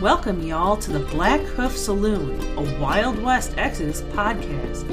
[0.00, 4.84] welcome y'all to the Black Hoof Saloon, a Wild West Exodus podcast.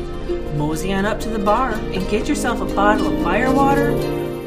[0.56, 3.92] Mosey on up to the bar and get yourself a bottle of firewater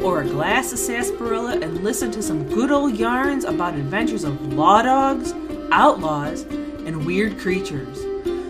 [0.01, 4.53] or a glass of sarsaparilla and listen to some good old yarns about adventures of
[4.53, 5.31] law dogs,
[5.71, 7.99] outlaws, and weird creatures.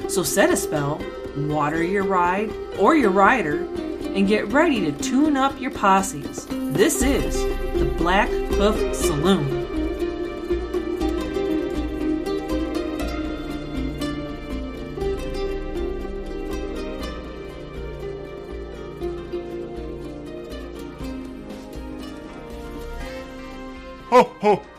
[0.08, 1.02] So set a spell,
[1.36, 6.48] water your ride or your rider, and get ready to tune up your posses.
[6.50, 7.36] This is
[7.78, 9.57] the Black Hoof Saloon.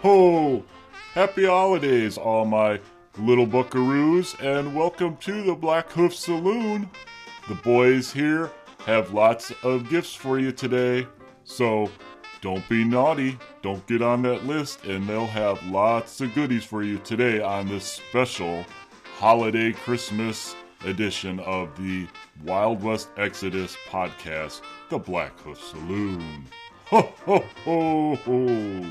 [0.02, 0.62] Ho!
[1.14, 2.78] Happy holidays, all my
[3.18, 6.88] little buckaroos, and welcome to the Black Hoof Saloon.
[7.48, 8.52] The boys here
[8.86, 11.04] have lots of gifts for you today,
[11.42, 11.90] so
[12.40, 13.38] don't be naughty.
[13.60, 17.66] Don't get on that list, and they'll have lots of goodies for you today on
[17.68, 18.64] this special
[19.16, 22.06] holiday Christmas edition of the
[22.44, 26.44] Wild West Exodus podcast, The Black Hoof Saloon.
[26.86, 28.86] Ho ho ho ho!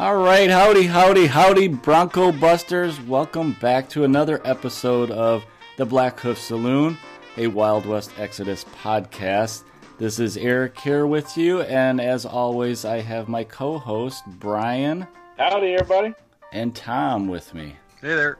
[0.00, 3.00] All right, howdy, howdy, howdy, Bronco Busters.
[3.00, 5.44] Welcome back to another episode of
[5.76, 6.96] the Black Hoof Saloon,
[7.36, 9.64] a Wild West Exodus podcast.
[9.98, 15.04] This is Eric here with you, and as always, I have my co host, Brian.
[15.36, 16.14] Howdy, everybody.
[16.52, 17.74] And Tom with me.
[18.00, 18.38] Hey there.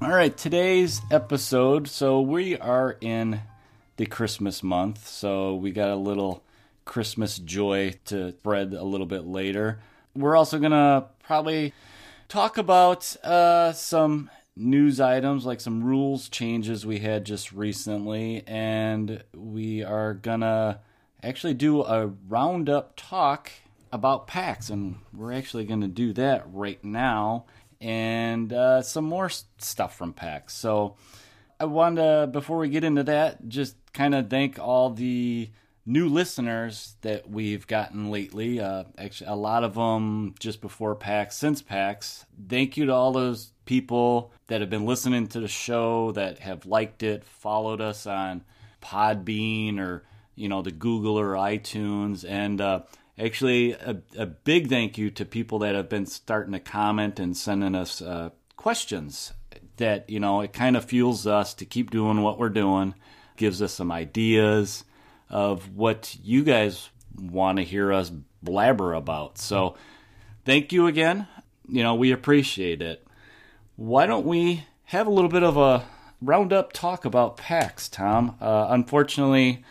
[0.00, 1.86] All right, today's episode.
[1.86, 3.42] So, we are in
[3.98, 6.42] the Christmas month, so we got a little
[6.86, 9.80] Christmas joy to spread a little bit later
[10.18, 11.72] we're also gonna probably
[12.28, 18.42] talk about uh, some news items like some rules changes we had just recently.
[18.46, 20.80] And we are gonna
[21.22, 23.52] actually do a roundup talk
[23.92, 24.68] about PAX.
[24.68, 27.44] And we're actually gonna do that right now.
[27.80, 30.54] And uh, some more stuff from PAX.
[30.54, 30.96] So
[31.60, 35.50] i wanted to before we get into that just kind of thank all the
[35.88, 38.60] new listeners that we've gotten lately.
[38.60, 42.26] Uh, actually, a lot of them just before PAX, since PAX.
[42.48, 46.66] Thank you to all those people that have been listening to the show, that have
[46.66, 48.44] liked it, followed us on
[48.82, 50.04] Podbean or
[50.36, 52.82] you know the Google or iTunes, and uh,
[53.18, 57.36] actually a, a, big thank you to people that have been starting to comment and
[57.36, 59.32] sending us uh, questions.
[59.78, 62.94] That you know it kind of fuels us to keep doing what we're doing,
[63.36, 64.84] gives us some ideas
[65.30, 68.10] of what you guys want to hear us
[68.42, 69.38] blabber about.
[69.38, 69.76] So
[70.44, 71.26] thank you again.
[71.68, 73.06] You know, we appreciate it.
[73.76, 75.84] Why don't we have a little bit of a
[76.20, 78.36] roundup talk about PAX, Tom?
[78.40, 79.64] Uh, unfortunately,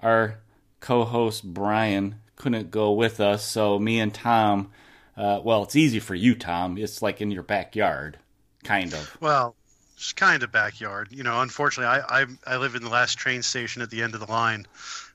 [0.00, 0.40] our
[0.80, 4.70] co host Brian couldn't go with us, so me and Tom,
[5.16, 6.76] uh, well, it's easy for you, Tom.
[6.76, 8.18] It's like in your backyard,
[8.64, 9.16] kind of.
[9.20, 9.54] Well,
[9.96, 11.08] it's kind of backyard.
[11.10, 14.14] You know, unfortunately, I, I I live in the last train station at the end
[14.14, 14.66] of the line,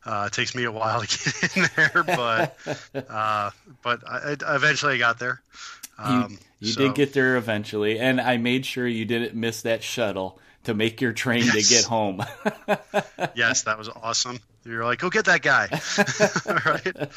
[0.05, 1.07] uh, it takes me a while to
[1.41, 2.57] get in there, but
[3.09, 3.51] uh,
[3.81, 5.41] but I, I eventually got there.
[5.97, 6.81] Um, you, you so.
[6.81, 11.01] did get there eventually, and I made sure you didn't miss that shuttle to make
[11.01, 11.67] your train yes.
[11.67, 12.23] to get home.
[13.35, 14.39] yes, that was awesome.
[14.65, 15.67] You're like, go get that guy,
[16.65, 17.09] right?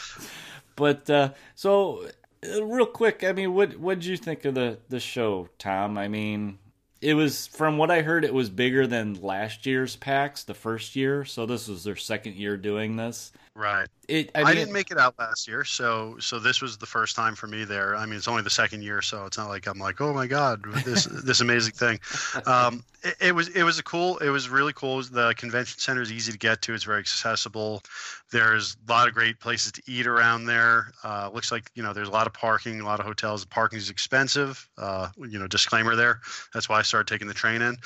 [0.77, 2.09] But uh, so,
[2.49, 5.99] uh, real quick, I mean, what what did you think of the the show, Tom?
[5.99, 6.59] I mean,
[7.03, 10.95] it was from what I heard, it was bigger than last year's PAX, the first
[10.95, 11.25] year.
[11.25, 13.33] So this was their second year doing this.
[13.55, 13.87] Right.
[14.09, 14.31] It.
[14.35, 17.15] I, mean, I, didn't make it out last year, so so this was the first
[17.15, 17.95] time for me there.
[17.95, 20.27] I mean, it's only the second year, so it's not like I'm like, oh my
[20.27, 22.01] god, this this amazing thing.
[22.47, 24.17] Um, it, it, was it was a cool.
[24.19, 25.03] It was really cool.
[25.03, 26.73] The convention center is easy to get to.
[26.73, 27.83] It's very accessible.
[28.31, 30.93] There's a lot of great places to eat around there.
[31.05, 33.45] Uh, looks like you know there's a lot of parking, a lot of hotels.
[33.45, 34.67] Parking is expensive.
[34.79, 36.21] Uh, you know, disclaimer there.
[36.55, 37.77] That's why I started taking the train in.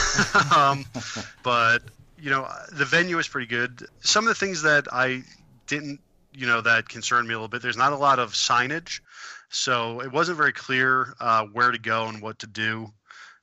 [0.56, 0.84] um,
[1.44, 1.82] but
[2.22, 3.84] you know, the venue is pretty good.
[4.00, 5.24] Some of the things that I
[5.66, 6.00] didn't,
[6.32, 7.62] you know, that concerned me a little bit.
[7.62, 9.00] There's not a lot of signage,
[9.48, 12.92] so it wasn't very clear uh, where to go and what to do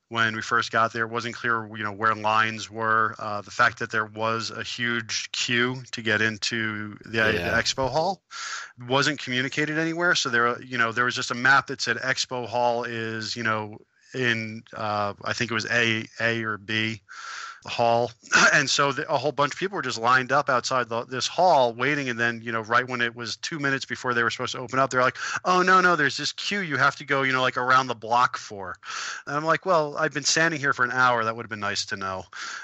[0.08, 1.04] when we first got there.
[1.04, 3.16] It wasn't clear, you know, where lines were.
[3.20, 7.32] Uh, the fact that there was a huge queue to get into the, yeah.
[7.32, 8.22] the, expo hall
[8.88, 10.16] wasn't communicated anywhere.
[10.16, 13.44] So there, you know, there was just a map that said expo hall is, you
[13.44, 13.78] know,
[14.14, 17.02] in uh, I think it was A, A or B
[17.66, 18.12] hall
[18.54, 21.28] and so the, a whole bunch of people were just lined up outside the, this
[21.28, 24.30] hall waiting and then you know right when it was two minutes before they were
[24.30, 27.06] supposed to open up they're like oh no no there's this queue you have to
[27.06, 28.76] go you know like around the block for
[29.28, 31.60] and i'm like well i've been standing here for an hour that would have been
[31.60, 32.24] nice to know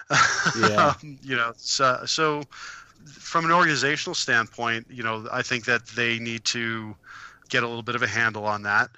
[0.59, 0.93] yeah.
[1.03, 2.43] um, you know so, so
[3.05, 6.95] from an organizational standpoint you know i think that they need to
[7.49, 8.89] get a little bit of a handle on that.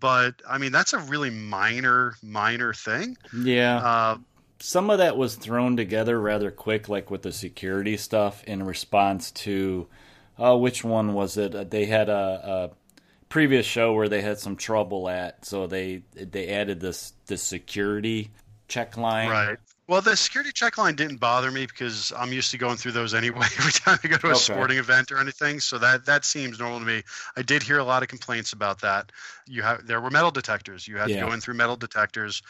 [0.00, 3.16] But I mean, that's a really minor, minor thing.
[3.36, 3.76] Yeah.
[3.76, 4.18] Uh,
[4.58, 9.30] Some of that was thrown together rather quick, like with the security stuff, in response
[9.32, 9.86] to,
[10.38, 11.54] uh, which one was it?
[11.54, 12.76] Uh, they had a, a
[13.28, 18.30] previous show where they had some trouble at, so they they added this this security
[18.68, 19.28] check line.
[19.28, 19.58] Right.
[19.88, 23.14] Well, the security check line didn't bother me because I'm used to going through those
[23.14, 24.38] anyway every time I go to a okay.
[24.38, 25.60] sporting event or anything.
[25.60, 27.02] So that that seems normal to me.
[27.36, 29.12] I did hear a lot of complaints about that.
[29.46, 30.88] You have there were metal detectors.
[30.88, 31.20] You had yeah.
[31.20, 32.42] to go in through metal detectors.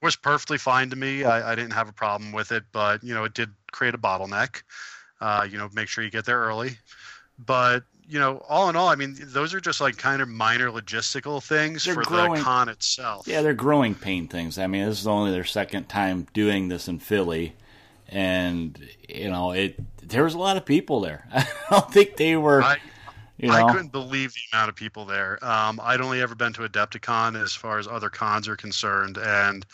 [0.00, 1.24] Was perfectly fine to me.
[1.24, 3.98] I, I, didn't have a problem with it, but you know it did create a
[3.98, 4.62] bottleneck.
[5.20, 6.78] Uh, you know, make sure you get there early.
[7.38, 10.70] But you know, all in all, I mean, those are just like kind of minor
[10.70, 13.28] logistical things they're for growing, the con itself.
[13.28, 14.58] Yeah, they're growing pain things.
[14.58, 17.54] I mean, this is only their second time doing this in Philly,
[18.08, 18.78] and
[19.08, 21.28] you know, it there was a lot of people there.
[21.32, 22.62] I don't think they were.
[22.62, 22.78] I,
[23.38, 23.54] you know?
[23.54, 25.38] I couldn't believe the amount of people there.
[25.44, 29.64] Um, I'd only ever been to Adepticon as far as other cons are concerned, and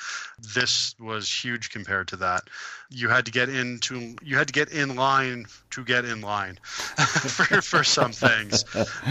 [0.54, 2.42] this was huge compared to that.
[2.90, 6.58] You had to get into you had to get in line to get in line
[6.66, 8.64] for for some things.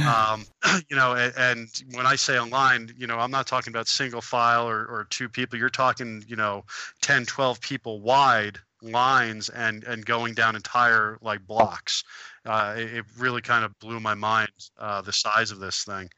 [0.07, 0.45] Um,
[0.89, 4.21] you know, and, and, when I say online, you know, I'm not talking about single
[4.21, 5.57] file or, or two people.
[5.57, 6.63] You're talking, you know,
[7.01, 12.03] 10, 12 people wide lines and and going down entire like blocks
[12.45, 16.09] uh, it, it, really kind of blew my mind uh, the size of this thing.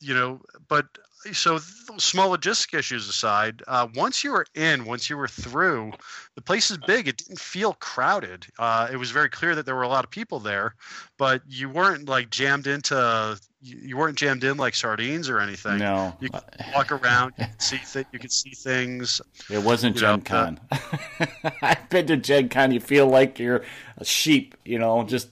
[0.00, 0.86] You know, but
[1.32, 1.58] so
[1.98, 5.92] small logistic issues aside, uh, once you were in, once you were through,
[6.34, 7.06] the place is big.
[7.08, 8.46] It didn't feel crowded.
[8.58, 10.74] Uh, it was very clear that there were a lot of people there,
[11.18, 13.38] but you weren't like jammed into.
[13.60, 15.78] You weren't jammed in like sardines or anything.
[15.78, 16.42] No, you could
[16.74, 17.34] walk around.
[17.38, 19.20] You could see th- You could see things.
[19.48, 20.60] It wasn't Gen know, Con.
[21.62, 22.72] I've been to Gen Con.
[22.72, 23.62] You feel like you're
[23.98, 24.56] a sheep.
[24.64, 25.28] You know, just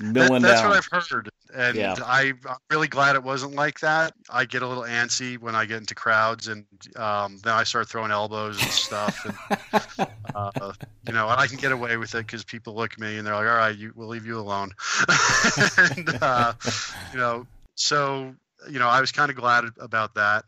[0.00, 0.70] milling that, that's down.
[0.70, 1.94] what I've heard and yeah.
[2.04, 4.14] I, am really glad it wasn't like that.
[4.30, 6.64] I get a little antsy when I get into crowds, and
[6.96, 10.72] um, then I start throwing elbows and stuff, and uh,
[11.06, 13.26] you know, and I can get away with it because people look at me and
[13.26, 14.72] they're like, "All right, you, we'll leave you alone,"
[15.78, 16.52] and uh,
[17.12, 18.34] you know, so
[18.70, 20.44] you know, I was kind of glad about that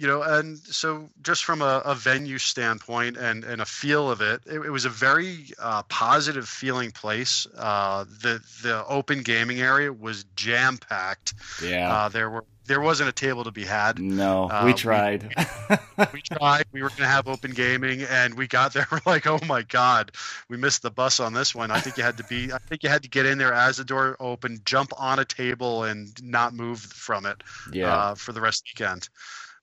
[0.00, 4.22] you know, and so just from a, a, venue standpoint and, and a feel of
[4.22, 7.46] it, it, it was a very uh, positive feeling place.
[7.54, 11.34] Uh, the the open gaming area was jam packed.
[11.62, 13.98] Yeah, uh, there were there wasn't a table to be had.
[13.98, 15.34] No, uh, we tried.
[15.68, 15.76] We,
[16.14, 16.64] we, tried.
[16.72, 18.86] We were going to have open gaming, and we got there.
[18.92, 20.12] We're like, oh my god,
[20.48, 21.70] we missed the bus on this one.
[21.70, 22.50] I think you had to be.
[22.50, 25.26] I think you had to get in there as the door opened, jump on a
[25.26, 27.42] table, and not move from it.
[27.70, 27.94] Yeah.
[27.94, 29.10] Uh, for the rest of the weekend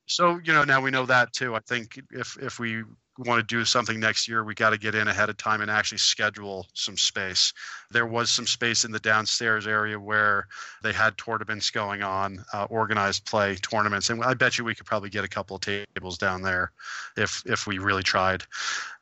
[0.07, 1.56] so you know now we know that too.
[1.56, 2.83] I think if if we
[3.19, 5.71] want to do something next year, we got to get in ahead of time and
[5.71, 7.51] actually schedule some space.
[7.92, 10.48] There was some space in the downstairs area where
[10.83, 14.86] they had tournaments going on, uh, organized play tournaments, and I bet you we could
[14.86, 16.71] probably get a couple of tables down there
[17.15, 18.44] if if we really tried.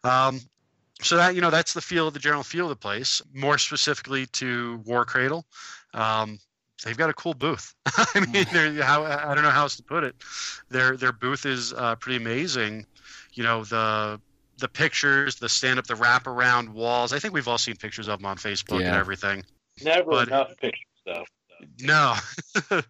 [0.03, 0.41] Um,
[1.01, 3.21] so that you know that's the feel of the general feel of the place.
[3.33, 5.45] More specifically to War Cradle.
[5.93, 6.39] Um,
[6.83, 7.73] they've got a cool booth.
[7.85, 8.81] I mean, mm.
[8.81, 10.15] how, I don't know how else to put it.
[10.69, 12.85] Their their booth is uh, pretty amazing.
[13.33, 14.19] You know the
[14.57, 17.13] the pictures, the stand up, the wrap around walls.
[17.13, 18.87] I think we've all seen pictures of them on Facebook yeah.
[18.87, 19.43] and everything.
[19.83, 21.25] Never but, enough pictures though.
[21.81, 22.15] No,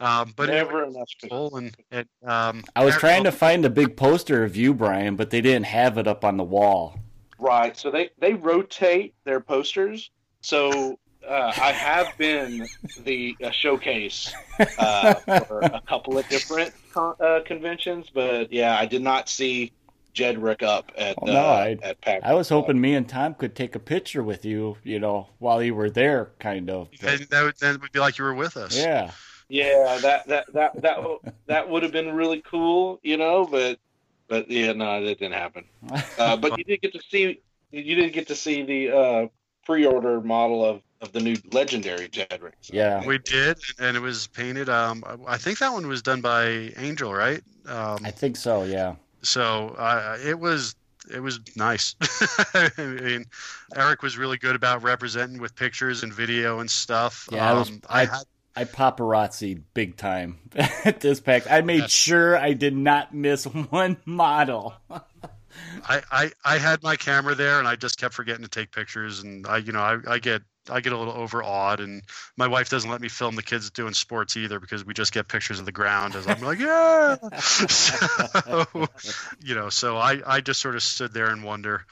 [0.00, 1.08] um, but never enough.
[1.28, 5.16] Cool and, and um, I was trying to find a big poster of you, Brian,
[5.16, 6.98] but they didn't have it up on the wall.
[7.38, 7.76] Right.
[7.76, 10.10] So they they rotate their posters.
[10.40, 12.66] So uh, I have been
[13.04, 14.32] the uh, showcase
[14.78, 19.72] uh, for a couple of different con- uh, conventions, but yeah, I did not see
[20.14, 22.24] Jedrick up at oh, no, uh, I, at PAX.
[22.24, 25.62] I was hoping me and Tom could take a picture with you, you know, while
[25.62, 26.88] you were there, kind of.
[27.02, 28.76] And that would, that would be like you were with us.
[28.76, 29.10] Yeah.
[29.50, 30.98] Yeah, that that that that
[31.46, 33.78] that would have been really cool, you know, but
[34.26, 35.64] but yeah, no, that didn't happen.
[36.18, 39.30] Uh, but you did get to see you did get to see the
[39.64, 42.52] pre-order model of of the new legendary Jedrick.
[42.60, 42.74] So.
[42.74, 44.68] Yeah, we did, and it was painted.
[44.68, 47.42] Um, I think that one was done by Angel, right?
[47.66, 48.64] Um, I think so.
[48.64, 48.96] Yeah.
[49.22, 50.74] So uh, it was
[51.10, 51.94] it was nice.
[52.54, 53.24] I mean,
[53.74, 57.28] Eric was really good about representing with pictures and video and stuff.
[57.30, 58.24] Yeah, um, I, was, I, I, had,
[58.56, 61.46] I paparazzi big time at this PAX.
[61.48, 64.74] I made sure I did not miss one model.
[65.88, 69.20] I, I, I had my camera there and I just kept forgetting to take pictures
[69.20, 72.02] and I you know I, I get I get a little overawed, and
[72.36, 75.28] my wife doesn't let me film the kids doing sports either because we just get
[75.28, 77.16] pictures of the ground as I'm like, yeah.
[77.38, 78.64] so,
[79.42, 81.84] you know, so I I just sort of stood there and wonder.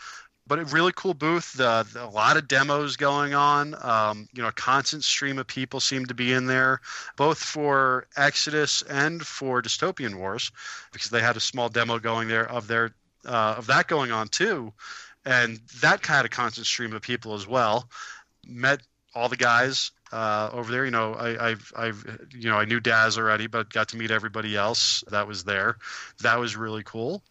[0.47, 1.59] but a really cool booth.
[1.61, 3.75] Uh, a lot of demos going on.
[3.83, 6.81] Um, you know, a constant stream of people seem to be in there,
[7.17, 10.53] both for Exodus and for Dystopian Wars,
[10.93, 14.29] because they had a small demo going there of their uh, of that going on
[14.29, 14.73] too,
[15.25, 17.89] and that kind of constant stream of people as well.
[18.47, 18.81] Met
[19.15, 20.85] all the guys uh, over there.
[20.85, 24.11] You know, I, have I've, you know, I knew Daz already, but got to meet
[24.11, 25.79] everybody else that was there.
[26.23, 27.23] That was really cool.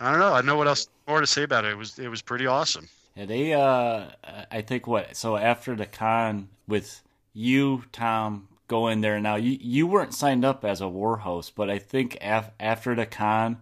[0.00, 0.32] I don't know.
[0.32, 1.72] I don't know what else more to say about it.
[1.72, 2.88] It was, it was pretty awesome.
[3.16, 4.06] Yeah, they, uh,
[4.50, 7.02] I think what, so after the con with
[7.34, 11.68] you, Tom, going there now, you, you weren't signed up as a war host, but
[11.68, 13.58] I think af- after the con,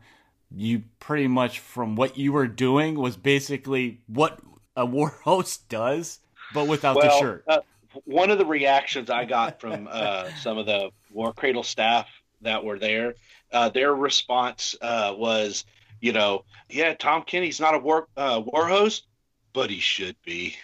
[0.55, 4.39] you pretty much from what you were doing was basically what
[4.77, 6.21] a war host does,
[6.55, 7.45] but without well, the shirt.
[7.47, 7.61] Uh,
[8.05, 12.09] one of the reactions I got from uh, some of the War Cradle staff
[12.43, 13.15] that were there,
[13.53, 15.65] uh, their response uh, was,
[16.01, 19.07] you know, yeah, Tom Kenny's not a war uh, war host,
[19.53, 20.57] but he should be.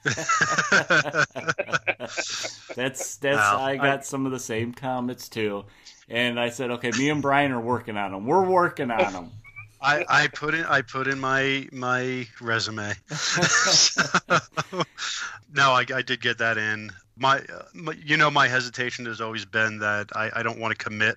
[0.04, 0.16] that's
[3.16, 3.60] that's wow.
[3.60, 5.64] I got some of the same comments too,
[6.08, 8.26] and I said, okay, me and Brian are working on them.
[8.26, 9.30] We're working on them.
[9.80, 12.92] I, I put in I put in my my resume.
[13.08, 14.02] so,
[15.52, 16.90] no, I, I did get that in.
[17.16, 17.42] My,
[17.74, 21.16] my, you know, my hesitation has always been that I, I don't want to commit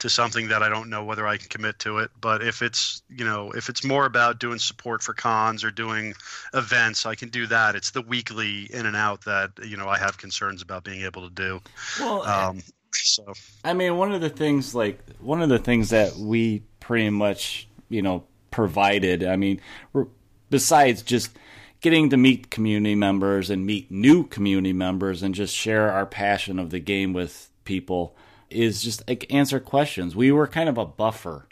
[0.00, 2.10] to something that I don't know whether I can commit to it.
[2.20, 6.14] But if it's you know if it's more about doing support for cons or doing
[6.54, 7.74] events, I can do that.
[7.74, 11.28] It's the weekly in and out that you know I have concerns about being able
[11.28, 11.60] to do.
[12.00, 12.62] Well, um,
[12.92, 13.32] so
[13.64, 17.67] I mean, one of the things like one of the things that we pretty much
[17.88, 19.24] you know provided.
[19.24, 19.60] I mean,
[20.50, 21.30] besides just
[21.80, 26.58] getting to meet community members and meet new community members and just share our passion
[26.58, 28.16] of the game with people
[28.50, 30.16] is just like answer questions.
[30.16, 31.46] We were kind of a buffer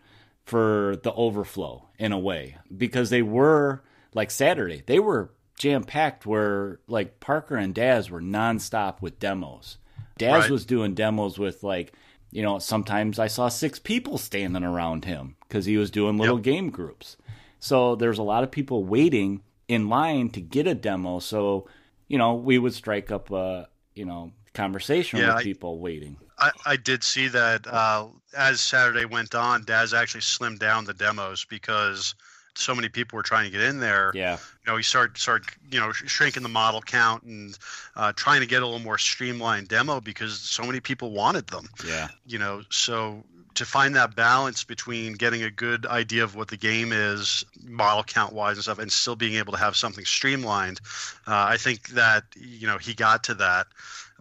[0.45, 3.83] for the overflow in a way because they were
[4.15, 9.79] like Saturday, they were jam packed where like Parker and Daz were nonstop with demos.
[10.19, 10.51] Daz right.
[10.51, 11.93] was doing demos with like
[12.31, 16.37] you know, sometimes I saw six people standing around him because he was doing little
[16.37, 16.45] yep.
[16.45, 17.17] game groups.
[17.59, 21.19] So there's a lot of people waiting in line to get a demo.
[21.19, 21.69] So,
[22.09, 26.17] you know, we would strike up a, you know, conversation yeah, with I, people waiting.
[26.39, 30.95] I, I did see that uh, as Saturday went on, Daz actually slimmed down the
[30.95, 32.15] demos because
[32.59, 34.13] so many people were trying to get in there.
[34.15, 34.39] Yeah.
[34.65, 37.57] You know, he started start you know shrinking the model count and
[37.95, 41.69] uh, trying to get a little more streamlined demo because so many people wanted them.
[41.87, 42.09] Yeah.
[42.27, 46.57] You know, so to find that balance between getting a good idea of what the
[46.57, 50.81] game is, model count wise and stuff, and still being able to have something streamlined,
[51.27, 53.67] uh, I think that you know he got to that.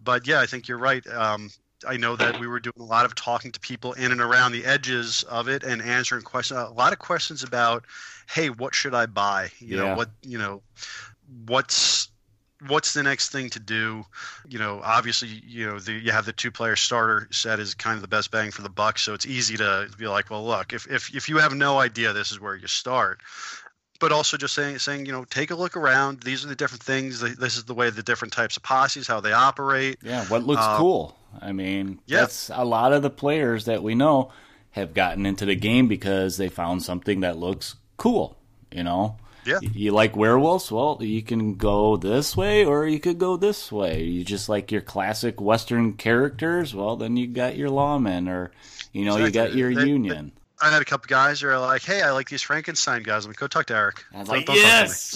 [0.02, 1.06] But yeah, I think you're right.
[1.06, 1.50] Um,
[1.86, 4.52] I know that we were doing a lot of talking to people in and around
[4.52, 6.58] the edges of it and answering questions.
[6.58, 7.84] A lot of questions about,
[8.28, 9.50] hey, what should I buy?
[9.58, 9.82] You yeah.
[9.84, 10.62] know, what you know,
[11.46, 12.08] what's
[12.66, 14.04] what's the next thing to do?
[14.48, 17.96] You know, obviously, you know, the, you have the two player starter set is kind
[17.96, 18.98] of the best bang for the buck.
[18.98, 22.12] So it's easy to be like, well, look, if, if, if you have no idea,
[22.12, 23.20] this is where you start.
[23.98, 26.20] But also just saying, saying, you know, take a look around.
[26.20, 27.20] These are the different things.
[27.20, 29.98] This is the way the different types of posses, how they operate.
[30.02, 31.16] Yeah, what looks um, cool.
[31.40, 32.20] I mean, yeah.
[32.20, 34.32] that's a lot of the players that we know
[34.72, 38.36] have gotten into the game because they found something that looks cool.
[38.72, 39.60] You know, yeah.
[39.60, 40.72] You like werewolves?
[40.72, 44.02] Well, you can go this way or you could go this way.
[44.02, 46.74] You just like your classic Western characters?
[46.74, 48.50] Well, then you got your lawmen or,
[48.92, 49.26] you know, exactly.
[49.26, 50.32] you got your they, union.
[50.60, 53.26] They, I had a couple guys who are like, "Hey, I like these Frankenstein guys.
[53.26, 55.14] I'm like, go talk to Eric." I was like, "Yes."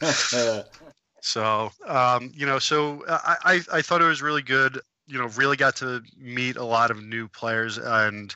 [1.20, 4.80] so, um, you know, so I, I I thought it was really good.
[5.06, 8.34] You know, really got to meet a lot of new players and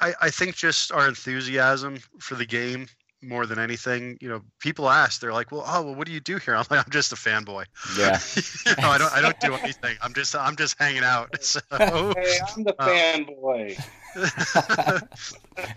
[0.00, 2.88] I, I think just our enthusiasm for the game
[3.22, 4.16] more than anything.
[4.20, 6.64] You know, people ask, they're like, "Well, oh, well, what do you do here?" I'm
[6.70, 7.64] like, "I'm just a fanboy."
[7.96, 8.20] Yeah.
[8.76, 9.96] you know, I don't, I don't do anything.
[10.02, 11.34] I'm just, I'm just hanging out.
[11.48, 13.78] So, hey, I'm the uh, fanboy.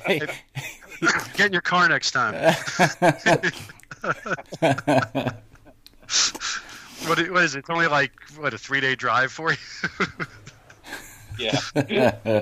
[0.05, 0.21] hey.
[1.35, 2.33] Get in your car next time.
[7.07, 7.59] what, what is it?
[7.59, 9.57] It's only like what a three day drive for you.
[11.39, 12.41] yeah.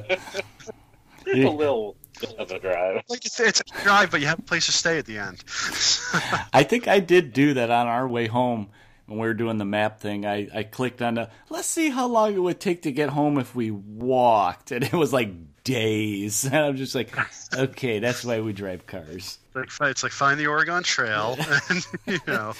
[1.31, 3.03] It's a little bit of a drive.
[3.07, 5.43] Like it's, it's a drive, but you have a place to stay at the end.
[6.53, 8.69] I think I did do that on our way home
[9.05, 10.25] when we were doing the map thing.
[10.25, 13.37] I, I clicked on the let's see how long it would take to get home
[13.37, 15.31] if we walked, and it was like
[15.63, 16.45] days.
[16.51, 17.15] And I'm just like,
[17.55, 19.37] okay, that's why we drive cars.
[19.55, 21.37] It's like, it's like find the Oregon Trail,
[21.69, 22.53] and you know,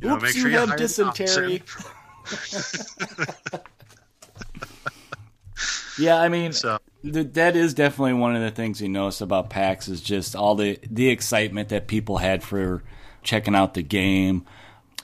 [0.00, 1.62] you Oops, know, make sure you, you have dysentery.
[5.98, 9.88] yeah, I mean, so that is definitely one of the things you notice about PAX
[9.88, 12.82] is just all the the excitement that people had for
[13.22, 14.46] checking out the game.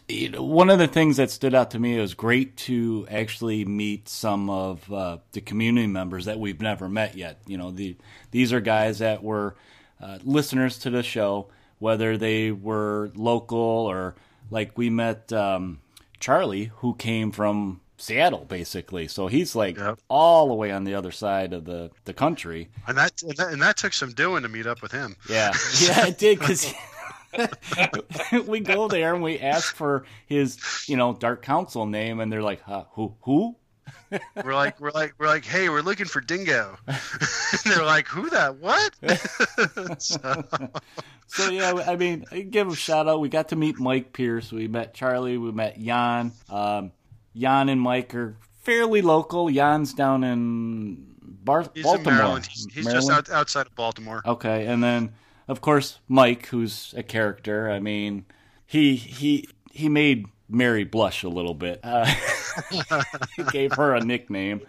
[0.09, 4.51] One of the things that stood out to me was great to actually meet some
[4.51, 7.39] of uh, the community members that we've never met yet.
[7.47, 7.97] You know, the
[8.31, 9.57] these are guys that were
[10.01, 14.15] uh, listeners to the show, whether they were local or
[14.51, 15.81] like we met um,
[16.19, 19.09] Charlie, who came from Seattle, basically.
[19.09, 19.99] So he's like yep.
[20.09, 22.69] all the way on the other side of the, the country.
[22.87, 25.17] And that, and that, and that took some doing to meet up with him.
[25.29, 26.73] Yeah, yeah, it did because
[28.47, 32.43] we go there and we ask for his, you know, Dark Council name, and they're
[32.43, 33.15] like, huh, "Who?
[33.23, 33.57] Who?"
[34.45, 36.77] we're like, we're like, we're like, hey, we're looking for Dingo.
[37.65, 38.57] they're like, who that?
[38.57, 38.95] What?
[40.01, 40.45] so.
[41.27, 41.51] so.
[41.51, 43.21] yeah, I mean, give a shout out.
[43.21, 44.53] We got to meet Mike Pierce.
[44.53, 45.39] We met Charlie.
[45.39, 46.33] We met Jan.
[46.49, 46.93] Um,
[47.37, 49.51] Jan and Mike are fairly local.
[49.51, 52.13] Jan's down in Bar- he's Baltimore.
[52.13, 52.47] In Maryland.
[52.47, 53.09] He's, he's Maryland?
[53.09, 54.23] just out, outside of Baltimore.
[54.25, 55.13] Okay, and then
[55.49, 57.71] of course Mike, who's a character.
[57.71, 58.25] I mean,
[58.67, 61.81] he he he made Mary blush a little bit.
[61.83, 62.13] Uh,
[63.37, 64.63] he gave her a nickname.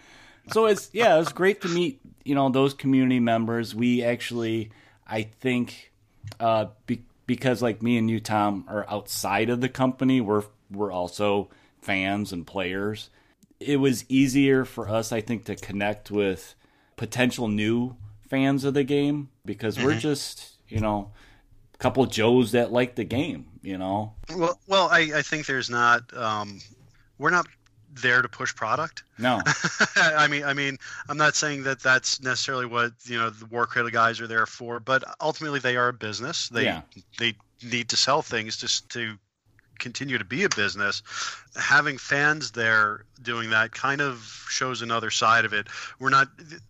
[0.52, 3.74] So it's yeah, it was great to meet you know those community members.
[3.74, 4.70] We actually,
[5.06, 5.92] I think,
[6.40, 10.20] uh, be, because like me and you, Tom, are outside of the company.
[10.20, 11.50] We're we're also
[11.82, 13.10] fans and players.
[13.60, 16.54] It was easier for us, I think, to connect with
[16.96, 17.96] potential new
[18.28, 19.86] fans of the game because mm-hmm.
[19.86, 21.12] we're just, you know,
[21.74, 24.14] a couple Joes that like the game, you know.
[24.34, 26.16] Well, well, I, I think there's not.
[26.16, 26.60] Um,
[27.18, 27.46] we're not
[27.94, 29.04] there to push product.
[29.18, 29.40] No.
[29.96, 33.66] I mean, I mean, I'm not saying that that's necessarily what you know the War
[33.66, 36.48] Cradle guys are there for, but ultimately they are a business.
[36.48, 36.82] They yeah.
[37.18, 39.16] they need to sell things just to
[39.82, 41.02] continue to be a business,
[41.56, 45.66] having fans there doing that kind of shows another side of it.
[45.98, 46.28] We're not.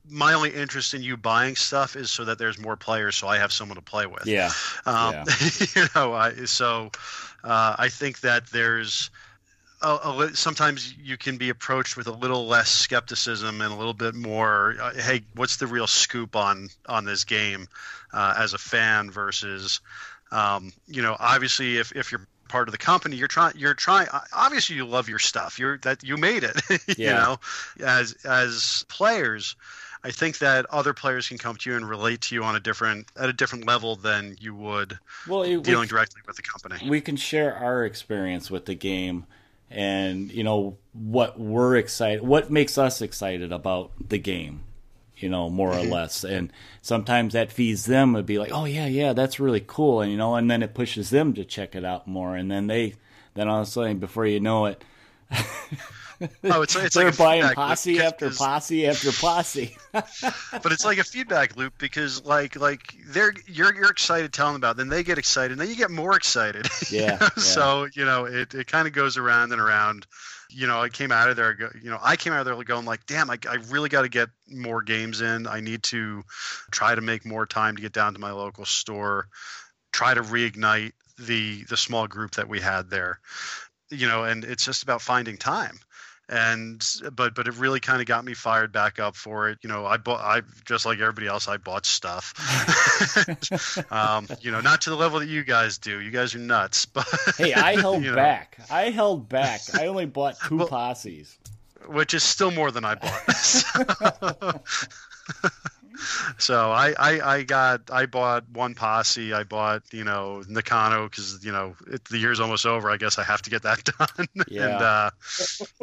[0.09, 3.39] My only interest in you buying stuff is so that there's more players, so I
[3.39, 4.27] have someone to play with.
[4.27, 4.51] Yeah.
[4.87, 5.25] Um, yeah.
[5.77, 6.91] you know, I, so
[7.45, 9.11] uh, I think that there's.
[9.85, 13.93] A, a, sometimes you can be approached with a little less skepticism and a little
[13.93, 17.67] bit more uh, hey what's the real scoop on on this game
[18.13, 19.81] uh, as a fan versus
[20.31, 24.07] um, you know obviously if, if you're part of the company you're trying you're trying
[24.35, 26.95] obviously you love your stuff you're that you made it yeah.
[26.97, 27.37] you know
[27.87, 29.57] as as players
[30.05, 32.61] I think that other players can come to you and relate to you on a
[32.61, 36.43] different at a different level than you would well, it, dealing we, directly with the
[36.43, 36.91] company.
[36.91, 39.27] We can share our experience with the game
[39.71, 44.65] and you know what we're excited what makes us excited about the game
[45.23, 45.93] you know, more or mm-hmm.
[45.93, 46.25] less.
[46.25, 50.11] And sometimes that feeds them to be like, oh yeah, yeah, that's really cool, and
[50.11, 52.95] you know, and then it pushes them to check it out more, and then they,
[53.35, 54.85] then all of a sudden, before you know it.
[56.45, 59.77] oh, it's, it's they're like buying posse after posse after posse.
[59.93, 64.61] but it's like a feedback loop because, like, like they're you're you're excited telling them
[64.61, 66.67] about, it, then they get excited, and then you get more excited.
[66.91, 67.19] Yeah.
[67.21, 67.29] yeah.
[67.37, 70.07] So you know, it it kind of goes around and around
[70.53, 72.85] you know, I came out of there, you know, I came out of there going
[72.85, 75.47] like, damn, I, I really got to get more games in.
[75.47, 76.23] I need to
[76.71, 79.29] try to make more time to get down to my local store,
[79.93, 83.21] try to reignite the the small group that we had there,
[83.91, 85.79] you know, and it's just about finding time
[86.29, 89.59] and but but it really kind of got me fired back up for it.
[89.63, 92.33] You know i bought i just like everybody else i bought stuff.
[93.91, 96.01] Um, you know not to the level that you guys do.
[96.01, 97.07] You guys are nuts but
[97.37, 98.65] hey i held back know.
[98.71, 99.61] i held back.
[99.75, 101.39] I only bought two well, posses.
[101.87, 104.63] which is still more than i bought
[106.39, 109.33] so I, I, I got I bought one posse.
[109.33, 112.91] I bought you know Nakano because you know it, the year's almost over.
[112.91, 114.27] I guess I have to get that done.
[114.49, 114.65] Yeah.
[114.65, 115.11] and uh,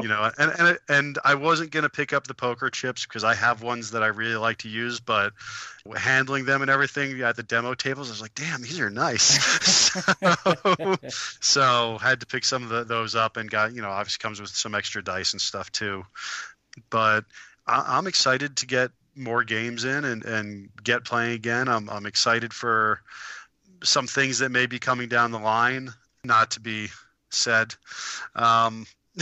[0.02, 3.36] you know, and and and I wasn't gonna pick up the poker chips because I
[3.36, 5.34] have ones that I really like to use, but
[5.96, 9.24] handling them and everything at the demo tables, I was like, damn, these are nice.
[10.02, 10.96] so,
[11.40, 14.40] so had to pick some of the, those up and got you know obviously comes
[14.40, 16.06] with some extra dice and stuff too.
[16.90, 17.26] But
[17.66, 21.68] I, I'm excited to get more games in and, and get playing again.
[21.68, 23.02] I'm, I'm excited for
[23.84, 25.90] some things that may be coming down the line,
[26.24, 26.88] not to be
[27.30, 27.76] said.
[28.36, 28.86] Um,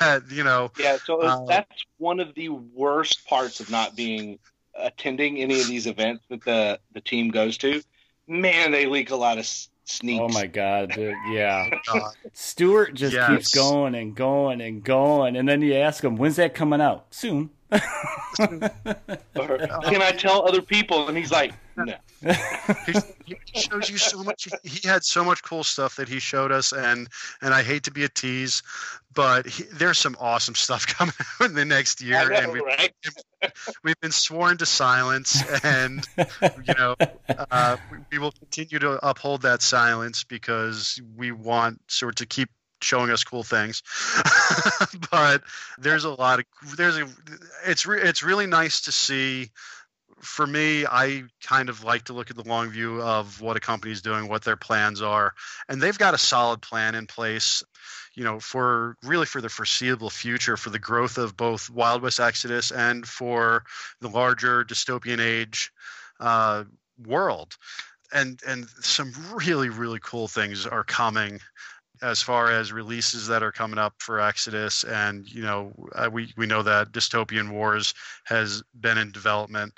[0.00, 0.96] that, you know, yeah.
[1.04, 4.38] So uh, that's one of the worst parts of not being
[4.78, 7.82] attending any of these events that the the team goes to.
[8.26, 9.46] Man, they leak a lot of
[9.84, 10.22] sneaks.
[10.22, 11.14] Oh my god, dude.
[11.30, 11.68] yeah.
[12.32, 13.28] Stuart just yes.
[13.28, 17.06] keeps going and going and going, and then you ask him, "When's that coming out?"
[17.10, 17.50] Soon.
[17.70, 17.78] Or,
[19.84, 21.08] can I tell other people?
[21.08, 21.94] And he's like, no.
[23.24, 24.48] he, shows you so much.
[24.62, 27.08] He had so much cool stuff that he showed us, and
[27.42, 28.62] and I hate to be a tease,
[29.14, 32.60] but he, there's some awesome stuff coming out in the next year, know, and we,
[32.60, 32.92] right?
[33.84, 36.94] we've been sworn to silence, and you know
[37.50, 42.26] uh, we, we will continue to uphold that silence because we want sort of to
[42.26, 42.48] keep
[42.86, 43.82] showing us cool things.
[45.10, 45.42] But
[45.78, 46.46] there's a lot of
[46.76, 47.08] there's a
[47.66, 49.50] it's re, it's really nice to see
[50.20, 53.60] for me i kind of like to look at the long view of what a
[53.60, 55.34] company is doing what their plans are
[55.68, 57.62] and they've got a solid plan in place
[58.14, 62.18] you know for really for the foreseeable future for the growth of both wild west
[62.18, 63.62] exodus and for
[64.00, 65.70] the larger dystopian age
[66.20, 66.64] uh,
[67.04, 67.56] world.
[68.12, 71.40] And and some really really cool things are coming
[72.02, 76.32] as far as releases that are coming up for Exodus, and you know, uh, we
[76.36, 79.74] we know that Dystopian Wars has been in development,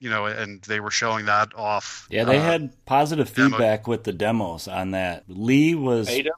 [0.00, 2.06] you know, and they were showing that off.
[2.10, 3.50] Yeah, they uh, had positive demo.
[3.50, 5.24] feedback with the demos on that.
[5.28, 6.30] Lee was Ada?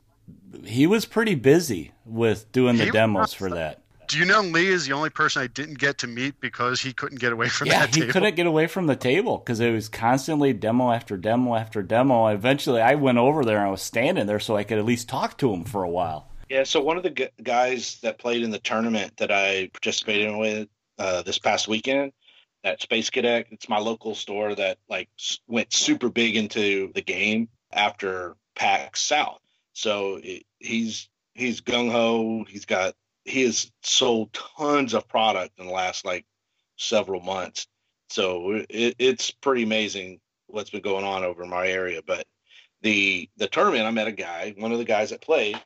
[0.64, 3.79] he was pretty busy with doing the He demos for that.
[4.10, 6.92] Do you know Lee is the only person I didn't get to meet because he
[6.92, 8.06] couldn't get away from Yeah, that table?
[8.08, 11.80] he couldn't get away from the table because it was constantly demo after demo after
[11.80, 12.26] demo.
[12.26, 15.08] Eventually, I went over there and I was standing there so I could at least
[15.08, 16.28] talk to him for a while.
[16.48, 20.26] Yeah, so one of the gu- guys that played in the tournament that I participated
[20.26, 20.68] in with
[20.98, 22.10] uh, this past weekend
[22.64, 27.02] at Space Cadet, it's my local store that like s- went super big into the
[27.02, 29.38] game after PAX South.
[29.72, 32.44] So it, he's he's gung ho.
[32.48, 36.26] He's got he has sold tons of product in the last like
[36.76, 37.66] several months.
[38.08, 42.00] So it, it's pretty amazing what's been going on over in my area.
[42.04, 42.26] But
[42.82, 45.60] the the tournament, I met a guy, one of the guys that played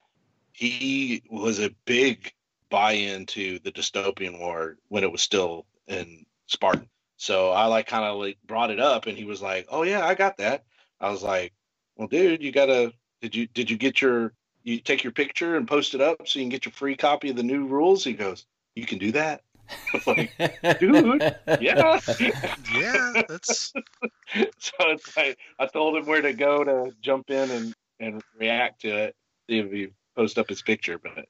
[0.54, 2.32] he was a big
[2.70, 6.88] buy-in to the dystopian war when it was still in Spartan.
[7.16, 10.06] So I like kind of like brought it up, and he was like, "Oh yeah,
[10.06, 10.64] I got that."
[11.00, 11.52] I was like,
[11.96, 14.32] "Well, dude, you gotta did you did you get your
[14.64, 17.30] you take your picture and post it up so you can get your free copy
[17.30, 21.22] of the new rules?" He goes, "You can do that." I was like, "Dude,
[21.60, 22.00] yeah."
[22.74, 23.72] yeah, that's
[24.58, 28.82] so it's like I told him where to go to jump in and and react
[28.82, 29.16] to it.
[29.48, 31.26] See if he post up his picture, but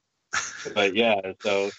[0.73, 1.19] but yeah.
[1.41, 1.69] So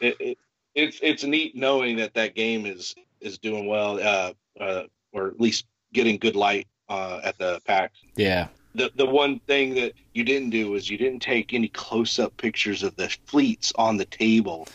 [0.00, 0.38] it, it
[0.74, 5.40] it's it's neat knowing that that game is is doing well, uh, uh, or at
[5.40, 7.98] least getting good light uh, at the PAX.
[8.16, 8.48] Yeah.
[8.78, 12.36] The the one thing that you didn't do is you didn't take any close up
[12.36, 14.68] pictures of the fleets on the table.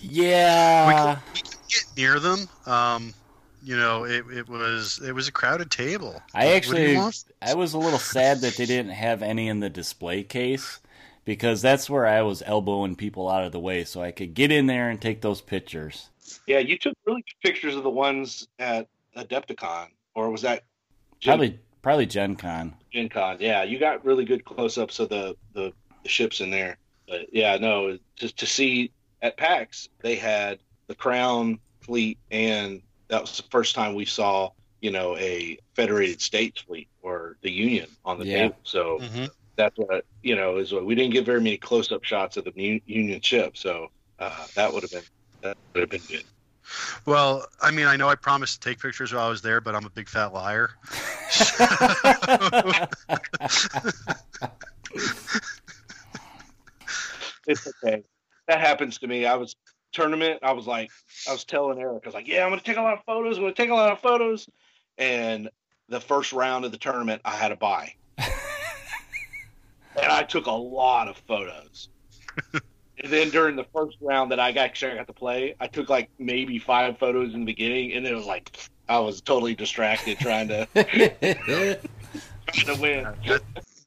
[0.00, 1.22] Yeah.
[1.32, 2.48] we couldn't get near them.
[2.66, 3.14] Um,
[3.62, 6.20] you know, it, it was it was a crowded table.
[6.34, 7.34] I What do you actually.
[7.40, 10.80] I was a little sad that they didn't have any in the display case
[11.24, 14.50] because that's where I was elbowing people out of the way so I could get
[14.50, 16.08] in there and take those pictures.
[16.46, 20.64] Yeah, you took really good pictures of the ones at Adepticon, or was that
[21.20, 22.74] Gen- Probably, probably Gen Con.
[22.92, 23.36] Gen Con?
[23.40, 26.78] Yeah, you got really good close-ups of the, the the ships in there.
[27.06, 33.20] But yeah, no, just to see at PAX they had the Crown fleet, and that
[33.20, 37.88] was the first time we saw you know a Federated States fleet or the Union
[38.04, 38.38] on the Yeah.
[38.38, 38.60] table.
[38.62, 39.30] So Mhm.
[39.56, 42.82] that's what you know is what we didn't get very many close-up shots of the
[42.86, 43.56] Union ship.
[43.56, 43.88] So
[44.18, 45.04] uh, that would have been
[45.42, 46.24] that would have been good.
[47.06, 49.74] Well, I mean, I know I promised to take pictures while I was there, but
[49.74, 50.70] I'm a big fat liar.
[57.46, 58.02] it's okay.
[58.48, 59.26] That happens to me.
[59.26, 59.54] I was
[59.92, 60.40] tournament.
[60.42, 60.90] I was like,
[61.28, 63.36] I was telling Eric, I was like, yeah, I'm gonna take a lot of photos.
[63.36, 64.48] I'm gonna take a lot of photos.
[64.98, 65.48] And
[65.88, 68.30] the first round of the tournament, I had a buy, and
[69.96, 71.88] I took a lot of photos.
[73.02, 75.88] and then during the first round that I got, actually got to play, I took
[75.88, 78.58] like maybe five photos in the beginning, and it was like
[78.88, 83.08] I was totally distracted trying to trying to win.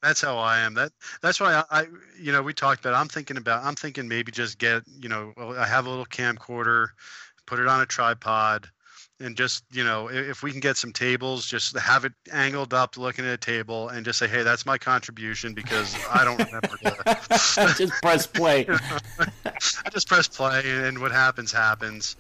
[0.02, 0.74] That's how I am.
[0.74, 1.88] That that's why I, I,
[2.20, 2.94] you know, we talked about.
[2.94, 3.64] I'm thinking about.
[3.64, 6.90] I'm thinking maybe just get, you know, I have a little camcorder,
[7.46, 8.70] put it on a tripod,
[9.20, 12.98] and just, you know, if, we can get some tables, just have it angled up,
[12.98, 16.68] looking at a table, and just say, hey, that's my contribution because I don't remember.
[16.68, 18.68] To, Just press play.
[19.46, 22.16] I just press play, and what happens happens.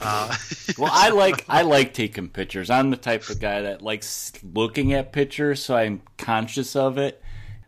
[0.00, 0.34] Uh,
[0.78, 2.70] Well, I like I like taking pictures.
[2.70, 7.22] I'm the type of guy that likes looking at pictures, so I'm conscious of it.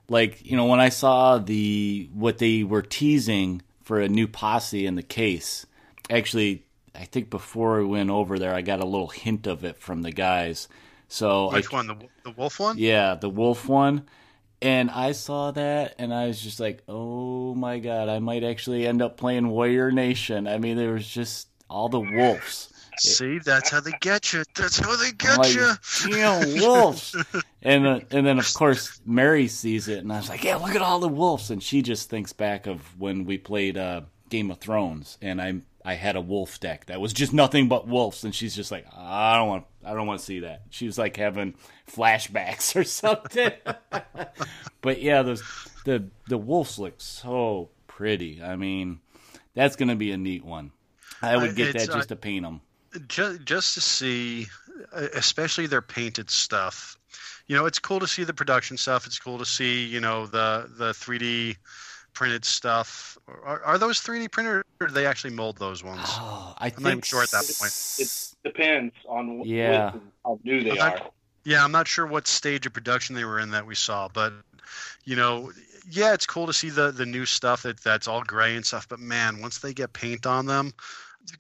[0.09, 4.87] Like you know, when I saw the what they were teasing for a new posse
[4.87, 5.67] in the case,
[6.09, 6.65] actually,
[6.95, 10.03] I think before we went over there, I got a little hint of it from
[10.03, 10.69] the guys.
[11.09, 11.87] So which I, one?
[11.89, 12.79] The the wolf one?
[12.79, 14.07] Yeah, the wolf one.
[14.63, 18.87] And I saw that and I was just like, oh my god, I might actually
[18.87, 20.47] end up playing Warrior Nation.
[20.47, 22.73] I mean, there was just all the wolves.
[22.99, 24.45] See, that's how they get you.
[24.55, 25.73] That's how they get like, you.
[26.11, 27.17] Damn wolves.
[27.63, 30.75] and uh, and then of course Mary sees it, and I was like, yeah, look
[30.75, 34.51] at all the wolves, and she just thinks back of when we played uh, Game
[34.51, 38.25] of Thrones, and I I had a wolf deck that was just nothing but wolves,
[38.25, 40.63] and she's just like, I don't want, I don't want to see that.
[40.71, 41.55] She was like having
[41.91, 43.53] flashbacks or something.
[44.83, 45.43] but yeah, the
[45.85, 48.43] the the wolves look so pretty.
[48.43, 49.01] I mean,
[49.55, 50.73] that's gonna be a neat one.
[51.23, 52.61] I would get that just uh, to paint them.
[53.09, 54.47] Just just to see,
[54.93, 56.97] especially their painted stuff.
[57.47, 59.07] You know, it's cool to see the production stuff.
[59.07, 61.57] It's cool to see, you know, the the 3D
[62.13, 63.19] printed stuff.
[63.45, 66.03] Are, are those 3D printed, or do they actually mold those ones?
[66.05, 67.73] Oh, I I'm think sure at that point.
[67.99, 69.93] It depends on yeah.
[70.25, 70.97] how new they I'm are.
[70.97, 74.09] Not, yeah, I'm not sure what stage of production they were in that we saw,
[74.09, 74.33] but
[75.05, 75.53] you know,
[75.91, 78.89] yeah, it's cool to see the the new stuff that that's all gray and stuff.
[78.89, 80.73] But man, once they get paint on them,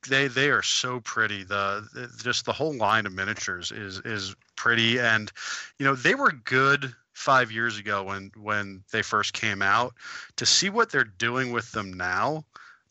[0.09, 1.44] they they are so pretty.
[1.44, 5.30] The, the just the whole line of miniatures is is pretty, and
[5.78, 9.94] you know they were good five years ago when when they first came out.
[10.37, 12.44] To see what they're doing with them now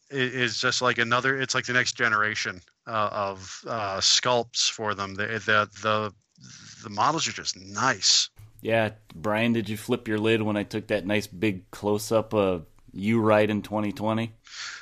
[0.10, 1.40] is just like another.
[1.40, 5.16] It's like the next generation uh, of uh, sculpts for them.
[5.16, 6.14] The, the the
[6.84, 8.30] the models are just nice.
[8.62, 12.34] Yeah, Brian, did you flip your lid when I took that nice big close up
[12.34, 14.34] of you right in 2020?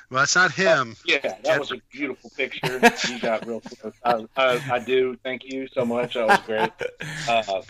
[0.09, 0.91] Well, that's not him.
[0.91, 2.79] Uh, yeah, that was a beautiful picture.
[3.09, 3.93] you got real close.
[4.03, 5.15] I, I, I, do.
[5.23, 6.15] Thank you so much.
[6.15, 6.71] That was great.
[7.29, 7.61] Uh,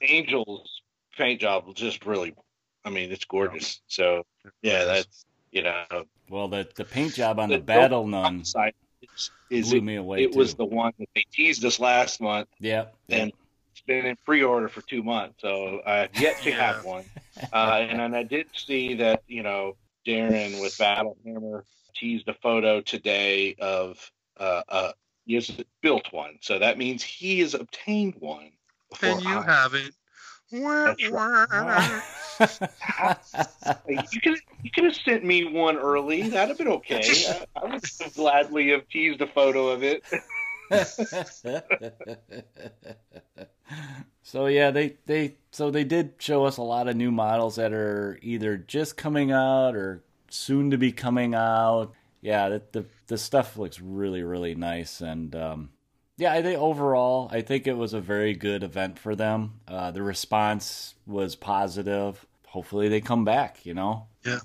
[0.00, 0.75] Angel's
[1.16, 2.34] paint job was just really,
[2.84, 3.80] I mean, it's gorgeous.
[3.86, 4.24] So,
[4.62, 5.84] yeah, that's, you know.
[6.28, 9.84] Well, the, the paint job on the, the Battle Nun side is, is blew it,
[9.84, 10.24] me away.
[10.24, 10.38] It too.
[10.38, 12.48] was the one that they teased us last month.
[12.58, 12.86] Yeah.
[13.08, 13.32] And
[13.76, 17.04] it's been in pre-order for two months, so I've yet to have one.
[17.52, 19.76] Uh, and then I did see that you know
[20.06, 24.92] Darren with Battle Hammer teased a photo today of uh, uh
[25.26, 25.50] he has
[25.82, 28.52] built one, so that means he has obtained one.
[29.02, 29.42] And you I.
[29.42, 29.94] haven't.
[30.52, 32.02] Right.
[33.88, 36.28] you could you could have sent me one early.
[36.28, 37.02] That'd have been okay.
[37.28, 37.82] I, I would
[38.14, 40.04] gladly have teased a photo of it.
[44.22, 47.72] so yeah, they they so they did show us a lot of new models that
[47.72, 51.92] are either just coming out or soon to be coming out.
[52.20, 55.70] Yeah, the the, the stuff looks really really nice and um,
[56.16, 59.60] yeah, I think overall I think it was a very good event for them.
[59.68, 62.24] Uh, the response was positive.
[62.46, 63.64] Hopefully they come back.
[63.64, 64.06] You know.
[64.24, 64.38] Yeah.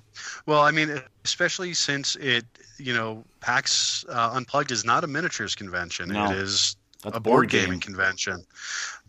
[0.46, 2.46] Well, I mean, especially since it,
[2.78, 6.10] you know, PAX uh, Unplugged is not a miniatures convention.
[6.10, 6.26] No.
[6.26, 7.64] It is That's a board, game.
[7.66, 8.46] gaming convention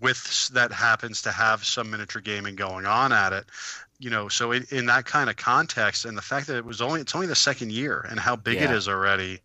[0.01, 3.45] with that happens to have some miniature gaming going on at it
[4.01, 6.81] you know so in, in that kind of context and the fact that it was
[6.81, 8.75] only it's only the second year and how big it Yeah.
[8.75, 9.39] is already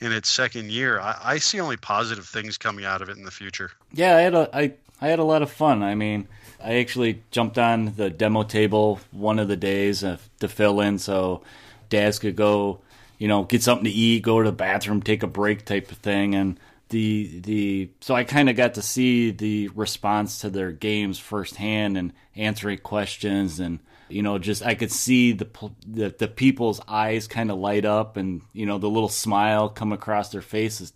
[0.00, 3.24] in its second year I, I see only positive things coming out of it in
[3.24, 5.82] the future Yeah, I had a I, I had a lot of fun.
[5.82, 6.28] I mean,
[6.62, 11.42] I actually jumped on the demo table one of the days to fill in, so
[11.88, 12.80] Daz could go,
[13.18, 15.98] you know, get something to eat, go to the bathroom, take a break, type of
[15.98, 16.60] thing, and
[16.90, 21.96] the the so I kind of got to see the response to their games firsthand
[21.96, 23.78] and answering questions and
[24.12, 25.48] you know just I could see the
[25.86, 29.92] the, the people's eyes kind of light up and you know the little smile come
[29.92, 30.92] across their faces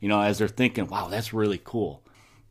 [0.00, 2.02] you know as they're thinking wow that's really cool.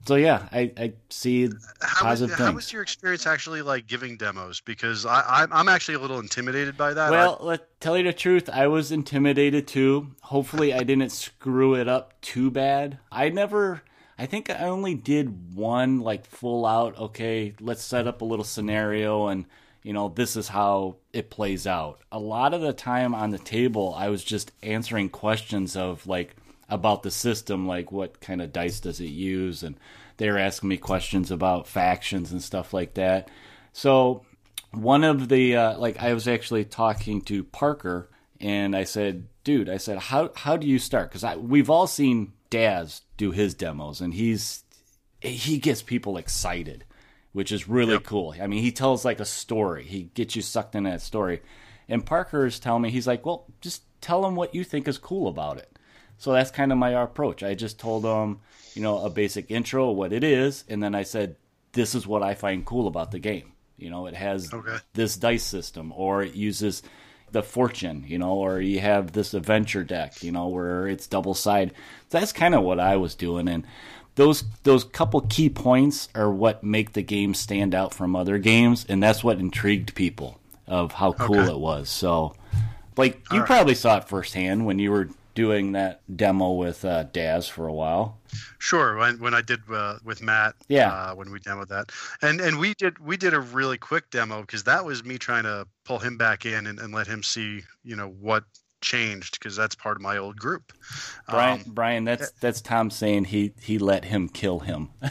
[0.08, 1.46] So yeah I, I see
[1.82, 4.62] how was, positive how was your experience actually like giving demos?
[4.62, 7.12] Because I, I i'm actually a little intimidated by that.
[7.12, 10.12] Well let tell you the truth I was intimidated too.
[10.22, 13.00] Hopefully I didn't screw it up too bad.
[13.12, 13.82] I never
[14.18, 18.46] I think I only did one like full out okay let's set up a little
[18.46, 19.46] scenario and
[19.86, 22.02] you know this is how it plays out.
[22.12, 26.36] A lot of the time on the table I was just answering questions of like
[26.68, 29.62] about the system like what kind of dice does it use?
[29.62, 29.78] And
[30.18, 33.30] they were asking me questions about factions and stuff like that.
[33.74, 34.26] So
[34.72, 38.10] one of the uh, like I was actually talking to Parker
[38.42, 41.12] and I said, "Dude, I said, how how do you start?
[41.12, 44.64] Because we've all seen Daz do his demos, and he's
[45.22, 46.86] he gets people excited,
[47.36, 48.04] which is really Yep.
[48.06, 48.34] cool.
[48.42, 49.84] I mean, he tells like a story.
[49.84, 51.42] He gets you sucked into that story.
[51.90, 54.98] And Parker is telling me he's like, well, just tell him what you think is
[54.98, 55.78] cool about it.
[56.18, 57.44] So that's kind of my approach.
[57.44, 58.40] I just told him,
[58.74, 61.36] you know, a basic intro, what it is, and then I said,
[61.74, 63.52] this is what I find cool about the game.
[63.78, 64.78] You know, it has Okay.
[64.94, 66.84] this dice system, or it uses
[67.32, 71.34] the fortune, you know, or you have this adventure deck, you know, where it's double
[71.34, 71.74] side.
[72.10, 73.68] That's kind of what I was doing, and
[74.16, 78.86] those those couple key points are what make the game stand out from other games,
[78.88, 81.52] and that's what intrigued people of how cool Okay.
[81.52, 81.90] it was.
[81.90, 82.36] So,
[82.98, 83.48] like you right.
[83.48, 87.74] probably saw it firsthand when you were doing that demo with uh, Daz for a
[87.74, 88.18] while.
[88.58, 92.40] Sure, when, when I did uh, with Matt, yeah, uh, when we demoed that, and
[92.42, 95.68] and we did we did a really quick demo because that was me trying to
[95.84, 98.46] pull him back in and, and let him see you know what
[98.86, 100.72] changed because that's part of my old group.
[101.28, 104.90] Brian, um, Brian, that's that's Tom saying he he let him kill him.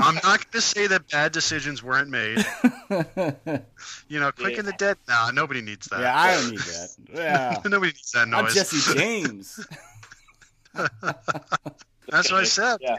[0.00, 2.44] I'm not going to say that bad decisions weren't made.
[4.08, 4.62] you know, quick yeah.
[4.62, 4.96] the dead.
[5.08, 6.00] Nah, nobody needs that.
[6.00, 6.88] Yeah, I don't need that.
[7.12, 8.40] Yeah, nobody needs that noise.
[8.40, 9.66] I'm Jesse James.
[12.08, 12.78] That's what I said.
[12.80, 12.96] Yeah.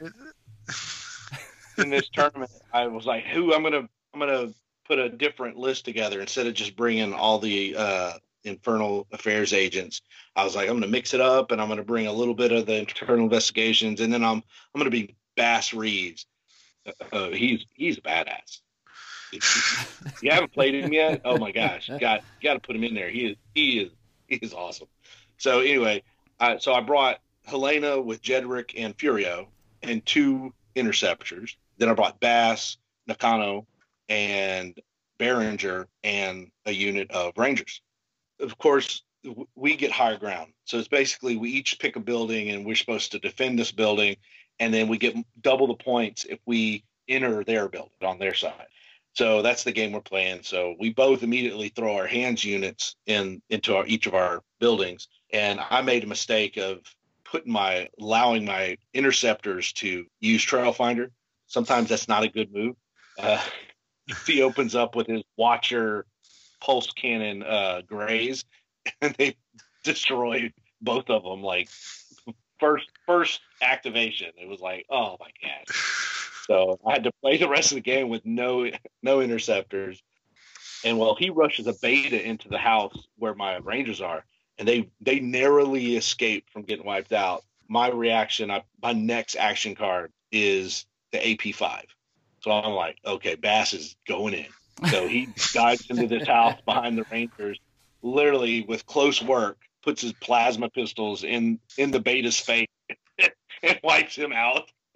[1.77, 3.53] In this tournament, I was like, "Who?
[3.53, 4.49] I'm gonna, I'm gonna
[4.89, 10.02] put a different list together instead of just bringing all the uh, infernal affairs agents.
[10.36, 12.13] I was like, I'm going to mix it up, and I'm going to bring a
[12.13, 14.38] little bit of the internal investigations, and then I'm
[14.73, 16.25] I'm going to be Bass Reeves.
[16.86, 18.62] Uh, uh, he's he's a badass.
[20.21, 23.10] You haven't played him yet, oh my gosh, got got to put him in there.
[23.10, 23.91] He is he is
[24.28, 24.88] he is awesome.
[25.38, 26.04] So anyway,
[26.39, 29.47] I, so I brought Helena with Jedrick and Furio
[29.84, 31.58] and two interceptors.
[31.78, 33.67] Then I brought Bass, Nakano,
[34.10, 34.80] and
[35.19, 37.82] Behringer and a unit of Rangers.
[38.39, 39.04] Of course,
[39.56, 40.54] we get higher ground.
[40.65, 44.15] So it's basically we each pick a building and we're supposed to defend this building
[44.60, 48.67] and then we get double the points if we enter their building on their side.
[49.13, 50.43] So that's the game we're playing.
[50.43, 55.08] So we both immediately throw our hands units in into our, each of our buildings,
[55.34, 56.80] and I made a mistake of
[57.26, 61.12] putting my allowing my interceptors to use Trail Finder.
[61.48, 62.76] Sometimes that's not a good move.
[63.17, 63.43] Uh,
[64.26, 66.06] he opens up with his Watcher
[66.62, 68.45] pulse cannon uh, grays,
[69.02, 69.36] and they
[69.84, 71.69] destroyed both of them like
[72.60, 74.32] first first activation.
[74.41, 75.76] It was like, oh my god.
[76.45, 78.69] So I had to play the rest of the game with no
[79.04, 80.02] no interceptors.
[80.84, 84.24] And while he rushes a beta into the house where my rangers are,
[84.58, 87.43] and they they narrowly escape from getting wiped out.
[87.67, 91.84] My reaction, I, my next action card is the AP5.
[92.41, 94.47] So I'm like, okay, Bass is going in.
[94.89, 97.60] So he dives into this house behind the Rangers,
[98.02, 102.67] literally with close work, puts his plasma pistols in in the beta's face
[103.63, 104.69] and wipes him out.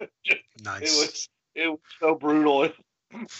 [0.64, 0.82] nice.
[0.82, 2.70] It was it was so brutal.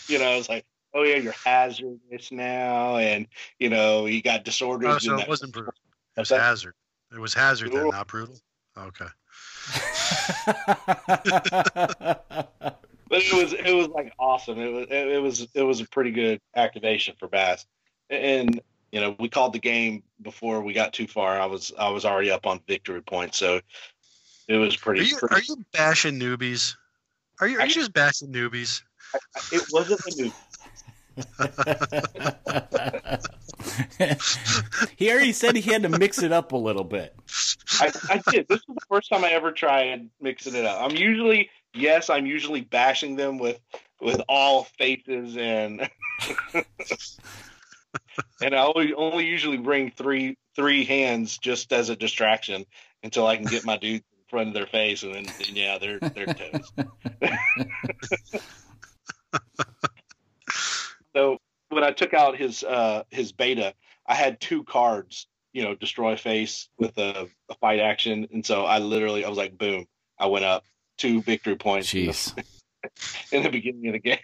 [0.06, 0.64] You know, I was like,
[0.94, 3.26] oh yeah, you're hazardous now, and
[3.58, 4.94] you know you got disorders.
[4.94, 5.74] Oh, so it wasn't brutal.
[6.16, 6.74] It was hazard.
[7.12, 8.36] It was hazard then, not brutal.
[8.76, 9.06] Okay.
[13.14, 14.58] But it was it was like awesome.
[14.58, 17.64] It was it, was it was a pretty good activation for Bass,
[18.10, 21.40] and you know we called the game before we got too far.
[21.40, 23.60] I was I was already up on victory point, so
[24.48, 25.02] it was pretty.
[25.02, 25.34] Are you, pretty...
[25.36, 26.74] Are you bashing newbies?
[27.40, 28.82] Are you, are you just bashing newbies?
[29.52, 30.34] it wasn't the newbies.
[34.96, 37.14] he already said he had to mix it up a little bit.
[37.78, 38.48] I, I, did.
[38.48, 40.82] This is the first time I ever tried mixing it up.
[40.82, 43.60] I'm usually yes, I'm usually bashing them with
[44.00, 45.88] with all faces and
[48.42, 52.64] and I only, only usually bring three three hands just as a distraction
[53.02, 55.78] until I can get my dude in front of their face and then, then yeah,
[55.78, 56.72] they're they're toast.
[61.14, 61.38] so
[61.70, 63.74] when I took out his uh his beta,
[64.06, 68.64] I had two cards, you know, destroy face with a, a fight action, and so
[68.64, 69.86] I literally I was like, boom,
[70.18, 70.64] I went up
[70.96, 72.36] two victory points Jeez.
[73.32, 74.18] In, the, beginning of the game.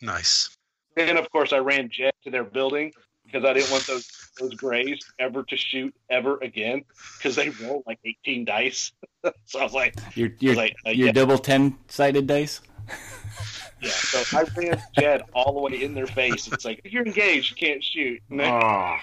[0.00, 0.56] Nice.
[0.96, 2.92] And of course, I ran jet to their building
[3.24, 4.08] because I didn't want those
[4.38, 6.84] those grays ever to shoot ever again
[7.18, 8.92] because they roll like 18 dice.
[9.44, 11.12] so I was like, your your, like, uh, your yeah.
[11.12, 12.60] double 10 sided dice.
[13.82, 16.46] yeah, so I ran jet all the way in their face.
[16.52, 18.20] It's like if you're engaged, you can't shoot.
[18.40, 18.96] Oh.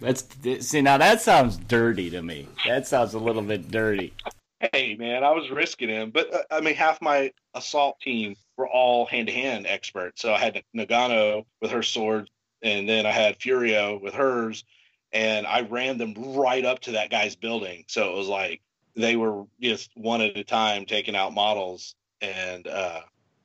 [0.00, 0.26] That's
[0.60, 2.48] see now that sounds dirty to me.
[2.66, 4.14] That sounds a little bit dirty
[4.60, 8.68] hey man, I was risking him, but uh, I mean, half my assault team were
[8.68, 10.22] all hand to hand experts.
[10.22, 12.30] So I had Nagano with her sword,
[12.62, 14.64] and then I had Furio with hers,
[15.12, 17.84] and I ran them right up to that guy's building.
[17.88, 18.60] So it was like
[18.94, 23.00] they were just one at a time taking out models, and uh,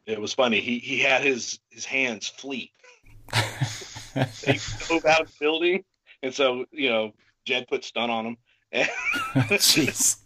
[0.06, 0.60] it was funny.
[0.60, 2.72] He he had his his hands fleet.
[3.34, 5.84] he dove out of the building,
[6.22, 7.14] and so you know
[7.46, 8.38] Jed put stun on him.
[8.74, 10.25] Jeez.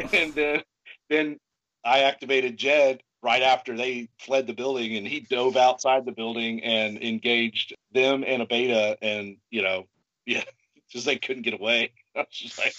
[0.12, 0.62] and then
[1.08, 1.38] then
[1.84, 6.62] I activated Jed right after they fled the building, and he dove outside the building
[6.62, 9.86] and engaged them and a beta, and you know,
[10.26, 10.44] yeah,
[10.88, 11.92] just they couldn't get away.
[12.16, 12.74] I was just like,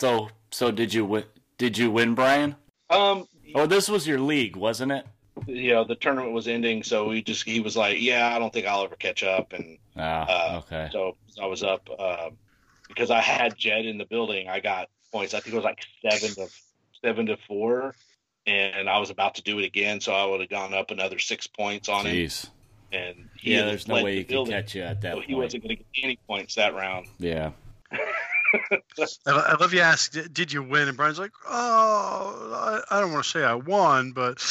[0.00, 1.24] so so did you win?
[1.58, 2.56] Did you win, Brian?
[2.90, 3.26] Um.
[3.54, 5.06] Oh, this was your league, wasn't it?
[5.46, 8.52] you know the tournament was ending, so he just he was like, "Yeah, I don't
[8.52, 10.88] think I'll ever catch up," and ah, uh, okay.
[10.92, 12.30] So I was up uh,
[12.88, 14.48] because I had Jed in the building.
[14.48, 15.34] I got points.
[15.34, 16.48] I think it was like seven to
[17.04, 17.94] seven to four,
[18.46, 21.18] and I was about to do it again, so I would have gone up another
[21.18, 22.46] six points on Jeez.
[22.46, 22.52] him.
[22.92, 25.12] And yeah, there's no way he could catch you at that.
[25.12, 25.28] So point.
[25.28, 27.06] he wasn't going to get any points that round.
[27.18, 27.52] Yeah.
[29.26, 30.88] I love you ask, did you win?
[30.88, 34.44] And Brian's like, oh, I, I don't want to say I won, but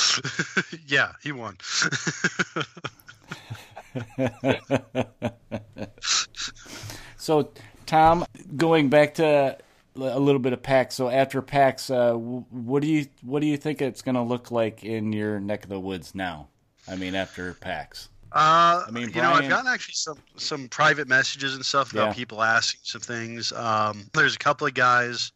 [0.87, 1.57] yeah, he won.
[7.17, 7.51] so,
[7.85, 8.25] Tom,
[8.57, 9.57] going back to
[9.95, 10.95] a little bit of PAX.
[10.95, 14.51] So after PAX, uh, what do you what do you think it's going to look
[14.51, 16.47] like in your neck of the woods now?
[16.87, 18.09] I mean, after PAX.
[18.33, 22.09] Uh, I mean, you know, I've gotten actually some some private messages and stuff about
[22.09, 22.13] yeah.
[22.13, 23.51] people asking some things.
[23.51, 25.33] Um, there's a couple of guys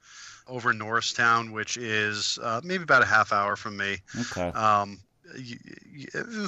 [0.47, 3.97] over in Norristown, which is uh, maybe about a half hour from me.
[4.21, 4.47] Okay.
[4.49, 4.99] Um,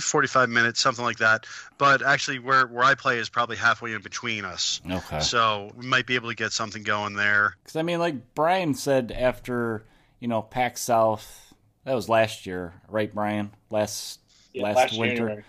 [0.01, 1.45] 45 minutes, something like that.
[1.77, 4.81] But actually, where where I play is probably halfway in between us.
[4.89, 5.19] Okay.
[5.19, 7.55] So we might be able to get something going there.
[7.63, 9.83] Because I mean, like Brian said, after
[10.19, 11.53] you know PAX South,
[11.83, 13.51] that was last year, right, Brian?
[13.69, 14.19] Last
[14.53, 15.15] yeah, last, last winter.
[15.15, 15.43] January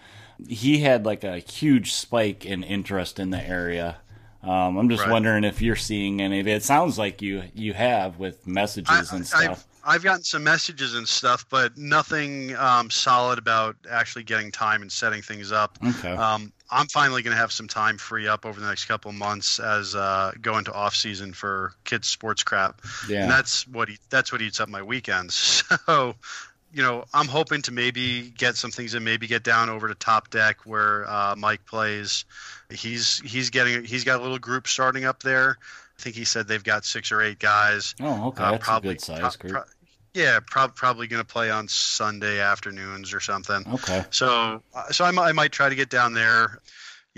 [0.47, 3.97] he had like a huge spike in interest in the area.
[4.43, 5.11] Um, I'm just right.
[5.11, 6.53] wondering if you're seeing any of it.
[6.53, 9.67] It sounds like you you have with messages I, and stuff.
[9.89, 14.93] I've, gotten some messages and stuff, but nothing um, solid about actually getting time and
[14.93, 15.79] setting things up.
[15.87, 16.13] Okay.
[16.13, 19.17] Um, I'm finally going to have some time free up over the next couple of
[19.17, 22.83] months as uh, go into off season for kids sports crap.
[23.09, 23.23] Yeah.
[23.23, 25.65] And that's what he, that's what eats up my weekends.
[25.87, 26.17] So
[26.73, 29.95] you know, I'm hoping to maybe get some things and maybe get down over to
[29.95, 32.25] top deck where uh, Mike plays.
[32.71, 35.57] He's he's getting he's got a little group starting up there.
[35.99, 37.95] I think he said they've got six or eight guys.
[38.01, 39.55] Oh, okay, uh, that's probably, a good size group.
[39.55, 39.63] Pro-
[40.15, 43.65] yeah, pro- probably going to play on Sunday afternoons or something.
[43.75, 44.05] Okay.
[44.11, 46.61] So, uh, so I, might, might try to get down there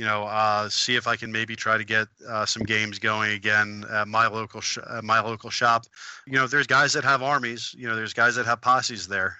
[0.00, 3.32] you know, uh, see if I can maybe try to get uh, some games going
[3.32, 5.84] again at my local sh- at my local shop.
[6.26, 7.74] You know, there's guys that have armies.
[7.76, 9.36] You know, there's guys that have posses there.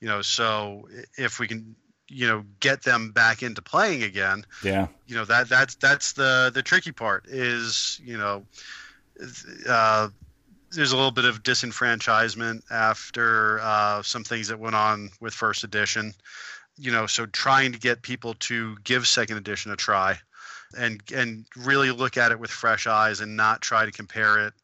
[0.00, 0.88] You know, so
[1.18, 1.76] if we can,
[2.08, 4.46] you know, get them back into playing again.
[4.64, 4.86] Yeah.
[5.06, 8.46] You know that that's that's the the tricky part is you know.
[9.68, 10.08] Uh,
[10.72, 15.64] there's a little bit of disenfranchisement after uh, some things that went on with first
[15.64, 16.14] edition
[16.80, 20.18] you know, so trying to get people to give second edition a try
[20.76, 24.54] and and really look at it with fresh eyes and not try to compare it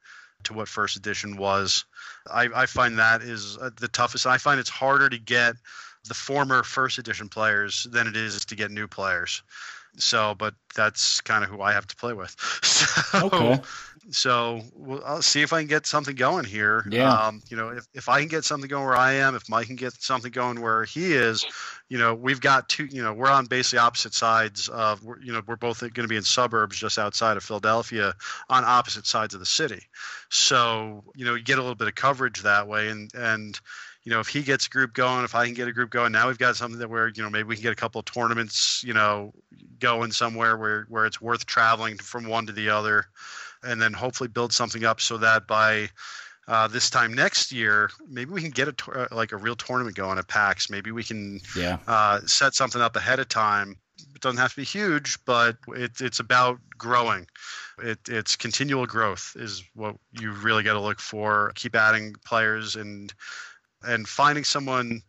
[0.45, 1.85] to what first edition was.
[2.31, 4.27] I, I find that is uh, the toughest.
[4.27, 5.57] I find it's harder to get
[6.09, 9.43] the former first edition players than it is to get new players.
[9.99, 12.35] So, but that's kind of who I have to play with.
[12.67, 13.61] So, okay
[14.11, 16.87] so we'll, I'll see if I can get something going here.
[16.91, 17.13] Yeah.
[17.13, 19.67] Um, you know, if, if I can get something going where I am, if Mike
[19.67, 21.45] can get something going where he is,
[21.89, 25.43] you know, we've got two, you know, we're on basically opposite sides of, you know,
[25.47, 28.15] we're both going to be in suburbs just outside of Philadelphia
[28.49, 29.83] on opposite sides of the city.
[30.29, 32.89] So, you know, you get a little bit of coverage that way.
[32.89, 33.59] And, and,
[34.05, 36.13] you know, if he gets a group going, if I can get a group going,
[36.13, 38.05] now we've got something that where, you know, maybe we can get a couple of
[38.05, 39.33] tournaments, you know,
[39.81, 43.07] going somewhere where, where it's worth traveling from one to the other
[43.67, 45.89] and then hopefully build something up so that by
[46.49, 49.97] uh, this time next year, maybe we can get a uh, like a real tournament
[49.97, 50.71] going at PAX.
[50.71, 51.79] Maybe we can yeah.
[51.89, 53.77] uh, set something up ahead of time.
[54.15, 57.27] It doesn't have to be huge, but it, it's about growing.
[57.83, 61.53] It, it's continual growth is what you really got to look for.
[61.57, 63.13] Keep adding players and
[63.83, 65.03] and finding someone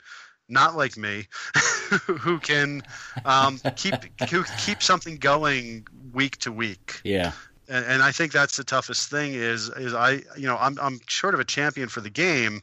[0.49, 1.27] not like me
[2.07, 2.81] who can
[3.25, 3.93] um, keep
[4.29, 6.99] who keep something going week to week.
[7.03, 7.33] Yeah
[7.69, 10.99] and, and I think that's the toughest thing is is I you know I'm I'm
[11.09, 12.61] sort of a champion for the game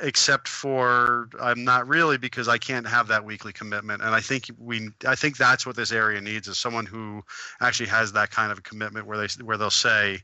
[0.00, 4.02] except for I'm not really because I can't have that weekly commitment.
[4.02, 7.22] And I think we, I think that's what this area needs is someone who
[7.60, 10.20] actually has that kind of a commitment where they, where they'll say,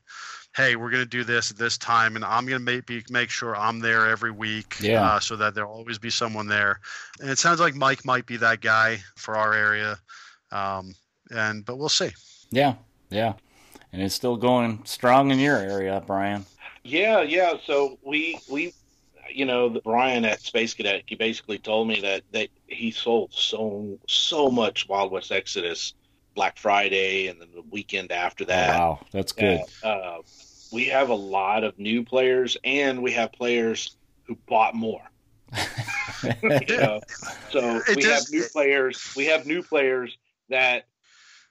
[0.54, 3.28] Hey, we're going to do this at this time, and I'm going to make make
[3.28, 5.02] sure I'm there every week, yeah.
[5.02, 6.78] Uh, so that there'll always be someone there.
[7.20, 9.98] And it sounds like Mike might be that guy for our area,
[10.52, 10.94] um,
[11.32, 12.10] and but we'll see.
[12.52, 12.74] Yeah,
[13.10, 13.32] yeah
[13.94, 16.44] and it's still going strong in your area, Brian.
[16.82, 17.54] Yeah, yeah.
[17.64, 18.74] So we we
[19.30, 23.98] you know, Brian at Space Cadet, he basically told me that that he sold so
[24.08, 25.94] so much Wild West Exodus
[26.34, 28.76] Black Friday and then the weekend after that.
[28.76, 29.60] wow, that's good.
[29.84, 30.18] Uh,
[30.72, 35.08] we have a lot of new players, and we have players who bought more.
[36.42, 37.00] you know?
[37.50, 39.14] So it we just, have new players.
[39.16, 40.18] We have new players
[40.48, 40.88] that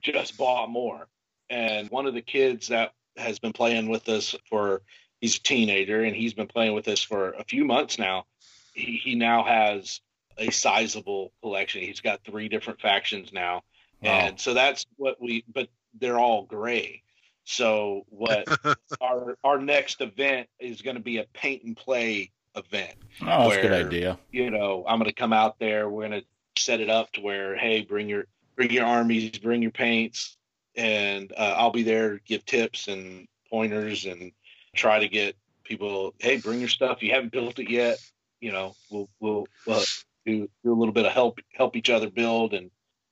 [0.01, 1.07] just bought more
[1.53, 4.81] and one of the kids that has been playing with us for
[5.21, 8.25] he's a teenager and he's been playing with us for a few months now.
[8.73, 10.01] He, he now has
[10.37, 11.81] a sizable collection.
[11.81, 13.61] He's got three different factions now,
[14.01, 14.09] wow.
[14.09, 15.43] and so that's what we.
[15.53, 15.67] But
[15.99, 17.03] they're all gray.
[17.43, 18.47] So what
[19.01, 22.95] our our next event is going to be a paint and play event.
[23.21, 24.17] Oh, that's a good idea.
[24.31, 25.87] You know, I'm going to come out there.
[25.87, 26.25] We're going to
[26.61, 28.25] set it up to where, hey, bring your
[28.55, 30.35] bring your armies, bring your paints,
[30.75, 34.31] and uh, I'll be there to give tips and pointers and
[34.75, 36.13] try to get people.
[36.19, 37.03] Hey, bring your stuff.
[37.03, 37.99] You haven't built it yet.
[38.39, 39.83] You know, we'll we'll uh,
[40.25, 42.71] do do a little bit of help help each other build and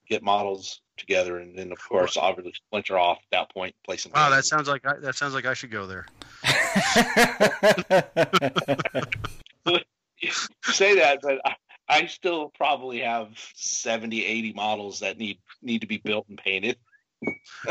[0.09, 4.11] get models together, and then of course obviously splinter off at that point, play some.
[4.13, 6.05] Wow, that sounds like I, that sounds like I should go there.
[10.63, 11.55] Say that, but I,
[11.89, 16.77] I still probably have 70, 80 models that need need to be built and painted.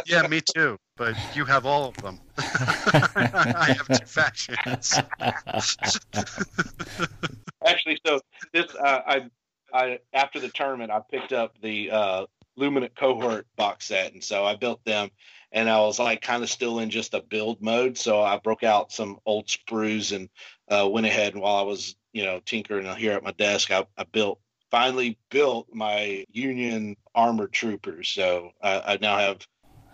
[0.06, 0.78] Yeah, me too.
[0.96, 2.20] But you have all of them.
[2.38, 4.98] I have two factions.
[7.66, 8.20] Actually, so
[8.52, 9.26] this uh, I
[9.72, 12.26] I after the tournament I picked up the uh,
[12.58, 15.10] Luminant cohort box set, and so I built them.
[15.52, 18.62] And I was like kind of still in just a build mode, so I broke
[18.62, 20.28] out some old sprues and
[20.68, 21.32] uh, went ahead.
[21.32, 24.38] And while I was you know tinkering here at my desk, I, I built
[24.70, 28.08] finally built my Union armored troopers.
[28.08, 29.46] So I, I now have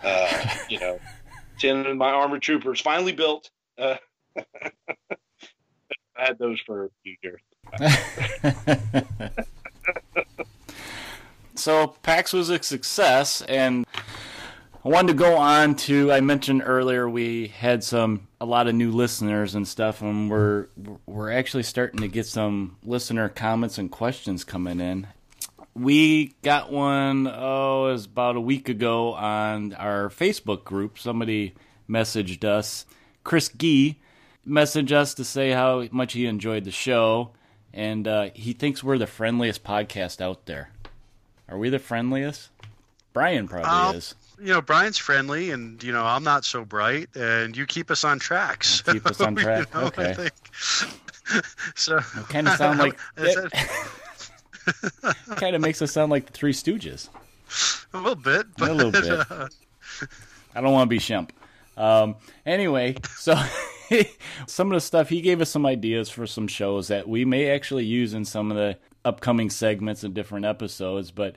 [0.02, 0.98] uh, you know
[1.58, 3.50] ten of my armored troopers finally built.
[3.78, 3.96] Uh,
[6.18, 7.40] I had those for a few years.
[11.54, 13.86] so PAX was a success, and
[14.86, 16.12] I wanted to go on to.
[16.12, 20.68] I mentioned earlier we had some a lot of new listeners and stuff, and we're
[21.06, 25.08] we're actually starting to get some listener comments and questions coming in.
[25.74, 31.00] We got one oh, it was about a week ago on our Facebook group.
[31.00, 31.54] Somebody
[31.90, 32.86] messaged us.
[33.24, 33.98] Chris Gee
[34.46, 37.32] messaged us to say how much he enjoyed the show,
[37.74, 40.70] and uh, he thinks we're the friendliest podcast out there.
[41.48, 42.50] Are we the friendliest?
[43.12, 44.14] Brian probably um, is.
[44.38, 48.04] You know, Brian's friendly, and you know, I'm not so bright, and you keep us
[48.04, 48.82] on tracks.
[48.82, 49.68] Keep us on track.
[49.74, 50.28] you know, okay.
[51.74, 52.98] so kind of sound like
[55.36, 57.08] kind of makes us sound like the Three Stooges.
[57.94, 59.08] A little bit, but, a little bit.
[59.08, 59.48] Uh...
[60.54, 61.30] I don't want to be Shemp.
[61.76, 63.34] Um, anyway, so
[64.46, 67.50] some of the stuff he gave us some ideas for some shows that we may
[67.50, 71.10] actually use in some of the upcoming segments and different episodes.
[71.10, 71.36] But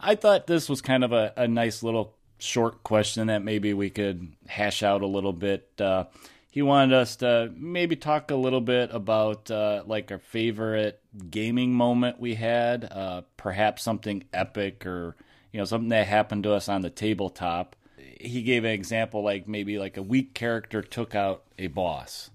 [0.00, 3.90] I thought this was kind of a, a nice little short question that maybe we
[3.90, 5.68] could hash out a little bit.
[5.80, 6.04] Uh,
[6.50, 11.72] he wanted us to maybe talk a little bit about uh, like our favorite gaming
[11.72, 15.16] moment we had, uh, perhaps something epic or
[15.52, 17.76] you know something that happened to us on the tabletop.
[18.20, 22.30] He gave an example like maybe like a weak character took out a boss.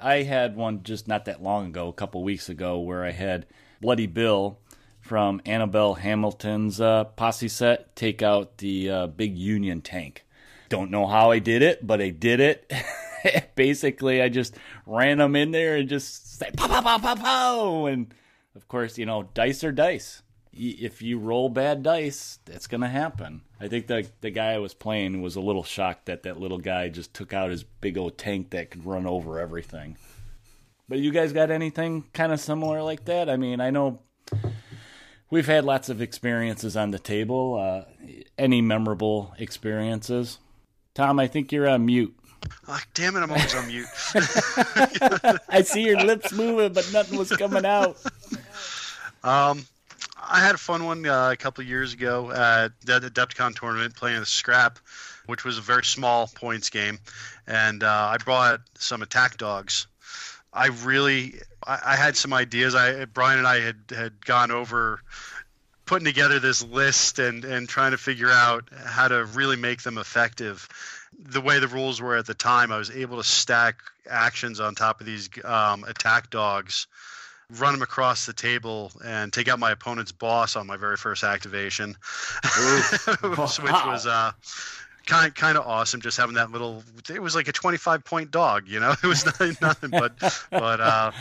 [0.00, 3.46] I had one just not that long ago, a couple weeks ago, where I had
[3.80, 4.58] Bloody Bill
[5.04, 10.24] from Annabelle Hamilton's uh, posse set take out the uh, big Union tank.
[10.70, 12.72] Don't know how I did it, but I did it.
[13.54, 17.84] Basically, I just ran them in there and just say pow pow pow pow pow,
[17.84, 18.14] and
[18.54, 20.22] of course, you know, dice are dice.
[20.54, 23.42] If you roll bad dice, that's gonna happen.
[23.60, 26.58] I think the the guy I was playing was a little shocked that that little
[26.58, 29.98] guy just took out his big old tank that could run over everything.
[30.88, 33.28] But you guys got anything kind of similar like that?
[33.28, 34.00] I mean, I know
[35.30, 37.54] we've had lots of experiences on the table.
[37.54, 37.84] Uh,
[38.38, 40.38] any memorable experiences?
[40.94, 42.14] Tom, I think you're on mute.
[42.68, 43.86] Oh, damn it, I'm always on mute.
[45.48, 47.96] I see your lips moving, but nothing was coming out.
[49.22, 49.66] Um,
[50.20, 54.20] I had a fun one uh, a couple years ago at the Adepticon tournament playing
[54.20, 54.78] the Scrap,
[55.26, 56.98] which was a very small points game,
[57.46, 59.86] and uh, I brought some attack dogs
[60.54, 61.34] I really
[61.66, 62.74] I, I, had some ideas.
[62.74, 65.00] I Brian and I had had gone over
[65.86, 69.98] putting together this list and and trying to figure out how to really make them
[69.98, 70.68] effective.
[71.16, 73.76] The way the rules were at the time, I was able to stack
[74.08, 76.88] actions on top of these um, attack dogs,
[77.50, 81.22] run them across the table, and take out my opponent's boss on my very first
[81.22, 81.94] activation,
[83.22, 84.32] which was uh,
[85.06, 88.68] kind kind of awesome just having that little it was like a 25 point dog
[88.68, 90.18] you know it was nothing, nothing but
[90.50, 91.12] but uh,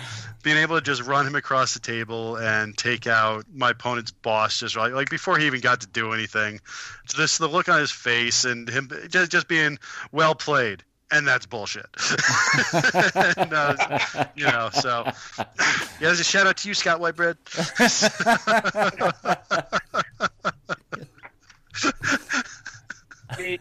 [0.41, 4.59] being able to just run him across the table and take out my opponent's boss
[4.59, 6.59] just right like before he even got to do anything
[7.07, 9.77] so this the look on his face and him just, just being
[10.11, 11.86] well played and that's bullshit.
[13.38, 15.03] and, uh, you know, so
[15.38, 15.45] yeah,
[15.99, 17.38] there's a shout out to you, Scott Whitebread.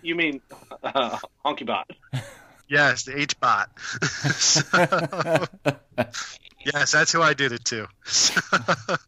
[0.02, 0.40] you mean
[0.82, 1.84] uh, HonkyBot?
[2.68, 3.70] Yes, the H bot.
[6.64, 7.86] yes, that's who I did it to.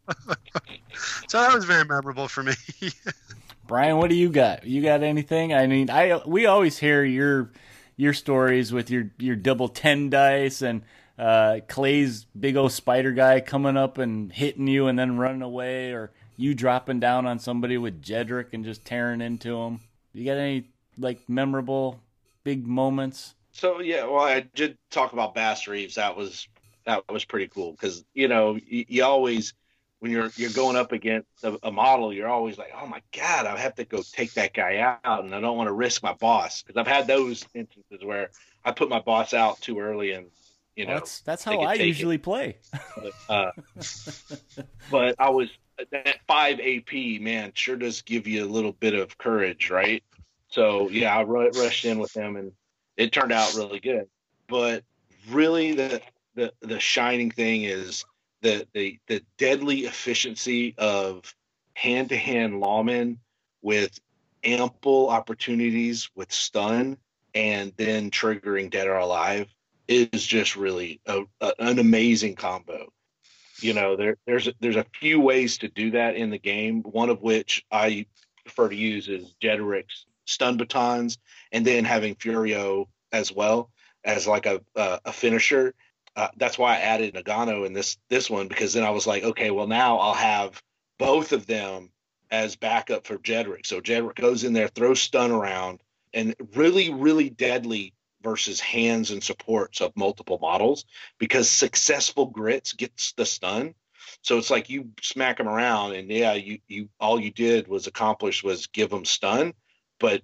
[1.27, 2.53] So that was very memorable for me.
[3.67, 4.65] Brian, what do you got?
[4.65, 5.53] You got anything?
[5.53, 7.51] I mean, I we always hear your
[7.97, 10.83] your stories with your your double ten dice and
[11.17, 15.91] uh, Clay's big old spider guy coming up and hitting you and then running away,
[15.91, 19.79] or you dropping down on somebody with Jedrick and just tearing into him.
[20.15, 20.63] You got any
[20.97, 21.99] like memorable
[22.45, 23.35] big moments?
[23.51, 25.95] So yeah, well, I did talk about Bass Reeves.
[25.95, 26.47] That was
[26.85, 29.53] that was pretty cool because you know you, you, always
[29.99, 33.45] when you're you're going up against a, a, model, you're always like, oh my god,
[33.45, 36.13] I have to go take that guy out, and I don't want to risk my
[36.13, 38.29] boss because I've had those instances where
[38.63, 40.27] I put my boss out too early and
[40.77, 42.23] you know well, that's that's how I usually it.
[42.23, 42.57] play.
[42.95, 43.51] but, uh,
[44.91, 45.49] but I was
[45.91, 50.03] that five AP man sure does give you a little bit of courage, right?
[50.49, 52.51] So yeah, I rushed in with him and
[52.97, 54.07] it turned out really good.
[54.47, 54.83] But
[55.29, 56.01] really, the
[56.35, 58.05] the the shining thing is
[58.41, 61.35] the the the deadly efficiency of
[61.73, 63.17] hand to hand lawmen
[63.61, 63.99] with
[64.43, 66.97] ample opportunities with stun
[67.33, 69.47] and then triggering dead or alive
[69.87, 72.91] is just really a, a, an amazing combo.
[73.59, 76.83] You know, there, there's a, there's a few ways to do that in the game.
[76.83, 78.05] One of which I
[78.43, 81.17] prefer to use is Jedrick's stun batons,
[81.51, 83.71] and then having Furio as well
[84.03, 85.73] as like a a, a finisher.
[86.15, 89.23] Uh, that's why I added Nagano in this this one because then I was like,
[89.23, 90.61] okay, well now I'll have
[90.97, 91.89] both of them
[92.31, 93.65] as backup for Jedrick.
[93.65, 95.81] So Jedrick goes in there, throws stun around,
[96.13, 97.93] and really, really deadly
[98.25, 100.83] versus hands and supports of multiple models
[101.19, 103.75] because successful grits gets the stun.
[104.23, 107.85] So it's like you smack them around, and yeah, you you all you did was
[107.87, 109.53] accomplish was give them stun,
[109.99, 110.23] but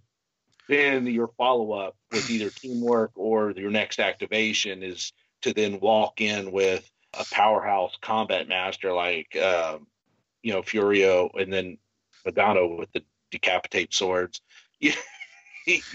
[0.68, 6.20] then your follow up with either teamwork or your next activation is to then walk
[6.22, 6.90] in with
[7.20, 9.86] a powerhouse combat master like um,
[10.42, 11.78] you know Furio and then
[12.26, 14.42] Madonna with the decapitate swords.
[14.80, 14.94] you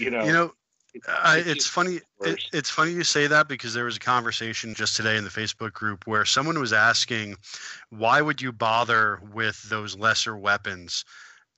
[0.09, 0.53] know, you know,
[1.07, 1.99] uh, it's funny.
[2.21, 5.29] It, it's funny you say that because there was a conversation just today in the
[5.29, 7.35] Facebook group where someone was asking,
[7.89, 11.05] "Why would you bother with those lesser weapons?"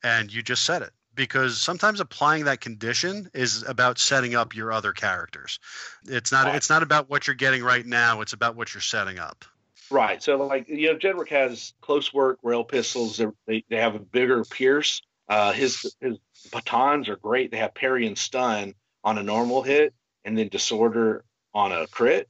[0.04, 4.72] And you just said it because sometimes applying that condition is about setting up your
[4.72, 5.60] other characters.
[6.06, 6.46] It's not.
[6.46, 6.56] Right.
[6.56, 8.22] It's not about what you're getting right now.
[8.22, 9.46] It's about what you're setting up.
[9.92, 10.22] Right.
[10.22, 13.22] So, like you know, Jedrick has close work rail pistols.
[13.48, 15.02] They they have a bigger pierce.
[15.28, 16.18] Uh, his his
[16.52, 17.52] batons are great.
[17.52, 18.74] They have parry and stun
[19.04, 19.94] on a normal hit
[20.26, 21.24] and then disorder
[21.54, 22.30] on a crit,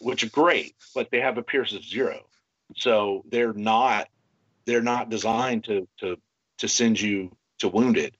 [0.00, 2.20] which are great, but they have a pierce of zero.
[2.76, 4.08] So they're not
[4.66, 6.16] they're not designed to to
[6.58, 8.16] to send you to wounded.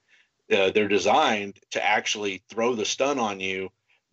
[0.51, 3.68] Uh, they're designed to actually throw the stun on you.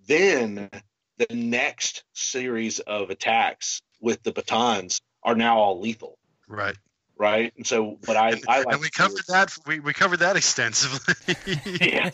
[0.06, 0.70] Then
[1.18, 6.20] the next series of attacks with the batons are now all lethal.
[6.48, 6.76] Right
[7.18, 7.54] right?
[7.56, 11.36] And so, what I, I like and we covered that we, we covered that extensively.
[11.82, 12.10] yeah.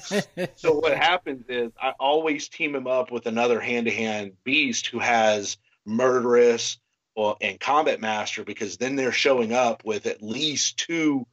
[0.56, 4.88] So what happens is I always team him up with another hand to hand beast
[4.88, 6.78] who has murderous
[7.16, 11.26] or and combat master because then they're showing up with at least two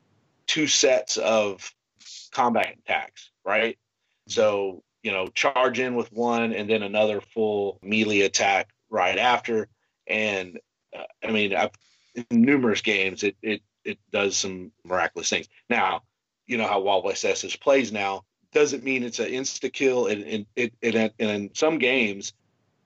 [0.47, 1.75] two sets of
[2.33, 3.79] combat attacks, right?
[4.29, 9.69] So you know, charge in with one and then another full melee attack right after.
[10.07, 10.59] And
[10.97, 11.71] uh, I mean, I've
[12.31, 15.49] in numerous games, it it it does some miraculous things.
[15.71, 16.03] Now,
[16.47, 17.25] you know how Wild West
[17.61, 20.47] plays now doesn't mean it's an insta kill, and, and
[20.83, 22.35] and, and in some games,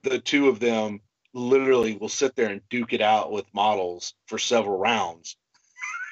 [0.03, 1.01] the two of them
[1.33, 5.37] literally will sit there and duke it out with models for several rounds.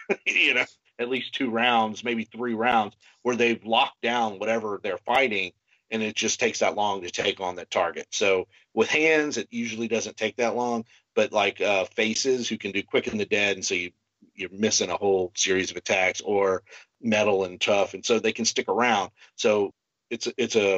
[0.26, 0.66] you know,
[1.00, 5.52] at least two rounds, maybe three rounds, where they've locked down whatever they're fighting,
[5.92, 8.08] and it just takes that long to take on that target.
[8.12, 10.86] So with hands, it usually doesn't take that long
[11.16, 13.92] but like uh, faces who can do quick and the dead, and so you
[14.36, 16.64] you're missing a whole series of attacks, or
[17.02, 19.12] metal and tough, and so they can stick around.
[19.36, 19.74] So
[20.10, 20.78] it's it's a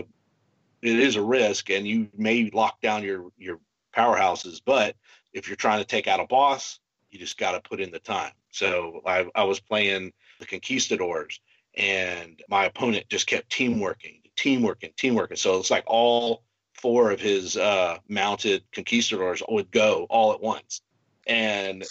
[0.82, 3.60] it is a risk, and you may lock down your your
[3.96, 4.96] powerhouses, but
[5.34, 6.80] if you're trying to take out a boss,
[7.10, 8.32] you just got to put in the time.
[8.52, 11.40] So I, I was playing the Conquistadors,
[11.76, 15.38] and my opponent just kept teamworking, teamworking, teamworking.
[15.38, 16.44] So it's like all
[16.84, 20.82] four of his uh, mounted conquistadors would go all at once.
[21.26, 21.82] And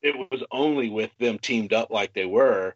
[0.00, 2.74] it was only with them teamed up like they were,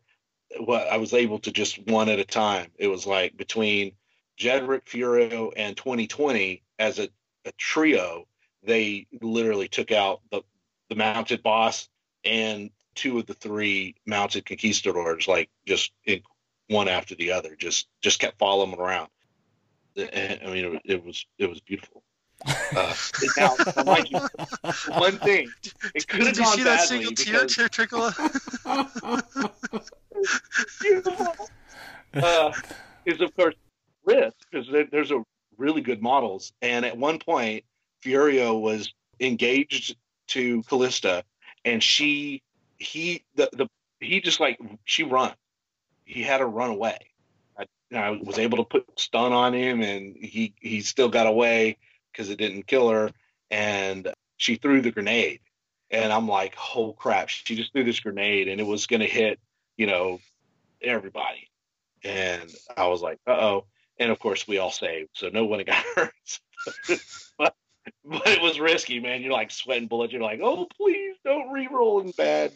[0.60, 2.66] what I was able to just one at a time.
[2.76, 3.92] It was like between
[4.38, 7.08] Jedrick, Furio, and 2020 as a,
[7.46, 8.28] a trio,
[8.62, 10.42] they literally took out the,
[10.90, 11.88] the mounted boss
[12.24, 16.20] and two of the three mounted conquistadors, like just in,
[16.68, 19.08] one after the other, just just kept following around.
[19.96, 22.02] I mean, it, it was it was beautiful.
[22.74, 22.92] Uh,
[23.36, 24.08] now, mind
[24.96, 25.48] one thing,
[25.94, 27.04] it could have gone badly.
[27.04, 28.10] Did you see that single tear trickle?
[32.14, 32.52] uh,
[33.04, 33.54] is of course
[34.04, 35.22] risk because there, there's a
[35.58, 36.52] really good models.
[36.62, 37.64] And at one point,
[38.04, 39.96] Furio was engaged
[40.28, 41.24] to Callista,
[41.64, 42.42] and she
[42.78, 43.68] he the the
[44.00, 45.34] he just like she run.
[46.04, 46.98] He had her run away.
[47.94, 51.78] I, was able to put stun on him, and he he still got away
[52.10, 53.10] because it didn't kill her.
[53.50, 55.40] And she threw the grenade,
[55.90, 57.28] and I'm like, oh crap!
[57.28, 59.38] She just threw this grenade, and it was going to hit,
[59.76, 60.20] you know,
[60.82, 61.48] everybody.
[62.04, 63.66] And I was like, uh oh.
[63.98, 66.40] And of course, we all saved, so no one got hurt.
[67.38, 67.54] but,
[68.04, 69.22] but it was risky, man.
[69.22, 70.12] You're like sweating bullets.
[70.12, 72.52] You're like, oh, please don't re-roll in bad.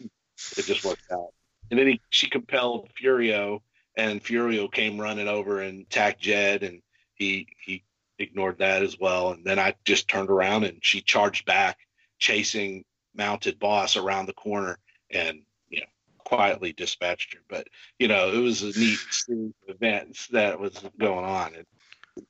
[0.57, 1.29] It just worked out.
[1.69, 3.61] And then he, she compelled Furio,
[3.97, 6.81] and Furio came running over and attacked Jed, and
[7.15, 7.83] he he
[8.19, 9.31] ignored that as well.
[9.31, 11.79] And then I just turned around and she charged back,
[12.19, 12.85] chasing
[13.15, 14.77] mounted boss around the corner,
[15.09, 15.87] and you know
[16.19, 17.39] quietly dispatched her.
[17.49, 17.67] But
[17.97, 18.99] you know it was a neat
[19.67, 21.55] event that was going on.
[21.55, 21.65] And,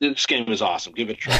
[0.01, 0.91] this game is awesome.
[0.91, 1.39] Give it a try.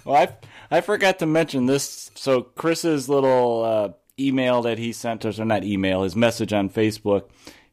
[0.06, 0.28] well, I
[0.70, 2.10] I forgot to mention this.
[2.14, 6.70] So Chris's little uh, email that he sent us, or not email, his message on
[6.70, 7.24] Facebook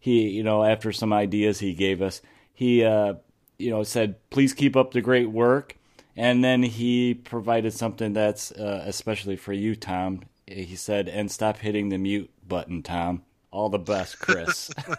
[0.01, 2.21] he, you know, after some ideas he gave us,
[2.55, 3.13] he, uh,
[3.59, 5.77] you know, said, please keep up the great work.
[6.17, 10.23] And then he provided something that's uh, especially for you, Tom.
[10.47, 13.21] He said, and stop hitting the mute button, Tom.
[13.51, 14.71] All the best, Chris.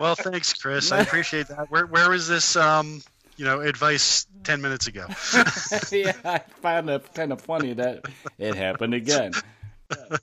[0.00, 0.90] well, thanks, Chris.
[0.90, 1.66] I appreciate that.
[1.70, 3.02] Where where was this um,
[3.36, 5.06] you know, advice 10 minutes ago?
[5.92, 8.04] yeah, I found it kind of funny that
[8.38, 9.32] it happened again.
[9.90, 10.18] Yeah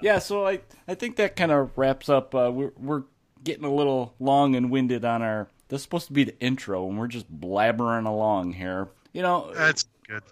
[0.00, 2.34] yeah, so I I think that kind of wraps up.
[2.34, 3.02] Uh, we're we're
[3.42, 5.48] getting a little long and winded on our.
[5.68, 8.88] This is supposed to be the intro, and we're just blabbering along here.
[9.12, 10.22] You know, that's good.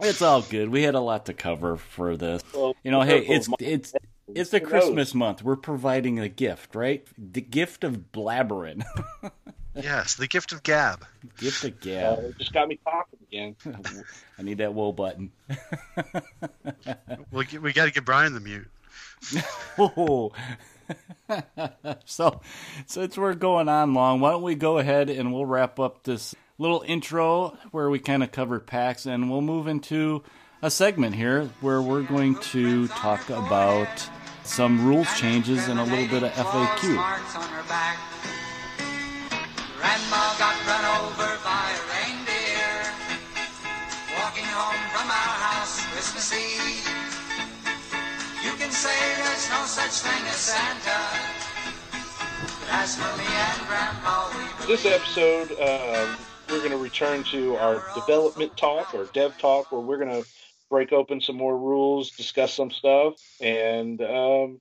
[0.00, 0.68] It's all good.
[0.68, 2.42] We had a lot to cover for this.
[2.54, 3.94] Well, you know, hey, it's it's
[4.34, 5.42] it's the Christmas month.
[5.42, 7.06] We're providing a gift, right?
[7.16, 8.84] The gift of blabbering.
[9.74, 11.04] yes, the gift of gab.
[11.38, 12.18] Gift of gab.
[12.18, 13.56] Uh, just got me talking again.
[14.38, 15.30] I need that woe button.
[17.30, 18.68] we we got to get Brian the mute.
[19.78, 20.32] oh.
[22.04, 22.40] so,
[22.86, 26.34] since we're going on long, why don't we go ahead and we'll wrap up this
[26.58, 30.22] little intro where we kind of cover PAX, and we'll move into
[30.60, 34.08] a segment here where we're going to talk about
[34.44, 38.41] some rules changes and a little bit of FAQ.
[39.82, 42.70] Grandma got run over by a reindeer
[44.14, 47.02] walking home from our house Christmas Eve
[48.82, 51.00] say there's no such thing as Santa.
[52.70, 56.16] as for me and Grandma, This episode, uh,
[56.48, 60.28] we're going to return to our development talk or dev talk, where we're going to
[60.70, 64.60] break open some more rules, discuss some stuff, and um,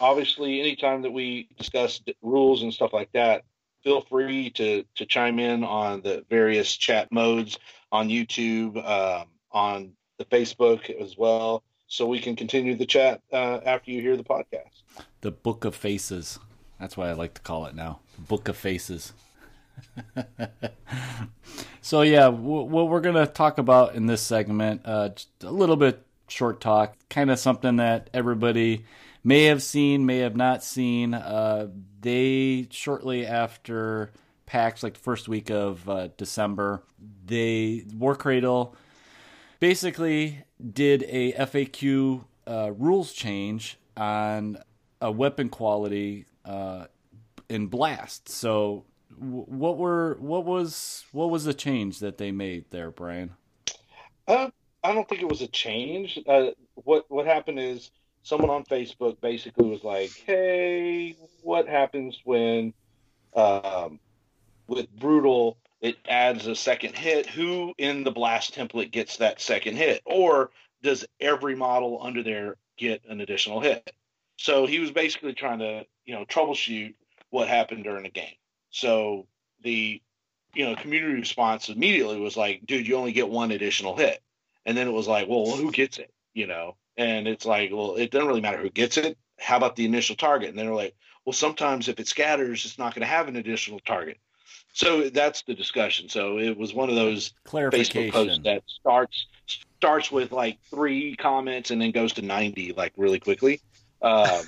[0.00, 3.42] obviously, anytime that we discuss rules and stuff like that,
[3.82, 7.58] feel free to to chime in on the various chat modes
[7.92, 13.58] on YouTube, um, on the Facebook as well so we can continue the chat uh,
[13.66, 14.82] after you hear the podcast.
[15.22, 16.38] The Book of Faces.
[16.78, 17.98] That's what I like to call it now.
[18.16, 19.12] Book of Faces.
[21.80, 25.10] so yeah, w- what we're gonna talk about in this segment, uh,
[25.42, 28.84] a little bit short talk, kind of something that everybody
[29.22, 31.14] may have seen, may have not seen.
[31.14, 31.68] Uh,
[32.00, 34.12] they shortly after
[34.46, 36.82] PAX, like the first week of uh, December,
[37.24, 38.74] they Warcradle
[39.60, 44.58] basically did a FAQ uh, rules change on
[45.00, 46.86] a weapon quality uh,
[47.48, 48.28] in Blast.
[48.28, 48.84] So,
[49.16, 53.34] what were what was what was the change that they made there, Brian?
[54.26, 54.50] Uh,
[54.82, 56.18] I don't think it was a change.
[56.26, 57.90] Uh, what what happened is
[58.22, 62.72] someone on Facebook basically was like, "Hey, what happens when
[63.34, 64.00] um,
[64.66, 67.26] with brutal it adds a second hit.
[67.26, 70.02] Who in the blast template gets that second hit?
[70.04, 70.50] Or
[70.82, 73.90] does every model under there get an additional hit?
[74.36, 76.94] So he was basically trying to, you know, troubleshoot
[77.30, 78.34] what happened during the game.
[78.70, 79.26] So
[79.62, 80.02] the,
[80.54, 84.20] you know, community response immediately was like, dude, you only get one additional hit.
[84.66, 86.12] And then it was like, well, who gets it?
[86.34, 89.16] You know, and it's like, well, it doesn't really matter who gets it.
[89.38, 90.50] How about the initial target?
[90.50, 90.94] And they're like,
[91.24, 94.18] well, sometimes if it scatters, it's not going to have an additional target.
[94.74, 96.10] So that's the discussion.
[96.10, 99.26] So it was one of those Facebook posts that starts
[99.78, 103.62] starts with like three comments and then goes to ninety like really quickly.
[104.02, 104.42] Um,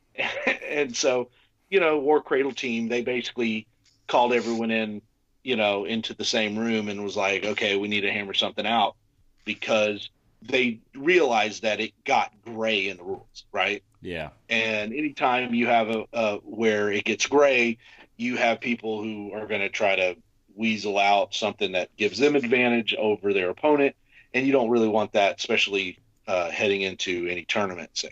[0.68, 1.30] and so,
[1.70, 3.68] you know, Warcradle team they basically
[4.08, 5.00] called everyone in,
[5.44, 8.66] you know, into the same room and was like, okay, we need to hammer something
[8.66, 8.96] out
[9.44, 10.10] because
[10.46, 13.82] they realized that it got gray in the rules, right?
[14.00, 14.30] Yeah.
[14.48, 17.78] And anytime you have a, a where it gets gray,
[18.16, 20.16] you have people who are going to try to
[20.54, 23.96] weasel out something that gives them advantage over their opponent,
[24.34, 28.04] and you don't really want that, especially uh, heading into any tournaments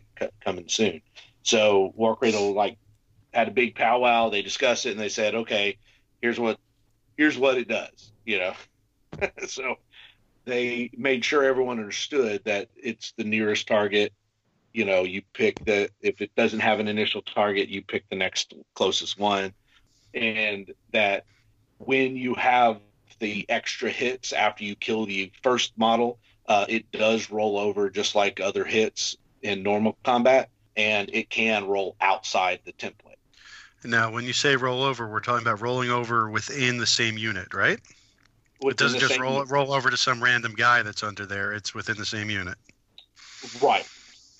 [0.45, 1.01] coming soon.
[1.43, 2.79] So Warcradle like
[3.33, 4.29] had a big powwow.
[4.29, 5.79] They discussed it and they said, okay,
[6.21, 6.59] here's what
[7.17, 8.13] here's what it does.
[8.25, 8.55] You know,
[9.47, 9.77] so
[10.45, 14.13] they made sure everyone understood that it's the nearest target.
[14.73, 18.17] You know, you pick the if it doesn't have an initial target, you pick the
[18.17, 19.53] next closest one,
[20.15, 21.25] and that
[21.79, 22.81] when you have
[23.19, 28.15] the extra hits after you kill the first model, uh, it does roll over just
[28.15, 33.17] like other hits in normal combat, and it can roll outside the template.
[33.85, 37.53] Now, when you say roll over, we're talking about rolling over within the same unit,
[37.53, 37.81] right?
[38.63, 39.51] It doesn't just roll unit.
[39.51, 41.53] roll over to some random guy that's under there.
[41.53, 42.57] It's within the same unit.
[43.61, 43.89] Right.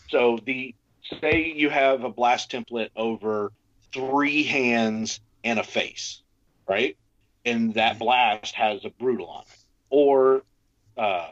[0.09, 0.75] So the
[1.21, 3.53] say you have a blast template over
[3.93, 6.23] three hands and a face,
[6.69, 6.97] right?
[7.45, 9.59] And that blast has a brutal on it,
[9.91, 10.43] or
[10.97, 11.31] uh,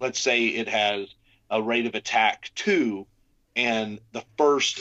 [0.00, 1.08] let's say it has
[1.50, 3.06] a rate of attack two,
[3.54, 4.80] and the first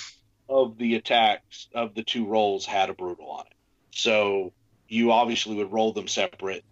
[0.49, 3.53] of the attacks of the two rolls had a brutal on it.
[3.91, 4.51] So
[4.87, 6.63] you obviously would roll them separate.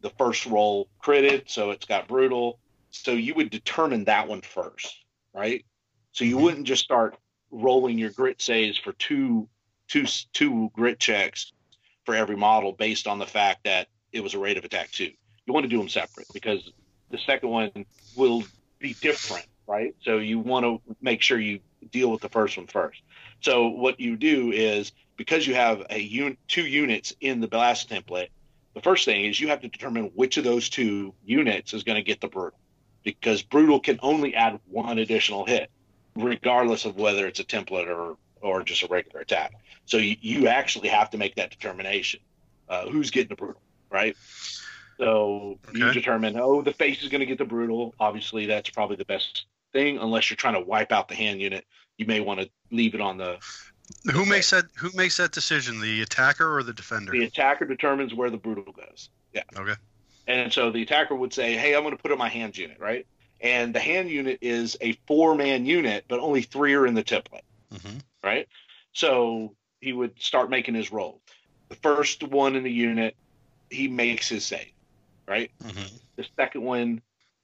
[0.00, 2.58] The first roll critted, so it's got brutal.
[2.90, 5.64] So you would determine that one first, right?
[6.12, 6.44] So you mm-hmm.
[6.44, 7.16] wouldn't just start
[7.50, 9.48] rolling your grit saves for two,
[9.88, 11.52] two, two grit checks
[12.04, 15.12] for every model based on the fact that it was a rate of attack two.
[15.46, 16.70] You want to do them separate because
[17.10, 17.70] the second one
[18.16, 18.44] will
[18.78, 19.94] be different, right?
[20.02, 23.00] So you want to make sure you deal with the first one first.
[23.40, 27.90] So what you do is because you have a un- two units in the blast
[27.90, 28.28] template,
[28.78, 31.96] the first thing is you have to determine which of those two units is going
[31.96, 32.58] to get the brutal,
[33.02, 35.70] because brutal can only add one additional hit,
[36.14, 39.52] regardless of whether it's a template or or just a regular attack.
[39.86, 42.20] So you, you actually have to make that determination.
[42.68, 44.14] Uh, who's getting the brutal, right?
[44.98, 45.78] So okay.
[45.78, 47.94] you determine, oh, the face is going to get the brutal.
[47.98, 51.64] Obviously, that's probably the best thing, unless you're trying to wipe out the hand unit.
[51.96, 53.38] You may want to leave it on the.
[54.12, 54.64] Who makes that?
[54.76, 55.80] Who makes that decision?
[55.80, 57.12] The attacker or the defender?
[57.12, 59.10] The attacker determines where the brutal goes.
[59.32, 59.42] Yeah.
[59.56, 59.74] Okay.
[60.26, 62.78] And so the attacker would say, "Hey, I'm going to put it my hand unit,
[62.78, 63.06] right?"
[63.40, 67.42] And the hand unit is a four-man unit, but only three are in the template,
[67.72, 67.98] mm-hmm.
[68.22, 68.48] right?
[68.92, 71.20] So he would start making his roll.
[71.68, 73.14] The first one in the unit,
[73.70, 74.72] he makes his save,
[75.26, 75.50] right?
[75.62, 75.96] Mm-hmm.
[76.16, 77.00] The second one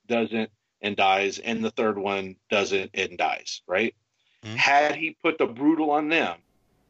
[0.08, 0.50] doesn't
[0.82, 3.94] and dies, and the third one doesn't and dies, right?
[4.44, 4.56] Mm-hmm.
[4.56, 6.36] Had he put the brutal on them,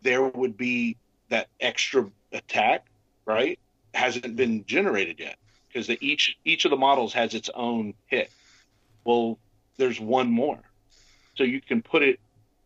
[0.02, 0.96] there would be
[1.28, 2.86] that extra attack,
[3.26, 3.58] right?
[3.94, 5.36] Hasn't been generated yet
[5.68, 8.30] because each each of the models has its own hit.
[9.04, 9.38] Well,
[9.76, 10.58] there's one more,
[11.36, 12.18] so you can put it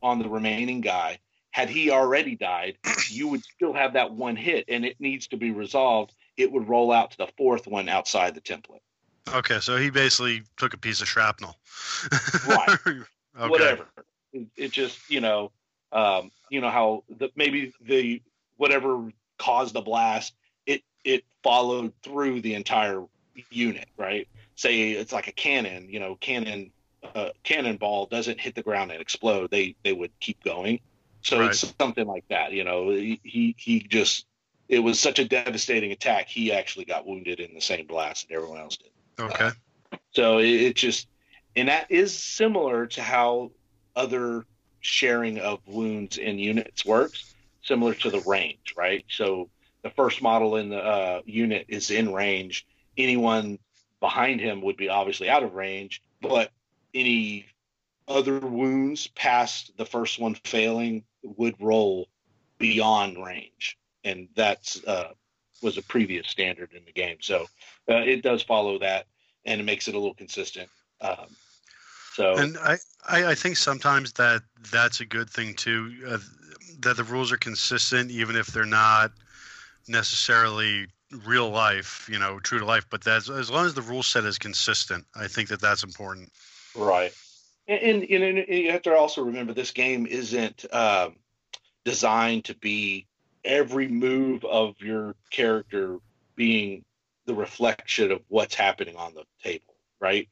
[0.02, 1.18] on the remaining guy.
[1.50, 2.76] Had he already died,
[3.08, 6.14] you would still have that one hit, and it needs to be resolved.
[6.36, 8.80] It would roll out to the fourth one outside the template.
[9.34, 11.56] Okay, so he basically took a piece of shrapnel.
[12.48, 12.68] right.
[12.86, 13.02] okay.
[13.48, 13.86] Whatever.
[14.56, 15.52] It, just, you know,
[15.92, 18.22] um, you know how the, maybe the
[18.56, 20.34] whatever caused the blast,
[20.66, 23.04] it it followed through the entire
[23.50, 24.28] unit, right?
[24.56, 26.72] Say it's like a cannon, you know, cannon
[27.14, 29.50] uh, cannonball doesn't hit the ground and explode.
[29.50, 30.80] They they would keep going.
[31.22, 31.50] So right.
[31.50, 32.90] it's something like that, you know.
[32.90, 34.26] He he just
[34.68, 36.28] it was such a devastating attack.
[36.28, 38.90] He actually got wounded in the same blast that everyone else did.
[39.18, 39.50] Okay.
[39.92, 41.08] Uh, so it, it just,
[41.56, 43.50] and that is similar to how
[43.98, 44.46] other
[44.80, 49.04] sharing of wounds in units works, similar to the range, right?
[49.10, 49.50] So
[49.82, 52.66] the first model in the uh, unit is in range.
[52.96, 53.58] Anyone
[54.00, 56.52] behind him would be obviously out of range, but
[56.94, 57.46] any
[58.06, 62.08] other wounds past the first one failing would roll
[62.58, 65.12] beyond range, and that's uh,
[65.60, 67.18] was a previous standard in the game.
[67.20, 67.46] So
[67.88, 69.06] uh, it does follow that,
[69.44, 70.68] and it makes it a little consistent.
[71.00, 71.26] Um,
[72.18, 74.42] so, and I, I, I, think sometimes that
[74.72, 75.94] that's a good thing too.
[76.04, 76.18] Uh,
[76.80, 79.12] that the rules are consistent, even if they're not
[79.86, 80.88] necessarily
[81.24, 82.86] real life, you know, true to life.
[82.90, 86.32] But that's as long as the rule set is consistent, I think that that's important.
[86.74, 87.14] Right,
[87.68, 91.14] and, and, and you have to also remember this game isn't um,
[91.84, 93.06] designed to be
[93.44, 95.98] every move of your character
[96.34, 96.84] being
[97.26, 100.28] the reflection of what's happening on the table, right?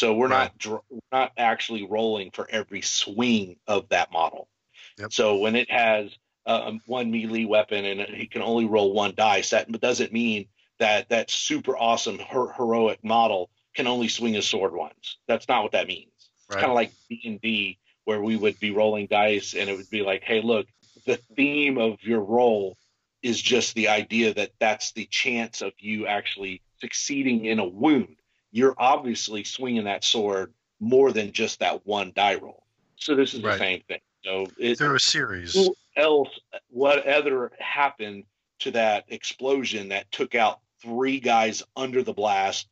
[0.00, 0.50] So we're right.
[0.66, 4.48] not we're not actually rolling for every swing of that model.
[4.96, 5.12] Yep.
[5.12, 6.10] So when it has
[6.46, 10.46] uh, one melee weapon and it can only roll one dice, that doesn't mean
[10.78, 15.18] that that super awesome her- heroic model can only swing his sword once.
[15.28, 16.30] That's not what that means.
[16.46, 19.76] It's kind of like D and D, where we would be rolling dice, and it
[19.76, 20.66] would be like, "Hey, look,
[21.04, 22.78] the theme of your roll
[23.22, 28.16] is just the idea that that's the chance of you actually succeeding in a wound.
[28.52, 32.64] You're obviously swinging that sword more than just that one die roll.
[32.96, 33.52] So this is Right.
[33.52, 34.00] the same thing.
[34.24, 35.54] So it, Through a series.
[35.54, 36.28] who else,
[36.68, 38.24] whatever happened
[38.60, 42.68] to that explosion that took out three guys under the blast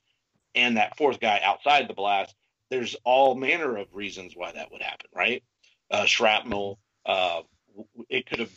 [0.54, 2.34] and that fourth guy outside the blast?
[2.70, 5.42] There's all manner of reasons why that would happen, right?
[5.90, 6.78] Uh, shrapnel.
[7.06, 7.42] Uh,
[8.10, 8.52] it could have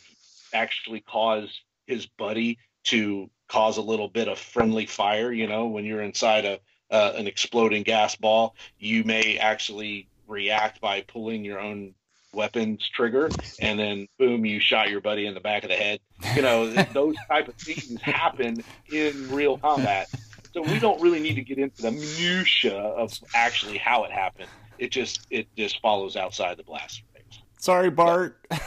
[0.52, 5.32] actually caused his buddy to cause a little bit of friendly fire.
[5.32, 6.60] You know, when you're inside a
[6.92, 11.94] uh, an exploding gas ball, you may actually react by pulling your own
[12.34, 13.28] weapons trigger
[13.60, 16.00] and then boom you shot your buddy in the back of the head.
[16.36, 20.08] You know those type of things happen in real combat.
[20.52, 24.48] So we don't really need to get into the minutia of actually how it happened.
[24.78, 28.38] It just it just follows outside the blast range Sorry, Bart.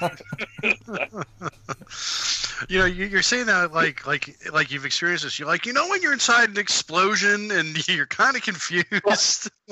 [2.68, 5.38] you know, you- you're saying that like like like you've experienced this.
[5.38, 9.50] You're like, you know, when you're inside an explosion and you're kind of confused.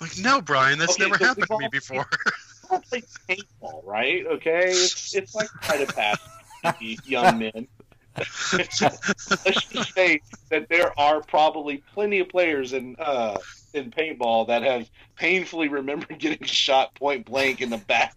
[0.00, 2.06] like, no, Brian, that's Okay, never so happened to me before.
[2.72, 6.18] it's like paintball right okay it's it's like try to pass
[7.04, 7.68] young men
[8.52, 10.20] let's just say
[10.50, 13.38] that there are probably plenty of players in uh
[13.74, 18.14] in paintball that have painfully remembered getting shot point blank in the back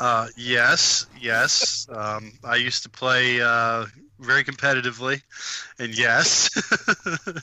[0.00, 1.86] Uh, yes, yes.
[1.90, 3.86] Um, I used to play uh,
[4.18, 5.22] very competitively,
[5.78, 6.50] and yes,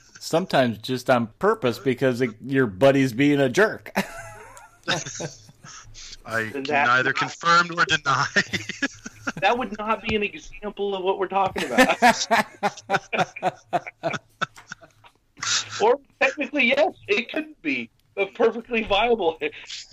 [0.19, 3.91] Sometimes just on purpose because it, your buddy's being a jerk.
[6.25, 8.25] I can neither not- confirm nor deny.
[9.41, 11.97] that would not be an example of what we're talking about
[15.81, 19.37] or technically yes it could be a perfectly viable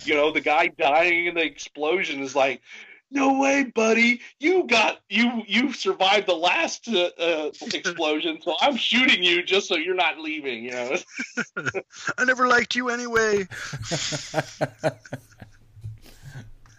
[0.03, 2.61] you know the guy dying in the explosion is like
[3.11, 8.75] no way buddy you got you you survived the last uh, uh, explosion so i'm
[8.75, 10.95] shooting you just so you're not leaving you know
[12.17, 13.47] I never liked you anyway.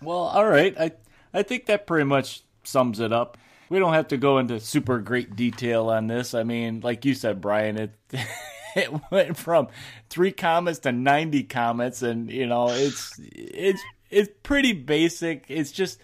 [0.02, 0.74] well, all right.
[0.78, 0.92] I
[1.32, 3.36] I think that pretty much sums it up.
[3.68, 6.34] We don't have to go into super great detail on this.
[6.34, 7.92] I mean, like you said, Brian, it
[8.76, 9.68] it went from
[10.10, 15.44] three comments to ninety comments, and you know, it's it's it's pretty basic.
[15.48, 15.98] It's just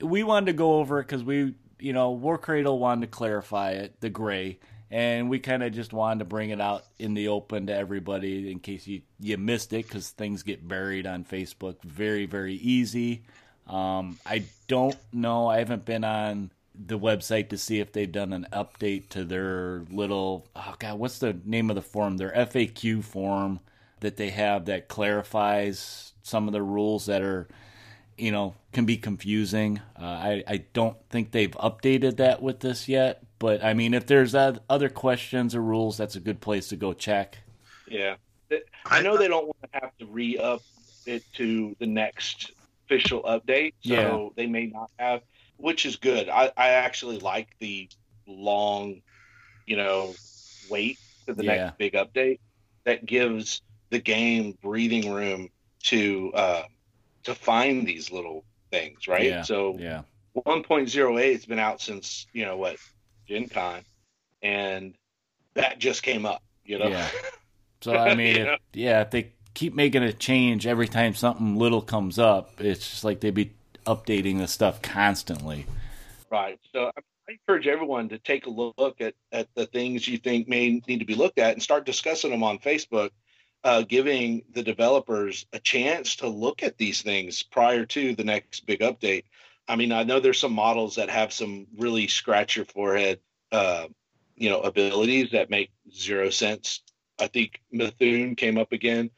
[0.00, 4.00] we wanted to go over it because we, you know, Warcradle wanted to clarify it,
[4.00, 4.58] the gray,
[4.90, 8.50] and we kind of just wanted to bring it out in the open to everybody
[8.50, 13.22] in case you you missed it because things get buried on Facebook very very easy.
[13.66, 15.48] Um, I don't know.
[15.48, 16.50] I haven't been on
[16.84, 21.18] the website to see if they've done an update to their little oh god, what's
[21.18, 22.16] the name of the form?
[22.16, 23.60] Their FAQ form
[24.00, 27.48] that they have that clarifies some of the rules that are
[28.18, 29.80] you know can be confusing.
[30.00, 33.22] Uh, I I don't think they've updated that with this yet.
[33.38, 36.92] But I mean, if there's other questions or rules, that's a good place to go
[36.94, 37.38] check.
[37.88, 38.16] yeah
[38.86, 40.62] i know they don't want to have to re-up
[41.06, 42.52] it to the next
[42.84, 44.28] official update so Yeah.
[44.36, 45.22] they may not have
[45.56, 47.88] which is good i, I actually like the
[48.26, 49.00] long
[49.66, 50.14] you know
[50.68, 51.56] wait to the Yeah.
[51.66, 52.38] next big update
[52.84, 55.48] that gives the game breathing room
[55.84, 56.62] to uh
[57.24, 59.42] to find these little things right Yeah.
[59.42, 60.02] so Yeah,
[60.36, 62.76] 1.08 has been out since you know what
[63.28, 63.82] gen con
[64.42, 64.94] and
[65.54, 67.08] that just came up you know yeah.
[67.82, 71.82] So I mean, if, yeah, if they keep making a change every time something little
[71.82, 73.52] comes up, it's just like they'd be
[73.86, 75.66] updating the stuff constantly.
[76.30, 76.58] Right.
[76.72, 80.80] So I encourage everyone to take a look at, at the things you think may
[80.86, 83.10] need to be looked at and start discussing them on Facebook,
[83.64, 88.66] uh, giving the developers a chance to look at these things prior to the next
[88.66, 89.24] big update.
[89.68, 93.18] I mean, I know there's some models that have some really scratch your forehead,
[93.50, 93.86] uh,
[94.36, 96.82] you know, abilities that make zero sense.
[97.18, 99.10] I think Methune came up again.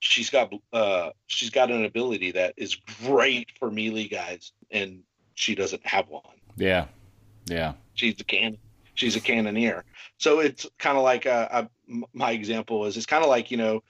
[0.00, 5.00] She's got uh, she's got an ability that is great for melee guys, and
[5.34, 6.22] she doesn't have one.
[6.56, 6.86] Yeah,
[7.46, 8.56] yeah, she's a can
[8.94, 9.84] she's a cannoneer.
[10.18, 13.50] So it's kind of like uh, I, m- my example is it's kind of like
[13.50, 13.82] you know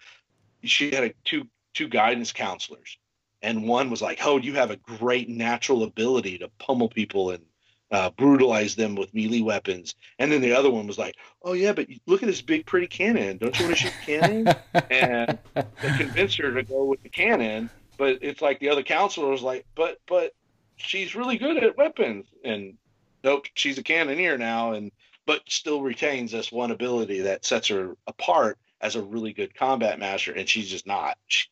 [0.63, 2.99] she had a, two two guidance counselors
[3.43, 7.45] and one was like oh you have a great natural ability to pummel people and
[7.91, 11.73] uh, brutalize them with melee weapons and then the other one was like oh yeah
[11.73, 14.47] but look at this big pretty cannon don't you want to shoot cannon
[14.91, 17.69] and they convinced her to go with the cannon
[17.99, 20.33] but it's like the other counselor was like but but
[20.77, 22.77] she's really good at weapons and
[23.25, 24.93] nope she's a cannoneer now and
[25.27, 29.99] but still retains this one ability that sets her apart as a really good combat
[29.99, 31.17] master, and she's just not.
[31.27, 31.47] She,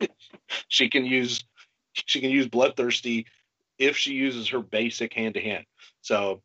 [0.68, 1.44] she can use
[1.92, 3.26] she can use bloodthirsty
[3.78, 5.66] if she uses her basic hand to hand.
[6.02, 6.42] So,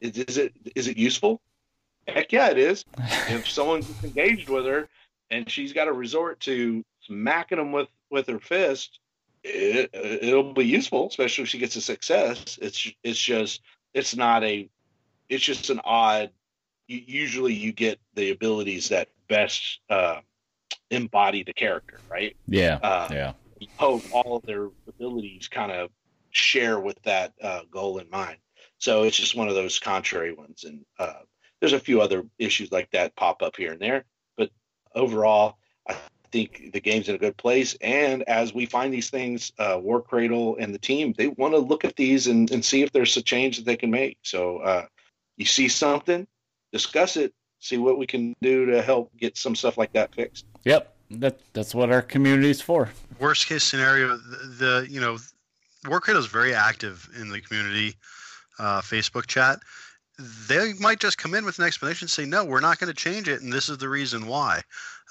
[0.00, 1.40] is, is it is it useful?
[2.08, 2.84] Heck yeah, it is.
[3.28, 4.88] if someone gets engaged with her
[5.30, 8.98] and she's got to resort to smacking them with with her fist,
[9.44, 12.58] it, it'll be useful, especially if she gets a success.
[12.60, 13.62] It's it's just
[13.94, 14.68] it's not a
[15.28, 16.30] it's just an odd.
[16.88, 20.20] Usually, you get the abilities that best uh,
[20.90, 22.36] embody the character, right?
[22.46, 23.32] Yeah, uh, yeah.
[23.76, 25.90] Hope all of their abilities kind of
[26.30, 28.36] share with that uh, goal in mind.
[28.82, 31.20] So it's just one of those contrary ones, and uh,
[31.60, 34.04] there's a few other issues like that pop up here and there.
[34.36, 34.50] But
[34.92, 35.58] overall,
[35.88, 35.94] I
[36.32, 37.76] think the game's in a good place.
[37.80, 41.84] And as we find these things, uh, Warcradle and the team, they want to look
[41.84, 44.18] at these and, and see if there's a change that they can make.
[44.22, 44.86] So uh,
[45.36, 46.26] you see something,
[46.72, 50.44] discuss it, see what we can do to help get some stuff like that fixed.
[50.64, 52.90] Yep, that that's what our community is for.
[53.20, 55.18] Worst case scenario, the, the you know,
[55.84, 57.94] Warcradle is very active in the community
[58.62, 59.58] uh, Facebook chat.
[60.48, 63.28] They might just come in with an explanation, say, "No, we're not going to change
[63.28, 64.62] it, and this is the reason why."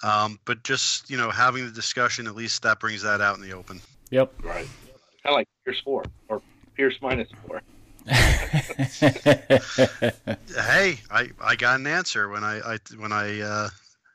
[0.03, 3.41] Um, but just you know, having the discussion, at least that brings that out in
[3.41, 3.81] the open.
[4.09, 4.33] Yep.
[4.43, 4.67] Right.
[5.23, 6.41] Kind of like Pierce four or
[6.75, 7.61] Pierce minus four.
[8.07, 8.19] hey,
[11.11, 13.69] I, I got an answer when I, I when I uh,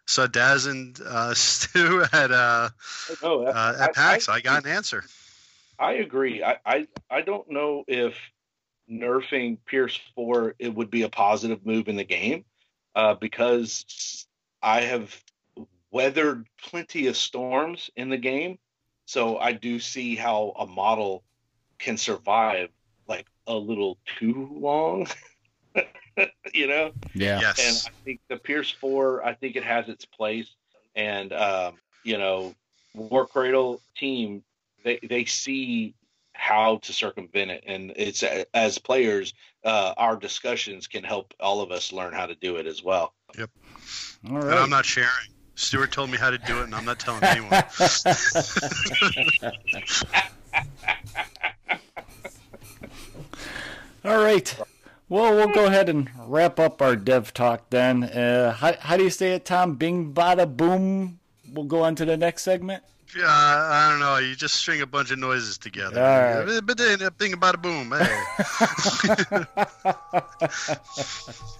[0.06, 2.70] saw Daz and uh, Stu at uh,
[3.22, 4.28] oh, uh, at PAX.
[4.28, 5.04] I, I, got an answer.
[5.78, 6.42] I agree.
[6.42, 8.16] I, I I don't know if
[8.90, 12.44] nerfing Pierce four it would be a positive move in the game
[12.94, 14.26] uh, because
[14.62, 15.22] I have
[15.90, 18.58] weathered plenty of storms in the game,
[19.04, 21.24] so I do see how a model
[21.78, 22.70] can survive
[23.08, 25.06] like a little too long.
[26.54, 26.92] you know?
[27.14, 27.40] Yeah.
[27.40, 27.86] Yes.
[27.86, 30.54] And I think the Pierce Four, I think it has its place.
[30.94, 31.74] And um,
[32.04, 32.54] you know,
[32.96, 34.42] Warcradle team,
[34.84, 35.94] they they see
[36.36, 38.22] how to circumvent it, and it's
[38.54, 39.34] as players,
[39.64, 43.14] uh, our discussions can help all of us learn how to do it as well.
[43.36, 43.50] Yep.
[44.30, 44.44] All right.
[44.44, 45.10] And I'm not sharing.
[45.54, 47.50] Stuart told me how to do it, and I'm not telling anyone.
[54.04, 54.54] All right.
[55.08, 58.04] Well, we'll go ahead and wrap up our dev talk then.
[58.04, 59.74] Uh, how, how do you say it, Tom?
[59.76, 61.20] Bing, bada, boom.
[61.50, 62.82] We'll go on to the next segment.
[63.14, 64.16] Yeah, I don't know.
[64.18, 66.02] You just string a bunch of noises together.
[66.02, 66.60] All right.
[66.64, 67.92] But then, bing, bada, boom.
[67.92, 68.22] Hey.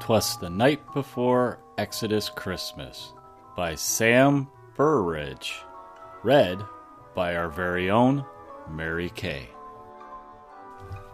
[0.00, 3.12] Twas the Night Before Exodus Christmas
[3.56, 5.54] by Sam Burridge.
[6.24, 6.58] Read
[7.14, 8.24] by our very own
[8.70, 9.48] Mary Kay.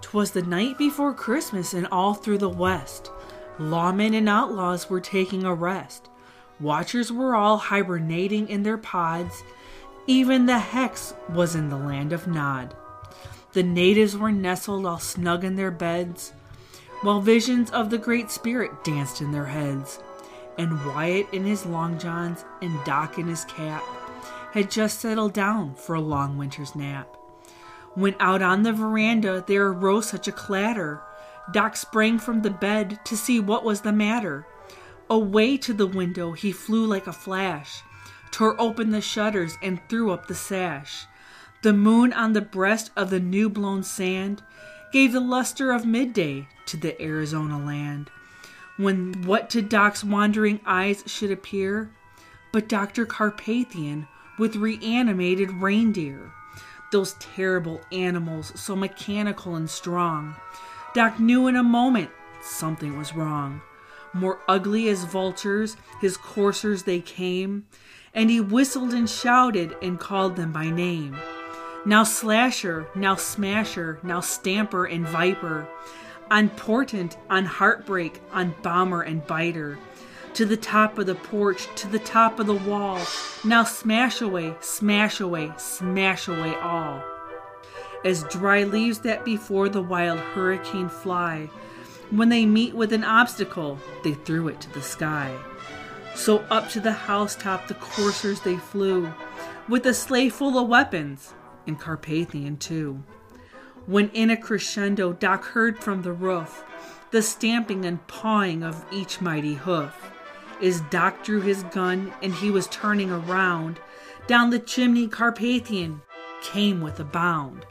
[0.01, 3.11] 'Twas the night before Christmas, and all through the West,
[3.59, 6.09] lawmen and outlaws were taking a rest.
[6.61, 9.42] Watchers were all hibernating in their pods.
[10.07, 12.74] Even the Hex was in the land of Nod.
[13.53, 16.32] The natives were nestled all snug in their beds
[17.03, 20.01] while visions of the Great Spirit danced in their heads.
[20.57, 23.84] And Wyatt in his long johns and Doc in his cap
[24.59, 27.16] had just settled down for a long winter's nap.
[27.94, 31.02] When out on the veranda there arose such a clatter,
[31.52, 34.46] Doc sprang from the bed to see what was the matter.
[35.11, 37.82] Away to the window he flew like a flash,
[38.30, 41.06] tore open the shutters and threw up the sash.
[41.62, 44.43] The moon on the breast of the new blown sand
[44.93, 48.10] gave the luster of midday to the Arizona land.
[48.76, 51.90] When what to Doc's wandering eyes should appear,
[52.52, 53.06] but Dr.
[53.06, 54.06] Carpathian
[54.39, 56.32] with reanimated reindeer.
[56.90, 60.36] Those terrible animals, so mechanical and strong.
[60.94, 62.10] Doc knew in a moment
[62.43, 63.60] something was wrong.
[64.15, 67.66] More ugly as vultures, his coursers they came,
[68.15, 71.16] and he whistled and shouted and called them by name.
[71.85, 75.69] Now Slasher, now Smasher, now Stamper and Viper,
[76.31, 79.78] on Portent, on Heartbreak, on Bomber and Biter.
[80.39, 83.05] To the top of the porch, to the top of the wall.
[83.43, 87.02] Now smash away, smash away, smash away all.
[88.05, 91.51] As dry leaves that before the wild hurricane fly,
[92.10, 95.36] when they meet with an obstacle, they threw it to the sky.
[96.15, 99.12] So up to the housetop the coursers they flew,
[99.69, 101.35] with a sleigh full of weapons,
[101.66, 103.02] and Carpathian too
[103.86, 106.62] when in a crescendo Doc heard from the roof
[107.10, 110.12] the stamping and pawing of each mighty hoof.
[110.62, 113.80] As Doc drew his gun and he was turning around,
[114.26, 116.02] down the chimney Carpathian
[116.43, 117.64] came with a bound.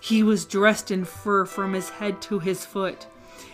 [0.00, 3.06] He was dressed in fur from his head to his foot,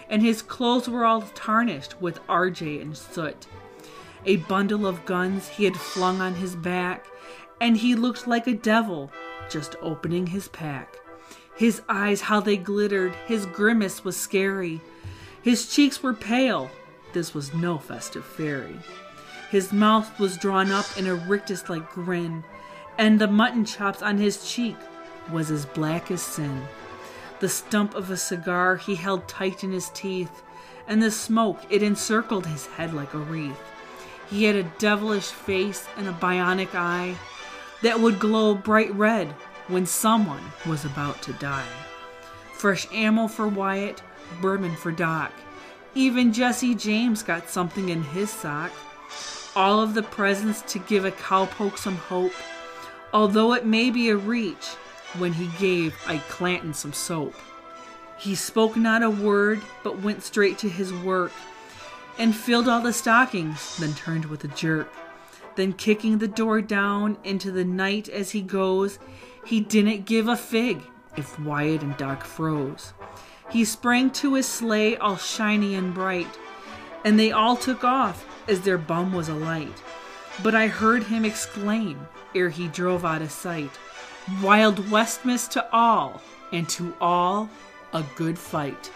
[0.09, 3.47] and his clothes were all tarnished with RJ and soot.
[4.26, 7.06] A bundle of guns he had flung on his back,
[7.60, 9.10] and he looked like a devil
[9.48, 10.97] just opening his pack.
[11.56, 14.80] His eyes, how they glittered, his grimace was scary.
[15.43, 16.70] His cheeks were pale,
[17.12, 18.78] this was no festive fairy.
[19.51, 22.44] His mouth was drawn up in a rictus like grin,
[22.98, 24.76] and the mutton chops on his cheek
[25.30, 26.66] was as black as sin.
[27.40, 30.43] The stump of a cigar he held tight in his teeth,
[30.86, 33.60] and the smoke it encircled his head like a wreath.
[34.30, 37.16] He had a devilish face and a bionic eye
[37.82, 39.28] that would glow bright red
[39.68, 41.66] when someone was about to die.
[42.55, 44.02] Fresh ammo for Wyatt,
[44.40, 45.32] bourbon for Doc.
[45.94, 48.73] Even Jesse James got something in his sock.
[49.55, 52.32] All of the presents to give a cowpoke some hope,
[53.12, 54.66] although it may be a reach
[55.19, 57.35] when he gave Ike Clanton some soap.
[58.19, 61.32] He spoke not a word, but went straight to his work
[62.19, 64.90] and filled all the stockings, then turned with a jerk.
[65.56, 68.98] Then, kicking the door down into the night as he goes,
[69.44, 70.81] he didn't give a fig
[71.16, 72.94] if Wyatt and Doc froze.
[73.53, 76.39] He sprang to his sleigh all shiny and bright,
[77.05, 79.83] and they all took off as their bum was alight.
[80.43, 83.70] But I heard him exclaim, ere he drove out of sight,
[84.43, 87.51] Wild Westmas to all, and to all
[87.93, 88.91] a good fight.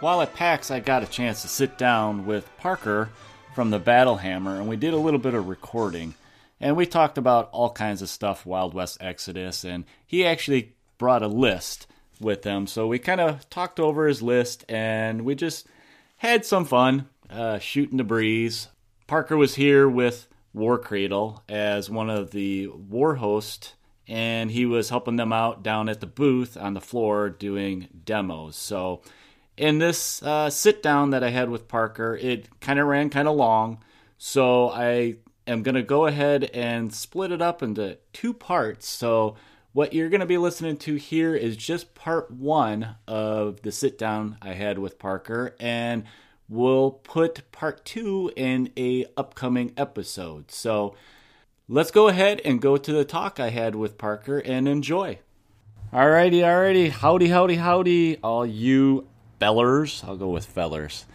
[0.00, 3.10] While at PAX, I got a chance to sit down with Parker
[3.52, 6.14] from the Battlehammer, and we did a little bit of recording.
[6.60, 11.24] And we talked about all kinds of stuff, Wild West Exodus, and he actually brought
[11.24, 11.88] a list
[12.20, 12.68] with him.
[12.68, 15.66] So we kind of talked over his list, and we just
[16.18, 18.68] had some fun uh, shooting the breeze.
[19.08, 23.74] Parker was here with Warcradle as one of the war hosts,
[24.06, 28.54] and he was helping them out down at the booth on the floor doing demos.
[28.54, 29.02] So
[29.58, 33.28] in this uh, sit down that I had with Parker, it kind of ran kind
[33.28, 33.82] of long.
[34.16, 35.16] So I
[35.46, 38.88] am going to go ahead and split it up into two parts.
[38.88, 39.36] So
[39.72, 43.98] what you're going to be listening to here is just part one of the sit
[43.98, 45.54] down I had with Parker.
[45.60, 46.04] And
[46.48, 50.50] we'll put part two in a upcoming episode.
[50.50, 50.94] So
[51.68, 55.18] let's go ahead and go to the talk I had with Parker and enjoy.
[55.92, 56.90] Alrighty, alrighty.
[56.90, 59.08] Howdy, howdy, howdy, all you
[59.38, 60.02] fellers.
[60.06, 61.06] I'll go with fellers.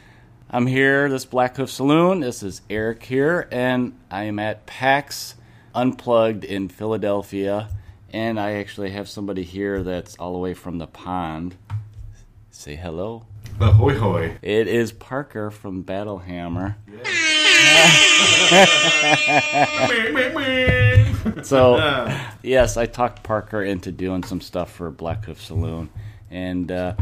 [0.50, 2.22] I'm here, this Blackhoof Saloon.
[2.22, 5.36] This is Eric here, and I am at PAX
[5.76, 7.70] Unplugged in Philadelphia.
[8.12, 11.56] And I actually have somebody here that's all the way from the pond.
[12.52, 13.26] Say hello.
[13.60, 14.38] Ahoy hoy.
[14.42, 16.76] It is Parker from Battlehammer.
[21.44, 22.08] so,
[22.44, 25.90] yes, I talked Parker into doing some stuff for Blackhoof Saloon.
[26.30, 26.94] And uh,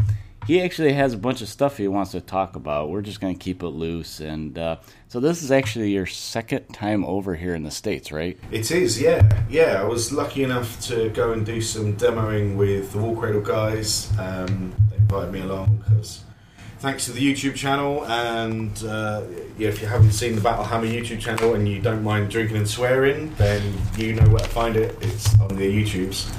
[0.48, 2.90] he actually has a bunch of stuff he wants to talk about.
[2.90, 4.20] We're just going to keep it loose.
[4.20, 4.78] And uh,
[5.08, 8.40] so this is actually your second time over here in the States, right?
[8.52, 9.28] It is, yeah.
[9.50, 14.12] Yeah, I was lucky enough to go and do some demoing with the Warcradle guys.
[14.18, 16.24] Um, they invited me along because
[16.80, 18.04] thanks to the YouTube channel.
[18.06, 19.22] And uh,
[19.58, 22.68] yeah, if you haven't seen the Battlehammer YouTube channel and you don't mind drinking and
[22.68, 24.98] swearing, then you know where to find it.
[25.02, 26.34] It's on the YouTubes.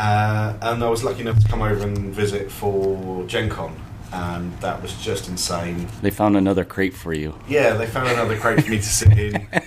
[0.00, 3.78] Uh, and I was lucky enough to come over and visit for Gen Con,
[4.14, 5.88] and that was just insane.
[6.00, 7.34] They found another crate for you.
[7.46, 9.46] Yeah, they found another crate for me to sit in.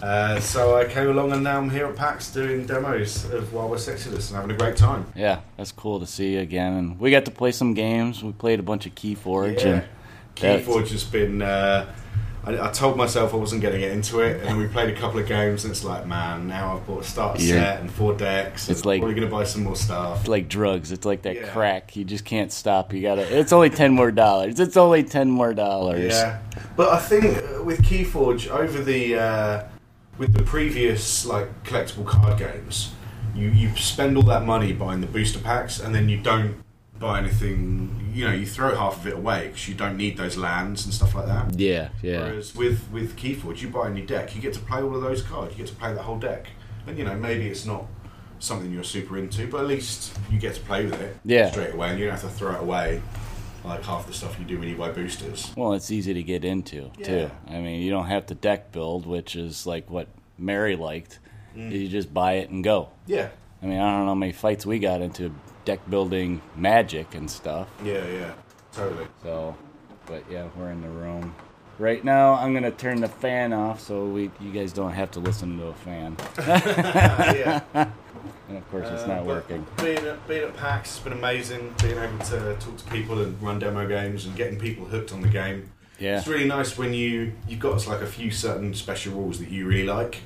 [0.00, 3.72] Uh, so I came along, and now I'm here at PAX doing demos of Wild
[3.72, 5.04] West Exodus and having a great time.
[5.16, 6.72] Yeah, that's cool to see you again.
[6.74, 8.22] And we got to play some games.
[8.22, 9.64] We played a bunch of Keyforge.
[9.64, 9.84] Yeah.
[10.40, 11.42] And Keyforge has been.
[11.42, 11.92] Uh,
[12.44, 14.98] I, I told myself I wasn't going to get into it, and we played a
[14.98, 17.54] couple of games, and it's like, man, now I've bought a starter Yeah.
[17.54, 18.68] set and four decks.
[18.68, 20.20] It's and like- probably going to buy some more stuff.
[20.20, 20.92] It's like drugs.
[20.92, 21.48] It's like that Yeah.
[21.48, 21.96] crack.
[21.96, 22.92] You just can't stop.
[22.92, 23.38] You gotta.
[23.38, 24.60] It's only ten more dollars.
[24.60, 26.14] It's only ten more dollars.
[26.14, 26.38] Yeah,
[26.76, 27.24] but I think
[27.64, 29.62] with Keyforge over the uh,
[30.16, 32.92] with the previous like collectible card games,
[33.34, 36.56] you you spend all that money buying the booster packs, and then you don't
[36.98, 38.10] buy anything.
[38.12, 40.92] You know, you throw half of it away because you don't need those lands and
[40.94, 41.58] stuff like that.
[41.58, 41.90] Yeah.
[42.02, 42.22] Yeah.
[42.24, 45.02] Whereas with with Keyforge, you buy a new deck, you get to play all of
[45.02, 45.52] those cards.
[45.52, 46.48] You get to play that whole deck,
[46.86, 47.86] and you know maybe it's not
[48.40, 51.50] something you're super into, but at least you get to play with it Yeah.
[51.50, 53.02] straight away, and you don't have to throw it away
[53.64, 55.52] like half the stuff you do when you buy boosters.
[55.56, 57.06] Well, it's easy to get into Yeah.
[57.06, 57.30] too.
[57.48, 60.06] I mean, you don't have to deck build, which is like what
[60.38, 61.18] Mary liked.
[61.56, 61.72] Mm.
[61.72, 62.90] You just buy it and go.
[63.06, 63.28] Yeah,
[63.62, 65.32] I mean, I don't know how many fights we got into
[65.68, 67.68] deck building magic and stuff.
[67.84, 68.32] yeah, yeah,
[68.72, 69.06] totally.
[69.22, 69.54] So,
[70.06, 71.34] but yeah, we're in the room.
[71.78, 75.20] Right now, I'm gonna turn the fan off so we you guys don't have to
[75.20, 76.16] listen to a fan.
[76.38, 77.60] yeah.
[77.74, 79.66] And of course, it's Uh, not but working.
[79.76, 81.74] Being at, being at PAX has been amazing.
[81.82, 85.20] Being able to talk to people and run demo games and getting people hooked on
[85.20, 85.70] the game.
[86.00, 89.50] Yeah, It's really nice when you you've got like a few certain special rules that
[89.50, 90.22] you really like,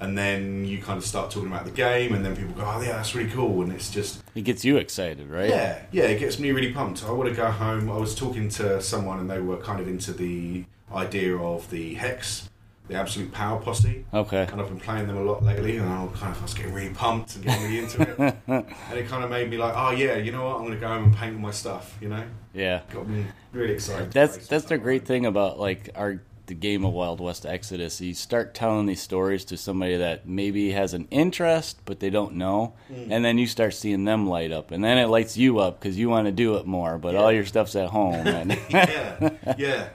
[0.00, 2.80] and then you kind of start talking about the game, and then people go, "Oh
[2.80, 5.48] yeah, that's really cool," and it's just it gets you excited, right?
[5.48, 7.04] yeah, yeah, it gets me really pumped.
[7.04, 7.90] I want to go home.
[7.90, 10.64] I was talking to someone, and they were kind of into the
[10.94, 12.48] idea of the hex,
[12.88, 14.04] the absolute power posse.
[14.14, 14.46] Okay.
[14.50, 16.72] And I've been playing them a lot lately, and I kind of I was getting
[16.74, 18.36] really pumped and getting really into it.
[18.46, 20.56] and it kind of made me like, oh yeah, you know what?
[20.56, 21.96] I'm going to go home and paint all my stuff.
[22.00, 22.22] You know,
[22.54, 22.82] Yeah.
[22.92, 24.12] got me really excited.
[24.12, 28.00] That's that's the great thing about like our the game of Wild West Exodus.
[28.00, 32.34] You start telling these stories to somebody that maybe has an interest but they don't
[32.34, 33.08] know, Mm.
[33.10, 35.98] and then you start seeing them light up, and then it lights you up because
[35.98, 36.98] you want to do it more.
[36.98, 39.88] But all your stuff's at home, and yeah, yeah,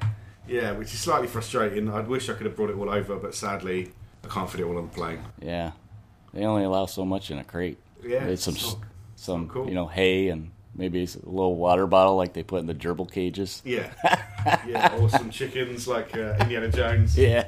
[0.48, 1.90] yeah, which is slightly frustrating.
[1.90, 3.92] I wish I could have brought it all over, but sadly,
[4.24, 5.20] I can't fit it all on the plane.
[5.42, 5.72] yeah,
[6.34, 7.78] they only allow so much in a crate.
[8.04, 8.84] Yeah, There's some it's not-
[9.16, 9.68] some cool.
[9.68, 13.10] you know hay and maybe a little water bottle like they put in the gerbil
[13.12, 13.62] cages.
[13.66, 13.92] Yeah,
[14.68, 17.18] yeah, or some chickens like uh, Indiana Jones.
[17.18, 17.48] Yeah.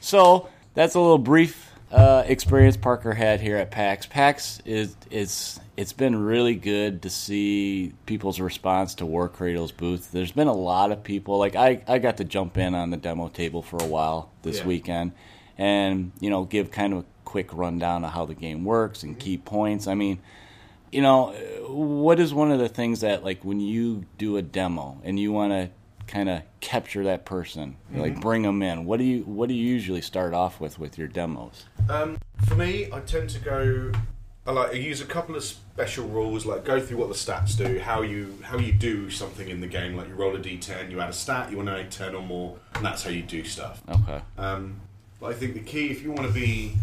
[0.00, 4.06] So that's a little brief uh, experience Parker had here at PAX.
[4.06, 10.12] PAX is is it's been really good to see people's response to Warcradle's booth.
[10.12, 12.96] There's been a lot of people like I I got to jump in on the
[12.96, 14.66] demo table for a while this Yeah.
[14.66, 15.12] weekend,
[15.58, 19.18] and you know give kind of a quick rundown of how the game works and
[19.18, 19.86] key points.
[19.86, 20.20] I mean
[20.92, 21.32] you know,
[21.68, 25.32] what is one of the things that like when you do a demo and you
[25.32, 25.70] want to
[26.06, 28.84] kind of capture that person, like bring them in?
[28.84, 31.64] What do you what do you usually start off with with your demos?
[31.88, 33.92] Um, for me, I tend to go.
[34.46, 37.56] I like I use a couple of special rules, like go through what the stats
[37.56, 39.96] do, how you how you do something in the game.
[39.96, 42.22] Like you roll a d10, you add a stat, you want to add ten or
[42.22, 43.82] more, and that's how you do stuff.
[43.88, 44.20] Okay.
[44.38, 44.80] Um,
[45.20, 46.74] but I think the key, if you want to be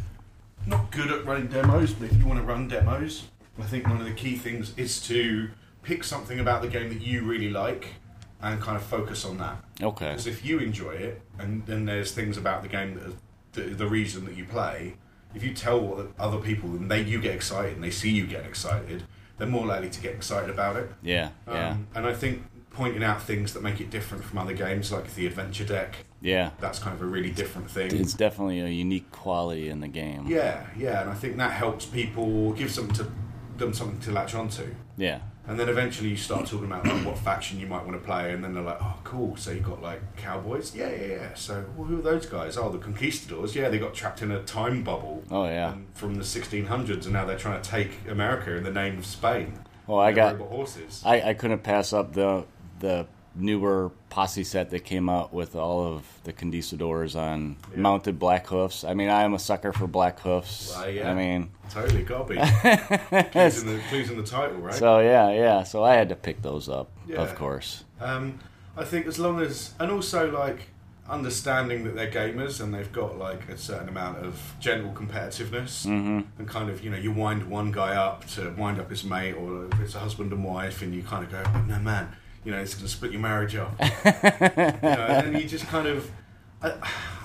[0.68, 3.24] not good at running demos, but if you want to run demos,
[3.60, 5.50] I think one of the key things is to
[5.84, 7.96] pick something about the game that you really like
[8.42, 9.64] and kind of focus on that.
[9.82, 10.10] Okay.
[10.10, 13.14] Because if you enjoy it, and then there's things about the game that are
[13.54, 14.96] the, the reason that you play,
[15.34, 18.46] if you tell other people and they you get excited and they see you get
[18.46, 19.04] excited,
[19.38, 20.90] they're more likely to get excited about it.
[21.02, 21.30] Yeah.
[21.48, 21.70] Yeah.
[21.70, 25.16] Um, and I think pointing out things that make it different from other games, like
[25.16, 26.52] the adventure deck, yeah.
[26.60, 27.96] that's kind of a really different thing.
[27.96, 30.28] It's definitely a unique quality in the game.
[30.28, 33.12] Yeah, yeah, and I think that helps people give something to
[33.58, 34.76] them something to latch onto.
[34.98, 35.20] Yeah.
[35.48, 38.34] And then eventually you start talking about like, what faction you might want to play,
[38.34, 39.38] and then they're like, "Oh, cool!
[39.38, 40.76] So you got like cowboys?
[40.76, 41.34] Yeah, yeah, yeah.
[41.36, 42.58] So well, who are those guys?
[42.58, 43.56] Oh, the conquistadors.
[43.56, 45.24] Yeah, they got trapped in a time bubble.
[45.32, 45.70] Oh, yeah.
[45.70, 49.06] um, from the 1600s, and now they're trying to take America in the name of
[49.06, 49.58] Spain.
[49.88, 51.02] Well, I got horses.
[51.06, 52.46] I, I couldn't pass up the
[52.80, 57.80] the newer posse set that came out with all of the conquistadors on Yeah.
[57.80, 58.84] mounted black hoofs.
[58.84, 60.73] I mean, I am a sucker for black hoofs.
[60.76, 61.11] Well, yeah.
[61.11, 64.73] I mean, totally to clues, in the, clues in the title, right?
[64.73, 65.64] so yeah, yeah.
[65.64, 67.18] So I had to pick those up, Yeah.
[67.22, 67.84] of course.
[67.99, 68.39] Um,
[68.76, 70.69] I think as long as, and also like
[71.09, 76.19] understanding that they're gamers and they've got like a certain amount of general competitiveness hmm
[76.38, 79.31] and kind of you know you wind one guy up to wind up his mate
[79.34, 82.09] or if it's a husband and wife and you kind of go no man
[82.48, 85.68] you know it's going to split your marriage up you know, and then you just
[85.68, 86.10] kind of
[86.61, 86.72] I,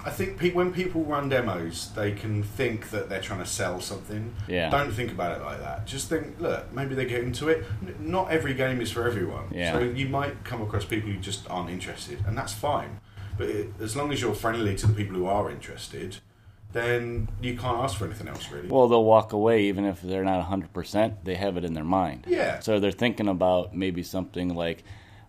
[0.05, 3.81] I think pe- when people run demos they can think that they're trying to sell
[3.81, 4.69] something Yeah.
[4.69, 7.95] don't think about it like that just think look maybe they get into it N-
[8.01, 9.73] not every game is for everyone Yeah.
[9.75, 12.99] so you might come across people who just aren't interested and that's fine
[13.39, 16.17] but it, as long as you're friendly to the people who are interested
[16.73, 20.25] then you can't ask for anything else really Well, they'll walk away even if they're
[20.25, 21.23] not hundred percent.
[21.27, 22.25] They have it in their mind.
[22.27, 22.61] Yeah.
[22.61, 24.83] So they're thinking about maybe something like,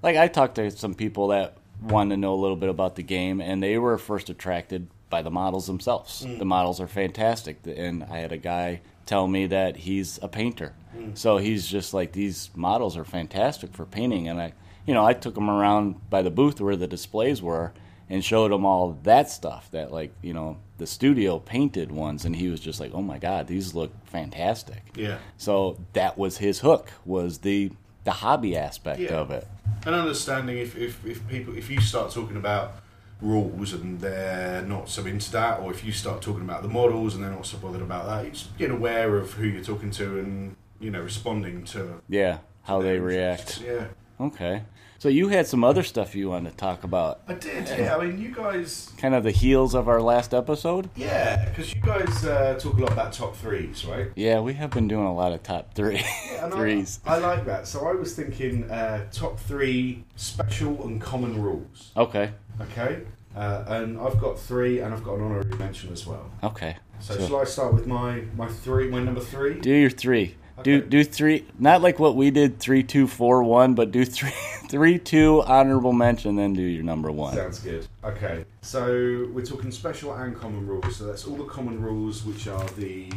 [0.04, 3.04] like I talked to some people that wanted to know a little bit about the
[3.04, 6.26] game, and they were first attracted by the models themselves.
[6.26, 6.40] Mm.
[6.40, 10.74] The models are fantastic, and I had a guy tell me that he's a painter,
[10.98, 11.18] Mm.
[11.18, 14.54] so he's just like these models are fantastic for painting, and I,
[14.86, 17.74] you know, I took him around by the booth where the displays were.
[18.10, 22.36] And showed him all that stuff that, like, you know, the studio painted ones, and
[22.36, 26.60] he was just like, "Oh my god, these look fantastic." yeah So that was his
[26.60, 27.72] hook was the
[28.04, 29.14] the hobby aspect Yeah.
[29.14, 29.48] of it.
[29.86, 32.76] and understanding if, if, if people if you start talking about
[33.22, 37.16] rules and they're not so into that or if you start talking about the models
[37.16, 39.92] and they're not so bothered about that you just get aware of who you're talking
[39.92, 43.42] to and you know responding to Yeah, how they react.
[43.60, 43.62] interests.
[43.66, 43.86] yeah
[44.20, 44.62] Okay.
[45.04, 47.20] So you had some other stuff you wanted to talk about.
[47.28, 47.98] I did, yeah.
[47.98, 50.90] I mean, you guys, Kind of the heels of our last episode.
[50.96, 54.08] yeah, because you guys uh, talk a lot about top threes, right?
[54.16, 56.02] Yeah, we have been doing a lot of top three
[56.40, 57.68] And I- I, like that.
[57.68, 61.92] So I was thinking uh, top three special and common rules.
[61.98, 62.32] Okay.
[62.62, 63.02] Okay,
[63.36, 66.32] uh, and I've got three, and I've got an honorary mention as well.
[66.44, 66.78] Okay.
[67.02, 69.56] So, So- shall I start with my my three, my number three?
[69.60, 70.38] Do your three.
[70.62, 70.88] Do Okay.
[70.88, 71.46] do three.
[71.58, 74.30] Not like what we did three two four one, but do three
[74.70, 77.34] three two honorable mention, then do your number one.
[77.34, 77.88] Sounds good.
[78.04, 80.96] Okay, so we're talking special and common rules.
[80.98, 83.10] So that's all the common rules, which are the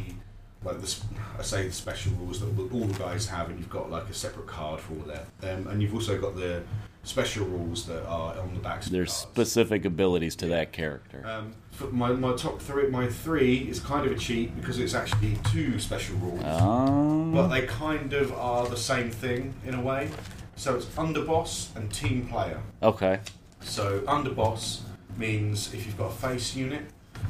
[0.65, 0.97] like the
[1.39, 4.15] I say the special rules that all the guys have, and you've got like a
[4.15, 5.27] separate card for all that.
[5.43, 6.63] Um, and you've also got the
[7.07, 8.89] special rules that are on the backs.
[8.89, 11.23] There's specific abilities to that character.
[11.25, 11.55] Um,
[11.93, 15.79] my, my top three, my three is kind of a cheat because it's actually two
[15.79, 20.11] special rules, Um, but they kind of are the same thing in a way.
[20.57, 22.61] So it's underboss and team player.
[22.83, 23.21] okay.
[23.61, 24.81] So underboss
[25.17, 26.83] means if you've got a face unit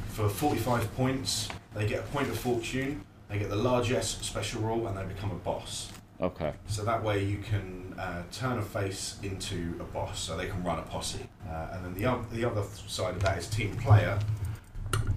[0.09, 4.87] for 45 points, they get a point of fortune, they get the largest special rule,
[4.87, 5.91] and they become a boss.
[6.21, 6.53] Okay.
[6.67, 10.63] So that way you can uh, turn a face into a boss, so they can
[10.63, 11.27] run a posse.
[11.47, 14.19] Uh, and then the, oth- the other side of that is team player.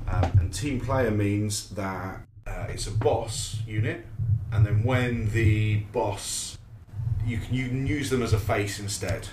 [0.08, 4.06] Um, and team player means that uh, it's a boss unit,
[4.52, 6.58] and then when the boss,
[7.24, 9.28] you can, you can use them as a face instead.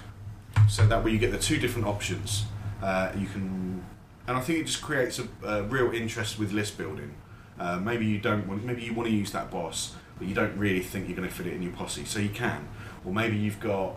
[0.69, 2.45] So that way you get the two different options.
[2.81, 3.83] Uh, you can,
[4.27, 7.15] and I think it just creates a, a real interest with list building.
[7.59, 10.55] Uh, maybe you don't want, maybe you want to use that boss, but you don't
[10.57, 12.67] really think you're going to fit it in your posse, so you can.
[13.07, 13.95] Or maybe you've got,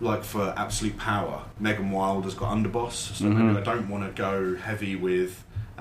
[0.00, 4.20] like for absolute power, Megan Wild has got underboss, so maybe I don't want to
[4.20, 5.44] go heavy with
[5.78, 5.80] uh,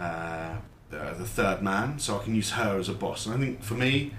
[0.93, 3.25] uh, the third man, so I can use her as a boss.
[3.25, 4.11] And I think for me,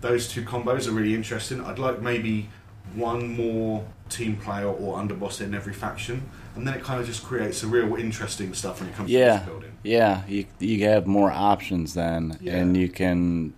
[0.00, 1.60] those two combos are really interesting.
[1.64, 2.48] I'd like maybe
[2.96, 7.22] one more team player or underboss in every faction, and then it kind of just
[7.22, 9.34] creates a real interesting stuff when it comes to Yeah.
[9.34, 9.72] list building.
[9.84, 10.22] Yeah.
[10.26, 12.56] You you have more options then, Yeah.
[12.56, 13.54] and you can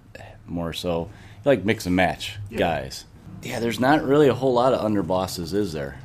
[0.47, 1.09] more so
[1.47, 2.59] like mix and match Yeah.
[2.59, 3.07] guys.
[3.45, 3.61] Yeah.
[3.61, 5.99] There's not really a whole lot of underbosses, is there?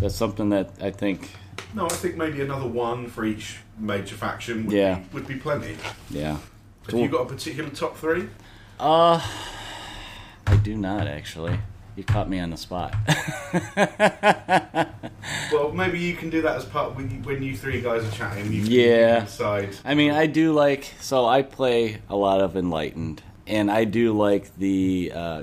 [0.00, 1.30] That's something that I think.
[1.74, 4.96] No, I think maybe another one for each major faction would, Yeah.
[4.96, 5.76] be, would be plenty.
[6.10, 6.38] Yeah.
[6.86, 8.28] Have you got a particular top three?
[8.78, 9.20] Uh,
[10.46, 11.58] I do not actually.
[11.96, 12.94] You caught me on the spot.
[15.52, 18.10] Well, maybe you can do that as part when you, when you three guys are
[18.16, 18.52] chatting.
[18.52, 19.20] You can, Yeah.
[19.20, 19.76] decide.
[19.84, 24.16] I mean, I do like so I play a lot of Enlightened, and I do
[24.16, 25.42] like the uh,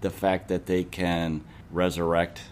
[0.00, 2.42] the fact that they can resurrect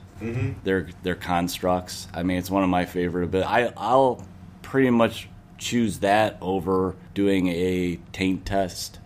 [0.64, 2.08] their their constructs.
[2.12, 3.30] I mean, it's one of my favorite.
[3.30, 4.24] But I I'll
[4.62, 8.98] pretty much choose that over doing a taint test.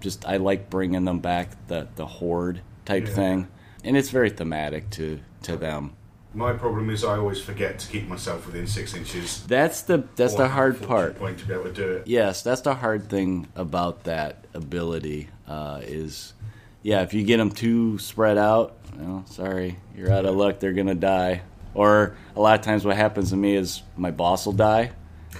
[0.00, 3.14] Just I like bringing them back the the horde type Yeah.
[3.14, 3.48] thing,
[3.84, 5.92] and it's very thematic to to them.
[6.34, 9.42] My problem is I always forget to keep myself within six inches.
[9.46, 11.18] That's the that's the hard part.
[11.18, 12.06] Point to be able to do it.
[12.06, 16.34] Yes, that's the hard thing about that ability uh, is,
[16.86, 20.60] yeah, if you get them too spread out, well, sorry, you're out of luck.
[20.60, 21.42] They're gonna die.
[21.74, 24.92] Or a lot of times, what happens to me is my boss will die,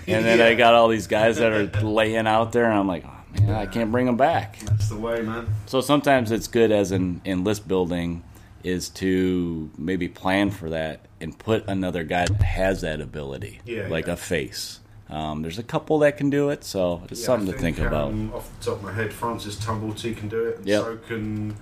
[0.08, 3.04] and then I got all these guys that are laying out there, and I'm like,
[3.06, 4.58] oh man, I can't bring them back.
[4.58, 5.46] That's the way, man.
[5.66, 8.24] So sometimes it's good as in, in list building
[8.64, 13.86] is to maybe plan for that and put another guy that has that ability, Yeah,
[13.86, 14.14] like yeah.
[14.14, 14.80] a face.
[15.08, 17.78] Um, there's a couple that can do it, so it's Yeah, something I to think
[17.78, 18.08] about.
[18.12, 20.82] um, Off the top of my head, Francis Tumblety can do it, and Yep.
[20.82, 21.56] so can.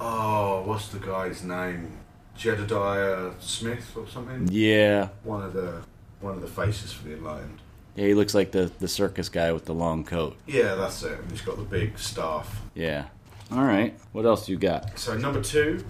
[0.00, 1.92] Oh, what's the guy's name?
[2.36, 4.48] Jedediah Smith or something.
[4.50, 5.82] Yeah, One of the
[6.20, 7.60] one of the faces for the Enlightened.
[7.94, 10.36] yeah, he looks like the the circus guy with the long coat.
[10.46, 11.18] Yeah, that's it.
[11.18, 12.60] And he's got the big staff.
[12.74, 13.04] Yeah.
[13.52, 13.94] All right.
[14.12, 14.98] What else you got?
[14.98, 15.84] So number two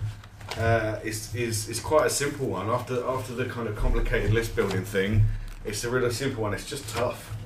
[0.58, 2.68] uh, is, is is quite a simple one.
[2.68, 5.22] After after the kind of complicated list building thing,
[5.64, 6.54] it's a really simple one.
[6.54, 7.36] It's just tough.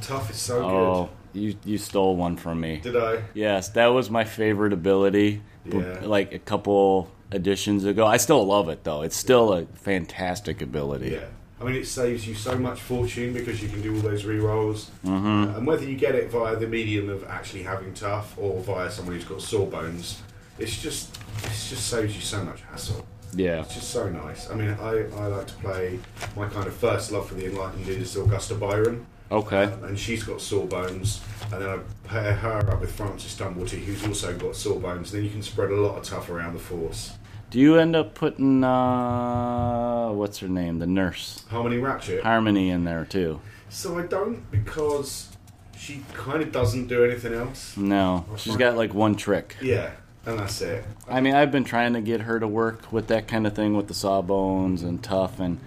[0.00, 0.70] Tough is so good.
[0.70, 2.78] Oh, you you stole one from me.
[2.78, 3.22] Did I?
[3.34, 5.42] Yes, that was my favorite ability.
[5.64, 6.00] Yeah.
[6.02, 8.06] Like a couple editions ago.
[8.06, 9.02] I still love it though.
[9.02, 11.10] It's still a fantastic ability.
[11.10, 11.26] Yeah.
[11.60, 14.90] I mean, it saves you so much fortune because you can do all those re-rolls.
[15.06, 18.90] Uh, and whether you get it via the medium of actually having tough or via
[18.90, 20.20] someone who's got sawbones,
[20.58, 23.06] it's just it just saves you so much hassle.
[23.36, 23.60] Yeah.
[23.60, 24.50] It's just so nice.
[24.50, 25.98] I mean, I, I like to play.
[26.36, 29.06] My kind of first love for the Enlightened is Augusta Byron.
[29.30, 29.64] Okay.
[29.64, 31.20] Um, and she's got sawbones,
[31.52, 35.10] and then I pair her up with Francis Tumblety, who's also got sawbones.
[35.12, 37.14] Then you can spread a lot of tough around the force.
[37.50, 40.78] Do you end up putting uh what's her name?
[40.78, 41.44] The nurse.
[41.48, 42.22] Harmony Ratchet.
[42.22, 43.40] Harmony in there too.
[43.68, 45.28] So I don't because
[45.76, 47.76] she kind of doesn't do anything else.
[47.76, 48.24] No.
[48.36, 49.56] She's got like one trick.
[49.62, 49.92] Yeah.
[50.26, 50.84] And that's it.
[51.08, 53.76] I mean, I've been trying to get her to work with that kind of thing
[53.76, 55.58] with the sawbones and tough, and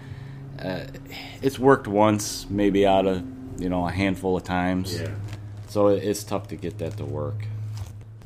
[0.59, 0.85] uh,
[1.41, 3.23] it's worked once, maybe out of
[3.59, 4.99] you know a handful of times.
[4.99, 5.11] Yeah.
[5.67, 7.45] So it's tough to get that to work.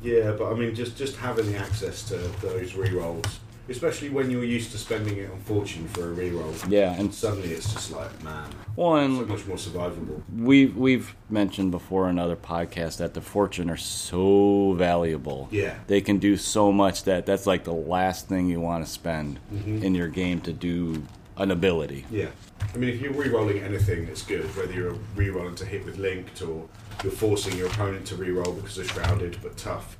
[0.02, 3.40] Yeah, but I mean, just just having the access to those re-rolls,
[3.72, 6.54] especially when you're used to spending it on fortune for a re-roll.
[6.68, 10.22] Yeah, and Suddenly, it's just like, man, well, so and much more survivable.
[10.36, 15.48] we've we've mentioned before in other podcasts that the fortune are so valuable.
[15.50, 15.78] Yeah.
[15.86, 19.40] they can do so much that that's like the last thing you want to spend
[19.52, 19.82] mm-hmm.
[19.82, 21.02] in your game to do
[21.36, 22.06] an ability.
[22.10, 22.28] Yeah.
[22.74, 24.44] I mean, if you're re-rolling anything, it's good.
[24.56, 26.68] Whether you're re-rolling to hit with linked or
[27.02, 29.96] you're forcing your opponent to re-roll because they're shrouded but tough,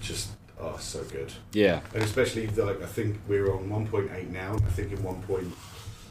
[0.00, 0.30] just
[0.62, 1.32] oh, so good.
[1.52, 4.54] Yeah, And especially like I think we're on 1.8 now.
[4.54, 5.22] I think in 1.
[5.22, 5.52] Point,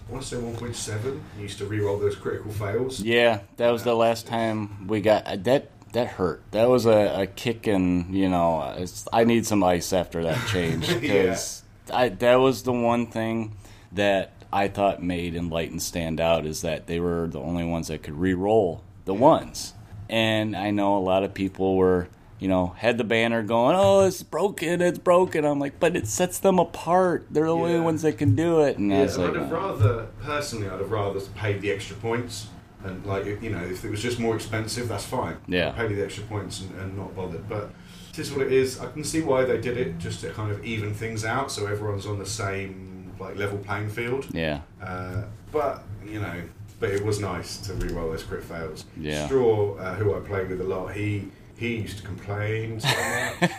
[0.07, 1.03] I want to say 1.7.
[1.37, 2.99] You used to re-roll those critical fails.
[3.01, 5.71] yeah, that was the last time we got uh, that.
[5.93, 6.41] That hurt.
[6.51, 10.47] That was a, a kick, and you know, it's, I need some ice after that
[10.47, 11.63] change because
[11.93, 13.57] I that was the one thing
[13.91, 18.03] that I thought made Enlightened stand out is that they were the only ones that
[18.03, 19.73] could re-roll the ones,
[20.07, 22.07] and I know a lot of people were
[22.41, 25.45] you know had the banner going, oh, it's broken, it's broken.
[25.45, 27.27] I'm like, but it sets them apart.
[27.31, 29.51] They're the only ones that can do it, and I Yeah, was like, I'd have
[29.51, 32.47] rather, personally, I'd have rather paid the extra points.
[32.83, 35.37] And, like, you know, if it was just more expensive, that's fine.
[35.47, 35.69] Yeah.
[35.69, 37.47] Pay the extra points and, and not bothered.
[37.47, 37.69] But
[38.11, 38.79] it is what it is.
[38.79, 41.67] I can see why they did it, just to kind of even things out so
[41.67, 44.25] everyone's on the same, like, level playing field.
[44.33, 44.61] yeah.
[44.81, 46.41] Uh, but, you know,
[46.79, 48.85] but it was nice to re-roll those crit fails.
[48.97, 49.27] Yeah.
[49.27, 51.27] Straw, uh, who I play with a lot, he
[51.61, 53.51] he used to complain so much.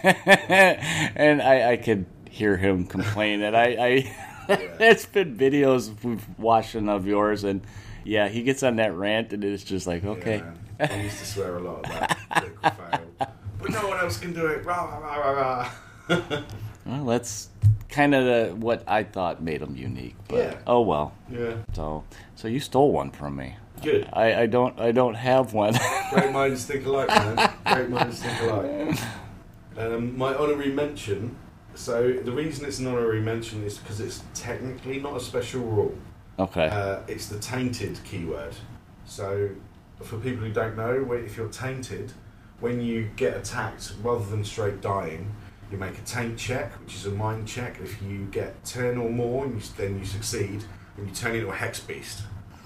[1.15, 4.17] and I, I could hear him complain that I, I
[4.81, 7.61] it's been videos we've watching of yours and
[8.05, 10.43] yeah he gets on that rant and it's just like okay
[10.81, 12.17] Yeah, I used to swear a lot.
[13.63, 14.65] But no one else can do it.
[14.65, 15.71] Rah, rah, rah,
[16.09, 16.43] rah.
[16.87, 17.49] well that's
[17.89, 20.59] kind of the, what I thought made him unique but Yeah.
[20.67, 21.59] oh well yeah.
[21.73, 22.03] so
[22.35, 24.09] so you stole one from me Good.
[24.13, 25.75] I, I don't I don't have one
[26.11, 27.53] Great minds think alike, man.
[27.67, 28.99] Great minds think alike.
[29.77, 31.37] Um, my honorary mention.
[31.75, 35.97] So the reason it's an honorary mention is because it's technically not a special rule.
[36.39, 38.55] okay Uh, it's the tainted keyword.
[39.05, 39.51] So
[40.03, 42.13] for people who don't know, if you're tainted,
[42.61, 45.35] when you get attacked, rather than straight dying,
[45.71, 47.79] you make a taint check, which is a mind check.
[47.83, 50.65] If you get ten or more, you, then you succeed,
[50.97, 52.23] and you turn into a hex beast.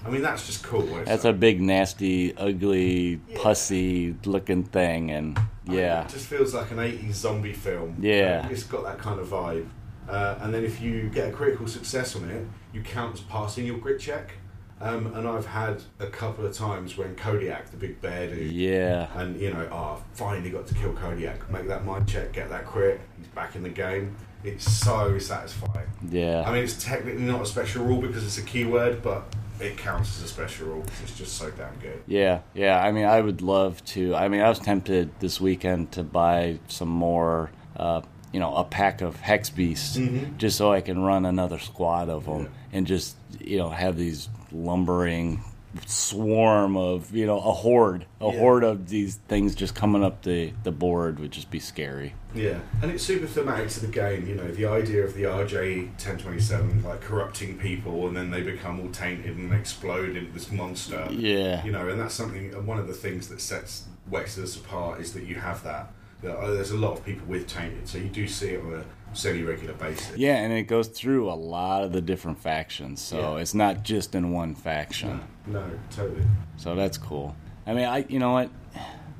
[0.07, 0.83] I mean, that's just cool.
[1.05, 3.37] That's a big nasty ugly Yeah.
[3.41, 7.97] pussy looking thing and I mean, yeah it just feels like an 80s zombie film.
[7.99, 8.47] Yeah.
[8.49, 9.67] It's got that kind of vibe.
[10.07, 13.65] Uh, and then if you get a critical success on it, you count as passing
[13.65, 14.31] your grit check.
[14.79, 19.07] Um, and I've had a couple of times when Kodiak, the big bear dude, yeah
[19.19, 22.65] and you know, oh, finally got to kill Kodiak, make that mind check, get that
[22.65, 24.15] crit, he's back in the game.
[24.43, 25.87] It's so satisfying.
[26.09, 29.23] yeah I mean, it's technically not a special rule because it's a keyword, but
[29.59, 30.83] it counts as a special rule.
[31.03, 32.01] It's just so damn good.
[32.07, 32.79] Yeah, yeah.
[32.81, 34.15] I mean, I would love to.
[34.15, 38.01] I mean, I was tempted this weekend to buy some more, uh,
[38.31, 40.37] you know, a pack of Hex Beasts, Mhm.
[40.37, 42.47] just so I can run another squad of them Yeah.
[42.73, 45.41] and just, you know, have these lumbering
[45.85, 48.39] swarm of, you know, a horde, a Yeah.
[48.39, 52.13] horde of these things just coming up the the board would just be scary.
[52.33, 54.27] Yeah, and it's super thematic to the game.
[54.27, 58.79] You know, the idea of the RJ 1027 like corrupting people, and then they become
[58.79, 61.07] all tainted and explode into this monster.
[61.11, 62.53] Yeah, You know, and that's something.
[62.53, 65.91] and One of the things that sets Wexodus apart is that you have that.
[66.21, 68.73] that, uh, There's a lot of people with tainted, so you do see it on
[68.73, 68.83] a
[69.13, 70.15] semi-regular basis.
[70.17, 73.41] yeah, and it goes through a lot of the different factions, so Yeah.
[73.41, 75.21] it's not just in one faction.
[75.45, 76.23] No, totally.
[76.57, 77.35] So that's cool.
[77.65, 78.49] I mean, I you know what?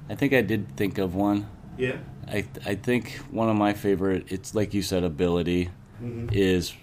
[0.10, 1.48] I think I did think of one.
[1.78, 1.98] Yeah.
[2.28, 4.32] I I think one of my favorite.
[4.32, 5.70] It's like you said, ability
[6.00, 6.74] hmm is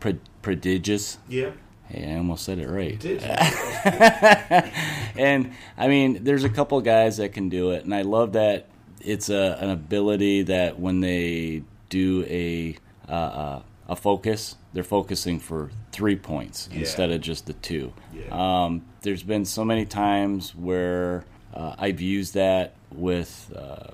[0.00, 1.18] pro- prodigious.
[1.28, 1.50] Yeah.
[1.88, 3.02] Hey, I almost said it right.
[5.16, 8.66] and I mean, there's a couple guys that can do it, and I love that
[9.00, 11.62] it's a, an ability that when they
[11.94, 12.76] do a
[13.08, 16.80] uh, uh, a focus, they're focusing for three points Yeah.
[16.80, 17.92] instead of just the two.
[18.14, 18.30] Yeah.
[18.64, 23.88] Um, there's been so many times where uh, I've used that with uh,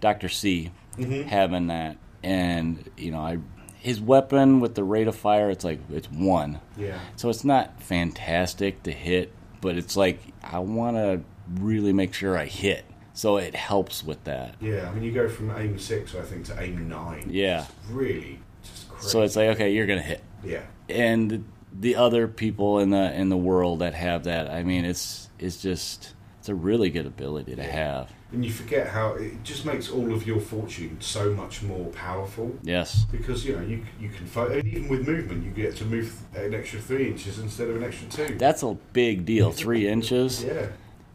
[0.00, 1.24] Doctor C Mhm.
[1.26, 3.38] having that, and you know, I
[3.78, 6.60] his weapon with the rate of fire, it's like it's one.
[6.76, 6.98] yeah.
[7.16, 11.20] So it's not fantastic to hit, but it's like I want to
[11.60, 12.84] really make sure I hit.
[13.22, 14.56] So it helps with that.
[14.60, 14.90] Yeah.
[14.90, 17.28] I mean, you go from aim six, I think, to aim nine.
[17.30, 17.60] Yeah.
[17.60, 19.08] It's really just crazy.
[19.10, 20.24] So it's like okay, you're gonna hit.
[20.42, 20.62] yeah.
[20.88, 25.30] And the other people in the in the world that have that, I mean, it's
[25.38, 28.10] it's just It's a really good ability to have.
[28.32, 32.50] And you forget how it just makes all of your fortune so much more powerful.
[32.64, 33.04] Yes.
[33.12, 36.12] Because you know you you can fight, and even with movement, you get to move
[36.34, 38.34] an extra three inches instead of an extra two.
[38.36, 39.52] That's a big deal.
[39.52, 40.42] Three inches.
[40.42, 40.66] yeah.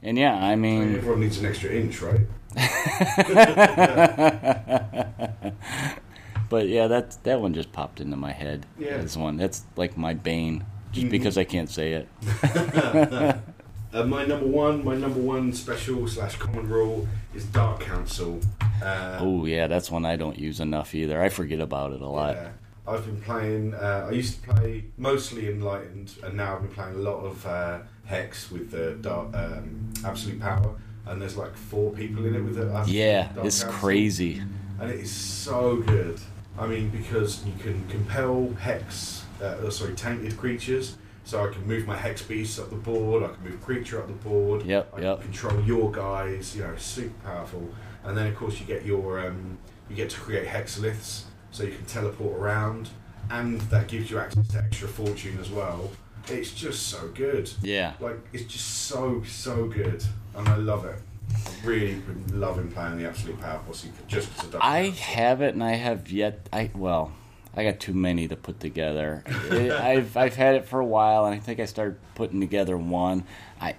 [0.07, 2.21] And yeah, I mean, everyone needs an extra inch, right?
[6.49, 8.65] but yeah, that that one just popped into my head.
[8.79, 8.97] Yeah.
[9.01, 9.35] This one.
[9.35, 11.11] That's like my bane, just Mhm.
[11.11, 13.37] because I can't say it.
[13.93, 18.41] Uh, my number one, my number one special slash common rule is Dark Council.
[18.83, 21.21] Uh, Oh yeah, that's one I don't use enough either.
[21.21, 22.35] I forget about it a lot.
[22.35, 22.49] Yeah.
[22.85, 23.73] I've been playing.
[23.73, 27.45] Uh, I used to play mostly Enlightened, and now I've been playing a lot of
[27.45, 30.75] uh, Hex with the dark, um, Absolute Power.
[31.05, 32.87] And there's like four people in it with it.
[32.87, 34.41] Yeah, it's crazy.
[34.79, 36.19] and it is so good.
[36.57, 40.97] I mean, because you can compel hex, uh, oh, sorry, tainted creatures.
[41.23, 43.21] So I can move my hex beast up the board.
[43.23, 44.63] I can move creature up the board.
[44.65, 45.19] Yep, I yep.
[45.19, 46.55] can control your guys.
[46.55, 47.69] You know, super powerful.
[48.05, 49.57] And then of course you get your um,
[49.89, 52.89] you get to create hexaliths, so you can teleport around,
[53.29, 55.91] and that gives you access to extra fortune as well.
[56.29, 57.49] It's just so good.
[57.61, 57.93] Yeah.
[57.99, 60.03] Like it's just so so good,
[60.35, 60.99] and I love it.
[61.35, 64.63] I've really been loving playing the absolute power posse just as a.
[64.63, 66.47] I have it, and I have yet.
[66.51, 67.11] I well,
[67.55, 69.23] I got too many to put together.
[69.49, 72.77] It, I've I've had it for a while, and I think I started putting together
[72.77, 73.23] one.
[73.59, 73.75] I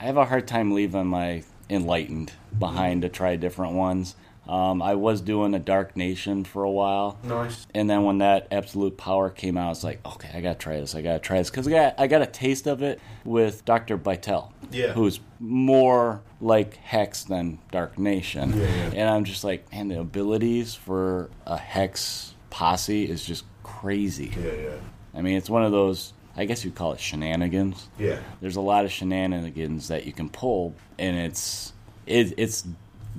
[0.00, 4.14] I have a hard time leaving my enlightened behind to try different ones.
[4.48, 7.66] Um, I was doing a Dark Nation for a while, Nice.
[7.74, 10.94] and then when that Absolute Power came out, it's like, okay, I gotta try this.
[10.94, 13.98] I gotta try this because I got I got a taste of it with Doctor
[13.98, 14.92] Bytel, Yeah.
[14.94, 18.90] who's more like Hex than Dark Nation, Yeah, yeah.
[18.94, 24.32] and I'm just like, man, the abilities for a Hex posse is just crazy.
[24.42, 24.70] Yeah, yeah,
[25.14, 26.14] I mean, it's one of those.
[26.36, 27.88] I guess you'd call it shenanigans.
[27.98, 28.20] yeah.
[28.40, 31.72] There's a lot of shenanigans that you can pull, and it's
[32.06, 32.64] it, it's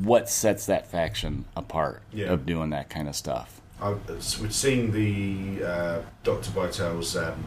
[0.03, 2.27] what sets that faction apart Yeah.
[2.27, 3.61] of doing that kind of stuff.
[4.41, 7.15] We've seen the uh, Doctor Vitel's.
[7.15, 7.43] Um,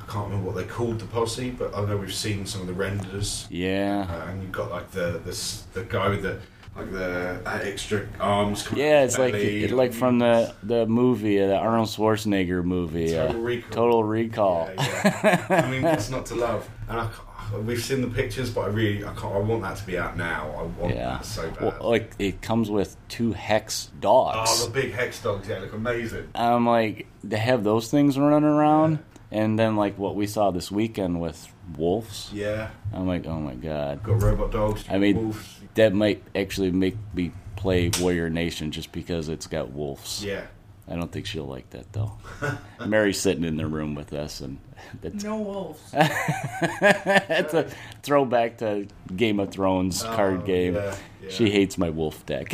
[0.00, 2.66] I can't remember what they called the posse, but I know we've seen some of
[2.66, 4.06] the renders, Yeah.
[4.10, 5.34] uh, and you've got like the the,
[5.80, 6.38] the guy with the
[6.76, 8.68] like the uh, extra arms.
[8.74, 13.26] Yeah, it's like it, like from the the movie, uh, the Arnold Schwarzenegger movie, uh,
[13.28, 13.70] Total Recall.
[13.72, 14.70] Total Recall.
[14.76, 15.62] Yeah, yeah.
[15.66, 16.68] I mean, what's not to love?
[16.88, 17.08] And I,
[17.56, 19.34] we've seen the pictures, but I really I can't.
[19.34, 20.50] I want that to be out now.
[20.58, 21.08] I want Yeah.
[21.10, 21.60] that so bad.
[21.80, 24.50] Well, like it comes with two hex dogs.
[24.62, 25.48] oh, the big hex dogs!
[25.48, 26.28] Yeah, look amazing.
[26.34, 28.98] I'm like they have those things running around,
[29.30, 32.30] and then like what we saw this weekend with wolves.
[32.32, 34.84] Yeah, I'm like, oh my god, got robot dogs.
[34.88, 35.60] I mean, wolves.
[35.74, 40.24] that might actually make me play Warrior Nation just because it's got wolves.
[40.24, 40.42] Yeah.
[40.90, 42.12] I don't think she'll like that though.
[42.86, 44.58] Mary's sitting in the room with us, and
[45.02, 45.80] that's, No wolves.
[45.92, 47.70] that's a
[48.02, 50.74] throwback to Game of Thrones card Oh, game.
[50.76, 51.28] yeah, yeah.
[51.30, 52.50] She hates my wolf deck.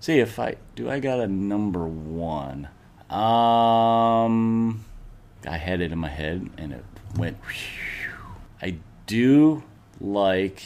[0.00, 0.90] See if I do.
[0.90, 2.68] I got a number one.
[3.10, 4.84] Um,
[5.48, 6.84] I had it in my head and it
[7.16, 7.36] went.
[8.62, 8.76] I
[9.06, 9.62] do
[10.00, 10.62] like.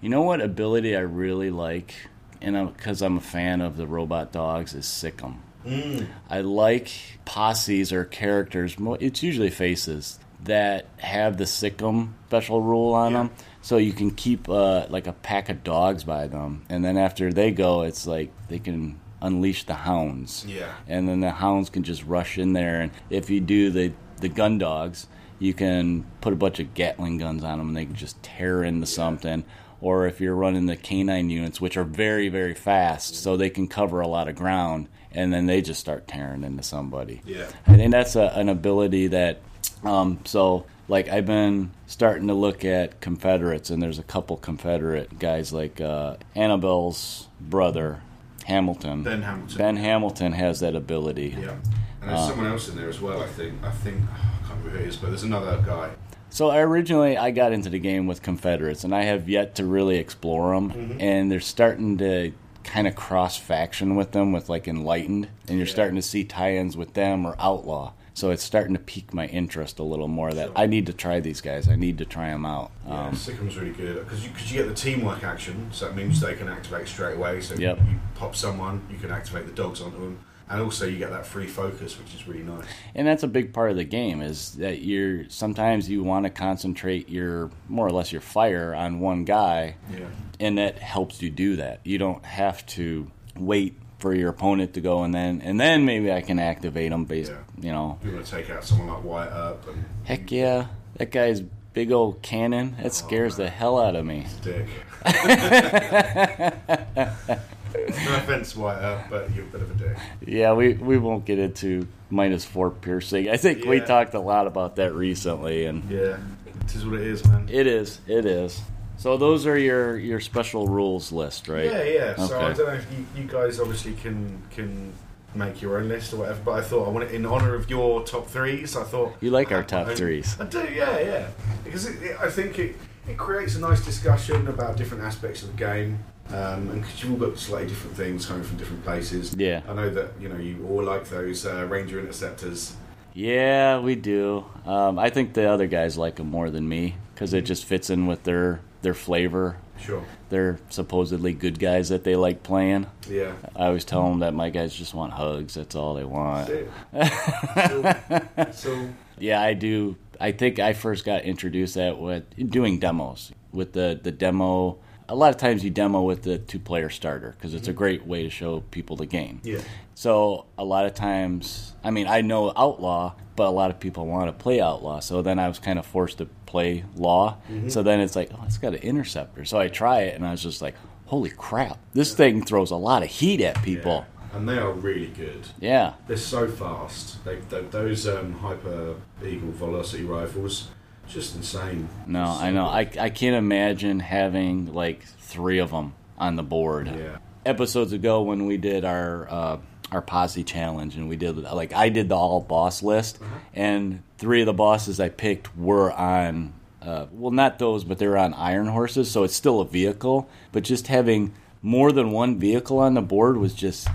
[0.00, 1.94] You know what ability I really like,
[2.42, 5.36] and because I'm, a fan of the robot dogs, is Sick'em.
[5.66, 6.08] Mm.
[6.28, 6.90] I like
[7.24, 8.76] posses or characters.
[9.00, 13.18] It's usually faces that have the Sick'em special rule on Yeah.
[13.18, 16.96] them, so you can keep uh, like a pack of dogs by them, and then
[16.96, 20.44] after they go, it's like they can unleash the hounds.
[20.48, 20.72] Yeah.
[20.88, 24.28] and then the hounds can just rush in there, and if you do the the
[24.28, 25.06] gun dogs,
[25.38, 28.64] you can put a bunch of Gatling guns on them, and they can just tear
[28.64, 29.44] into something.
[29.82, 33.66] Or if you're running the canine units, which are very, very fast, so they can
[33.66, 37.20] cover a lot of ground, and then they just start tearing into somebody.
[37.26, 37.48] Yeah.
[37.66, 39.40] I think that's a, an ability that,
[39.82, 45.18] um, so like I've been starting to look at Confederates, and there's a couple Confederate
[45.18, 48.02] guys like uh, Annabelle's brother,
[48.44, 49.02] Hamilton.
[49.02, 49.58] Ben Hamilton.
[49.58, 51.36] Ben Hamilton has that ability.
[51.38, 51.56] Yeah.
[52.00, 53.22] And there's someone else in there as well.
[53.22, 53.62] I think.
[53.64, 54.00] I think.
[54.12, 55.90] I can't remember who it is, but there's another guy.
[56.32, 59.66] So I originally I got into the game with Confederates, and I have yet to
[59.66, 60.96] really explore them.
[60.98, 62.32] And they're starting to
[62.64, 65.72] kind of cross faction with them, with like Enlightened, and you're Yeah.
[65.72, 67.92] starting to see tie-ins with them or Outlaw.
[68.14, 70.32] So it's starting to pique my interest a little more.
[70.32, 70.52] That Sure.
[70.56, 71.68] I need to try these guys.
[71.68, 72.70] I need to try them out.
[72.86, 75.96] Yeah, Um, Sick'em's really good because you, cause you get the teamwork action, so that
[75.96, 77.40] means they can activate straight away.
[77.42, 77.78] So Yep.
[77.90, 80.18] you pop someone, you can activate the dogs onto them,
[80.52, 82.64] and also you get that free focus, which is really nice.
[82.94, 86.30] and that's a big part of the game is that you're sometimes you want to
[86.30, 90.06] concentrate your more or less your fire on one guy Yeah.
[90.38, 91.80] and that helps you do that.
[91.84, 96.12] You don't have to wait for your opponent to go and then and then maybe
[96.12, 97.66] I can activate them based, Yeah.
[97.66, 97.98] you know.
[98.04, 100.66] You want to take out someone like Wyatt Earp and Heck yeah,
[100.98, 101.40] that guy's
[101.72, 102.74] big old cannon.
[102.76, 104.26] That oh, scares the hell out of me.
[104.42, 104.66] Dick.
[107.74, 109.96] no offense, Wyatt but you're a bit of a dick.
[110.26, 113.28] Yeah, we, we won't get into minus four piercing.
[113.28, 116.18] I think we talked a lot about that recently, and Yeah,
[116.64, 117.48] it is what it is, man.
[117.50, 118.60] it is, it is.
[118.98, 121.64] So those are your your special rules list, right?
[121.64, 122.16] Yeah, yeah.
[122.16, 124.92] So I don't know if you, you guys obviously can can
[125.34, 127.68] make your own list or whatever, but I thought I want it in honor of
[127.68, 128.76] your top threes.
[128.76, 130.36] I thought You like our top threes.
[130.38, 131.28] I do, yeah, yeah.
[131.64, 132.76] Because it, it, I think it
[133.08, 135.98] it creates a nice discussion about different aspects of the game.
[136.28, 139.34] Um, and because you've all got slightly different things coming from different places.
[139.36, 139.60] Yeah.
[139.68, 142.76] I know that you know you all like those uh, Ranger interceptors.
[143.14, 144.46] Yeah, we do.
[144.64, 147.90] Um, I think the other guys like them more than me because it just fits
[147.90, 149.56] in with their their flavor.
[149.78, 150.04] Sure.
[150.28, 152.86] They're supposedly good guys that they like playing.
[153.08, 153.32] Yeah.
[153.56, 155.54] I always tell them that my guys just want hugs.
[155.54, 156.48] That's all they want.
[156.92, 158.88] so, so
[159.18, 159.96] Yeah, I do.
[160.20, 164.78] I think I first got introduced at with doing demos with the the demo.
[165.12, 168.06] A lot of times you demo with the two player starter because it's a great
[168.06, 169.40] way to show people the game.
[169.44, 169.60] yeah.
[169.94, 174.06] So a lot of times, I mean, I know Outlaw, but a lot of people
[174.06, 175.00] want to play Outlaw.
[175.00, 177.36] So then I was kind of forced to play Law.
[177.68, 179.44] So then it's like, oh, it's got an interceptor.
[179.44, 180.74] So I try it, and I was just like,
[181.04, 184.06] holy crap, this thing throws a lot of heat at people.
[184.06, 184.36] Yeah.
[184.38, 185.46] And they are really good.
[185.60, 187.22] Yeah, They're so fast.
[187.26, 190.68] They, they, those um, Hyper Eagle Velocity rifles,
[191.12, 191.88] just insane.
[192.06, 192.66] no, I know.
[192.66, 196.86] I I can't imagine having like three of them on the board.
[196.88, 197.18] Yeah.
[197.44, 199.58] episodes ago when we did our uh,
[199.90, 203.18] our posse challenge and we did like I did the all boss list
[203.54, 208.16] and three of the bosses I picked were on uh, well not those but they're
[208.16, 212.78] on iron horses so it's still a vehicle but just having more than one vehicle
[212.78, 213.86] on the board was just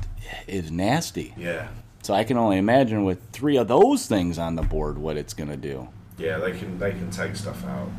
[0.48, 1.70] is nasty Yeah.
[2.04, 5.34] so I can only imagine with three of those things on the board what it's
[5.34, 5.88] gonna do
[6.18, 7.90] Yeah, they can they can take stuff out.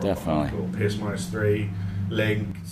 [0.00, 0.58] Definitely.
[0.58, 0.76] hardcore.
[0.76, 1.70] Pierce minus three,
[2.08, 2.66] linked,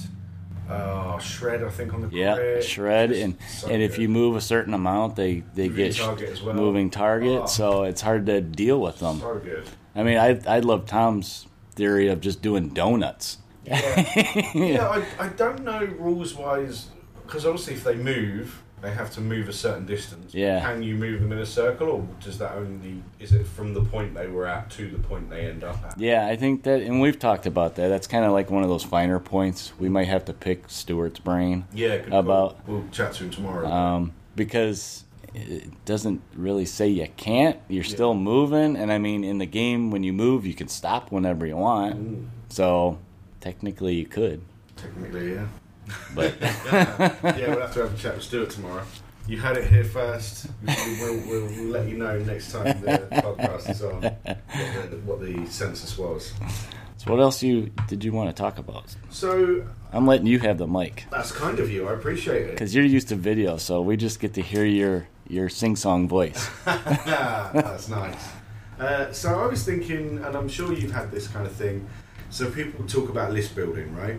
[0.69, 1.63] uh, shred.
[1.63, 2.65] I think on the yeah crit.
[2.65, 5.97] shred Just and so and if you move a certain amount they they Moving get
[5.97, 6.55] target well.
[6.55, 7.47] moving target Oh.
[7.47, 9.65] so it's hard to deal with them so good.
[9.95, 13.39] I mean, I I love Tom's theory of just doing donuts.
[13.65, 13.77] Yeah,
[15.19, 16.89] I, I don't know rules wise
[17.27, 20.35] because obviously if they move, they have to move a certain distance.
[20.35, 20.61] Yeah.
[20.61, 23.81] Can you move them in a circle, or does that only is it from the
[23.83, 25.99] point they were at to the point they end up at?
[25.99, 27.89] Yeah, I think that, and we've talked about that.
[27.89, 29.73] That's kind of like one of those finer points.
[29.79, 31.95] We might have to pick Stuart's brain Yeah.
[32.11, 32.57] About- call.
[32.67, 33.69] we'll chat to him tomorrow.
[33.71, 35.05] um, because
[35.35, 37.59] it doesn't really say you can't.
[37.69, 41.11] You're still moving, and I mean, in the game, when you move, you can stop
[41.13, 42.27] whenever you want.
[42.49, 42.99] So
[43.41, 44.43] technically, you could,
[44.77, 45.47] Technically, yeah.
[46.15, 48.85] But yeah, we'll have to have a chat with Stuart tomorrow.
[49.29, 50.47] You had it here first.
[50.67, 55.21] We'll, we'll, we'll let you know next time the podcast is on what the, what
[55.21, 56.33] the census was.
[56.97, 58.95] so what else you did you want to talk about?
[59.11, 61.89] So I'm letting you have the mic that's kind of you.
[61.89, 62.51] I appreciate it.
[62.51, 66.09] because you're used to video, so we just get to hear your your sing song
[66.09, 66.51] voice.
[66.65, 68.29] That's nice.
[68.79, 71.89] Uh, so I was thinking, and I'm sure you've had this kind of thing.
[72.31, 74.19] So people talk about list building, right?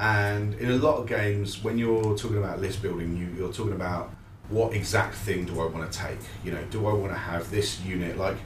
[0.00, 3.74] And in a lot of games, when you're talking about list building, you, you're talking
[3.74, 4.10] about
[4.48, 6.18] what exact thing do I want to take?
[6.42, 8.16] You know, do I want to have this unit?
[8.16, 8.38] Like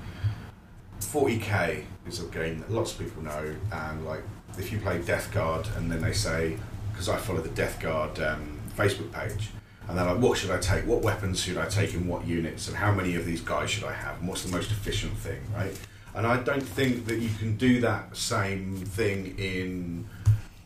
[1.01, 4.23] 40k is a game that lots of people know, and like
[4.59, 6.57] if you play Death Guard, and then they say,
[6.91, 9.51] because I follow the Death Guard um, Facebook page,
[9.87, 10.85] and they're like, what should I take?
[10.87, 12.67] What weapons should I take in what units?
[12.67, 14.19] And how many of these guys should I have?
[14.19, 15.79] And what's the most efficient thing, right?
[16.17, 20.09] And I don't think that you can do that same thing in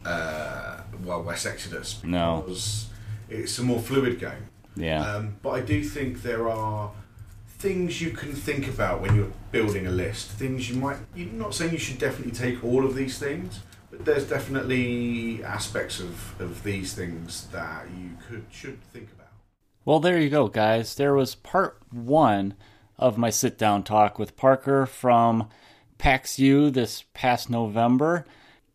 [0.08, 2.44] uh, Wild West Exodus No.
[3.28, 4.48] it's a more fluid game.
[4.76, 5.00] Yeah.
[5.04, 6.92] Um, but I do think there are
[7.48, 10.30] things you can think about when you're building a list.
[10.30, 10.98] Things you might.
[11.14, 13.60] You're not saying you should definitely take all of these things,
[13.90, 19.26] but there's definitely aspects of, of these things that you could should think about.
[19.84, 20.94] Well, there you go, guys.
[20.94, 22.54] There was part one
[22.98, 25.48] of my sit down talk with Parker from
[25.98, 28.24] PAX U this past November.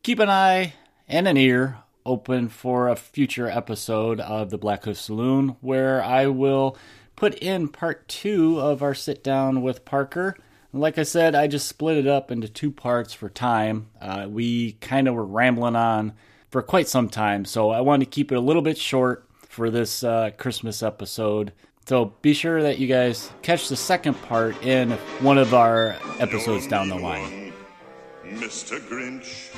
[0.01, 0.73] Keep an eye
[1.14, 1.77] and an ear
[2.07, 6.76] open for a future episode of the Blackhoof Saloon where I will
[7.15, 10.35] put in part two of our sit down with Parker.
[10.73, 13.90] Like I said, I just split it up into two parts for time.
[14.02, 16.14] Uh, we kind of were rambling on
[16.49, 19.69] for quite some time, so I wanted to keep it a little bit short for
[19.69, 21.53] this uh, Christmas episode.
[21.85, 24.90] So be sure that you guys catch the second part in
[25.22, 27.53] one of our episodes down the line.
[28.26, 28.80] Mr.
[28.80, 29.52] Grinch,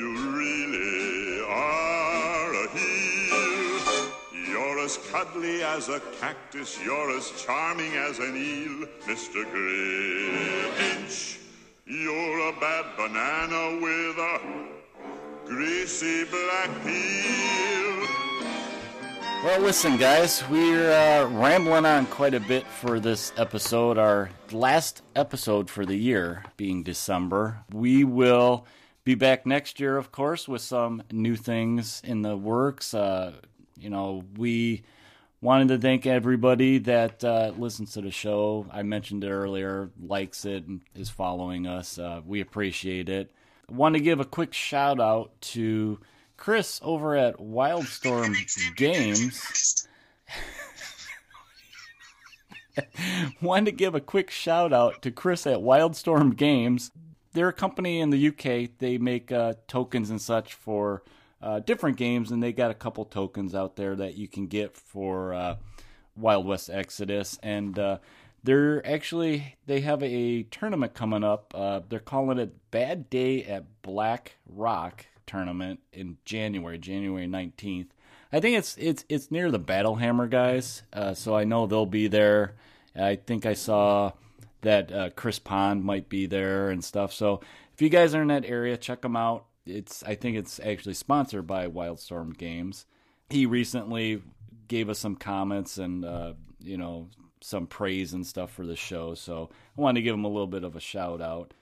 [0.00, 4.12] you really are a heel.
[4.48, 8.86] You're as cuddly as a cactus, you're as charming as an eel.
[9.04, 9.44] Mr.
[9.52, 11.38] Grinch,
[11.84, 14.40] you're a bad banana with a
[15.44, 18.06] greasy black peel.
[19.44, 25.02] Well, listen, guys, we're uh, rambling on quite a bit for this episode, our last
[25.14, 27.58] episode for the year being December.
[27.70, 28.66] We will
[29.04, 32.94] be back next year, of course, with some new things in the works.
[32.94, 33.32] Uh,
[33.78, 34.82] you know, we
[35.40, 38.66] wanted to thank everybody that uh, listens to the show.
[38.70, 41.98] I mentioned it earlier, likes it, and is following us.
[41.98, 43.32] Uh, we appreciate it.
[43.68, 45.98] I want to give a quick shout out to
[46.36, 48.34] Chris over at Wildstorm
[48.76, 49.86] Games.
[53.42, 56.90] Wanted to give a quick shout out to Chris at Wildstorm Games.
[57.32, 58.70] They're a company in the UK.
[58.78, 61.02] They make uh, tokens and such for
[61.42, 64.76] uh, different games, and they got a couple tokens out there that you can get
[64.76, 65.56] for uh,
[66.16, 67.38] Wild West Exodus.
[67.42, 67.98] And uh,
[68.42, 71.54] they're actually they have a tournament coming up.
[71.54, 77.88] Uh, they're calling it Bad Day at Black Rock tournament in January, January 19th.
[78.32, 82.08] I think it's it's it's near the Battlehammer guys, uh, so I know they'll be
[82.08, 82.54] there.
[82.94, 84.12] I think I saw
[84.62, 87.12] that uh, Chris Pond might be there and stuff.
[87.12, 87.40] So
[87.72, 89.46] if you guys are in that area, check them out.
[89.66, 92.86] It's I think it's actually sponsored by Wildstorm Games.
[93.28, 94.22] He recently
[94.68, 97.08] gave us some comments and uh, you know
[97.40, 100.46] some praise and stuff for the show, so I wanted to give him a little
[100.46, 101.54] bit of a shout out.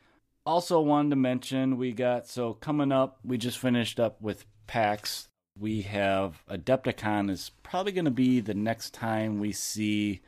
[0.44, 3.18] Also, wanted to mention we got so coming up.
[3.24, 5.28] We just finished up with PAX.
[5.58, 10.20] We have Adepticon is probably going to be the next time we see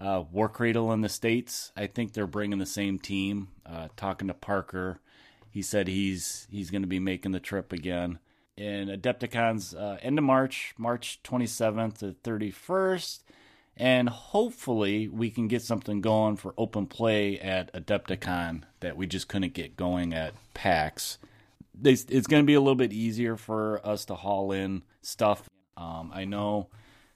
[0.00, 1.72] uh, Warcradle in the states.
[1.76, 3.48] I think they're bringing the same team.
[3.66, 5.00] Uh, talking to Parker,
[5.50, 8.18] he said he's he's going to be making the trip again.
[8.56, 13.20] And Adepticon's uh, end of March, March 27th to 31st
[13.78, 19.28] and hopefully we can get something going for open play at Adepticon that we just
[19.28, 21.18] couldn't get going at PAX.
[21.84, 25.48] It's, going to be a little bit easier for us to haul in stuff.
[25.76, 26.70] Um, I know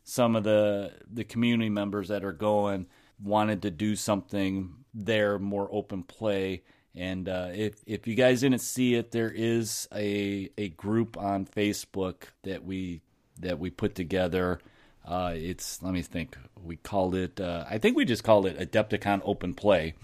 [0.04, 2.86] some of the the community members that are going
[3.22, 6.62] wanted to do something there more open play.
[6.94, 11.46] And uh, if if you guys didn't see it, there is a a group on
[11.46, 13.02] Facebook that we
[13.38, 14.60] that we put together
[15.04, 16.36] uh, it's let me think.
[16.62, 17.40] We called it.
[17.40, 19.94] Uh, I think we just called it Adepticon Open Play.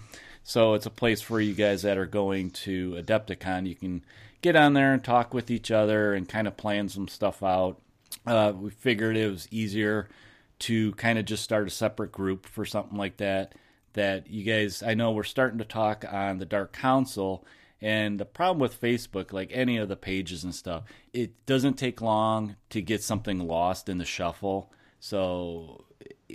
[0.43, 3.67] So it's a place for you guys that are going to Adepticon.
[3.67, 4.03] You can
[4.41, 7.79] get on there and talk with each other and kind of plan some stuff out.
[8.25, 10.09] Uh, we figured it was easier
[10.59, 13.55] to kind of just start a separate group for something like that.
[13.93, 17.45] That you guys, I know we're starting to talk on the Dark Council.
[17.81, 20.83] And the problem with Facebook, like any of the pages and stuff,
[21.13, 24.71] it doesn't take long to get something lost in the shuffle.
[24.99, 25.85] So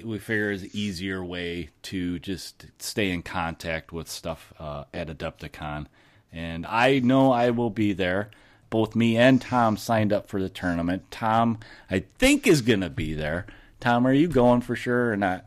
[0.02, 5.09] we figure is an easier way to just stay in contact with stuff uh, at
[5.09, 5.86] Adepticon.
[6.32, 8.31] And I know I will be there.
[8.74, 11.05] Both me and Tom signed up for the tournament.
[11.12, 13.46] Tom, I think, is going to be there.
[13.78, 15.46] Tom, are you going for sure or not?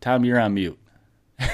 [0.00, 0.76] Tom, you're on mute.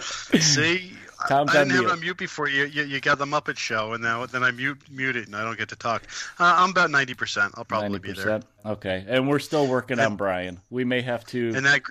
[0.00, 0.94] See,
[1.28, 2.84] Tom's I didn't have a mute before you, you.
[2.84, 5.58] You got the Muppet Show, and now then I mute mute it, and I don't
[5.58, 6.04] get to talk.
[6.40, 7.52] Uh, I'm about ninety percent.
[7.58, 8.02] I'll probably 90%?
[8.02, 8.40] be there.
[8.64, 10.60] Okay, and we're still working and, on Brian.
[10.70, 11.52] We may have to.
[11.54, 11.82] And that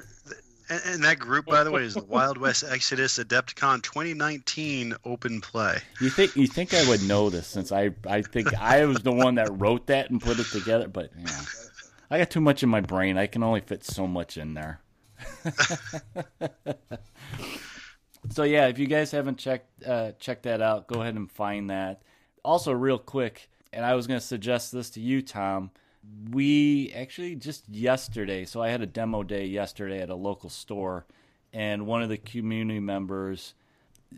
[0.85, 5.79] and that group, by the way, is the Wild West Exodus Adepticon 2019 Open Play.
[5.99, 9.11] You think you think I would know this since I I think I was the
[9.11, 11.41] one that wrote that and put it together, but yeah,
[12.09, 13.17] I got too much in my brain.
[13.17, 14.81] I can only fit so much in there.
[18.29, 21.69] So yeah, if you guys haven't checked uh, checked that out, go ahead and find
[21.69, 22.03] that.
[22.45, 25.71] Also, real quick, and I was going to suggest this to you, Tom.
[26.31, 31.05] We actually just yesterday, so I had a demo day yesterday at a local store,
[31.53, 33.53] and one of the community members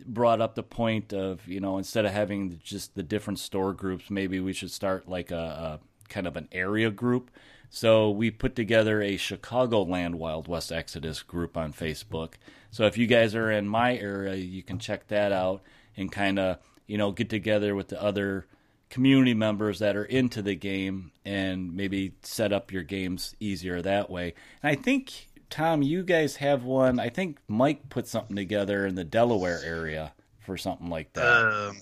[0.06, 4.10] brought up the point of you know instead of having just the different store groups,
[4.10, 7.30] maybe we should start like a, a kind of an area group.
[7.70, 12.34] So we put together a Chicagoland Wild West Exodus group on Facebook
[12.74, 15.62] so if you guys are in my area, you can check that out
[15.96, 16.58] and kind of,
[16.88, 18.48] you know, get together with the other
[18.94, 24.08] community members that are into the game and maybe set up your games easier that
[24.08, 24.32] way.
[24.62, 27.00] And I think Tom, you guys have one.
[27.00, 31.24] I think Mike put something together in the Delaware area for something like that.
[31.24, 31.72] Uh,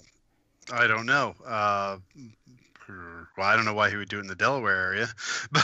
[0.72, 1.34] I don't know.
[1.44, 1.98] Uh,
[3.36, 5.09] well, I don't know why he would do it in the Delaware area.
[5.52, 5.62] But,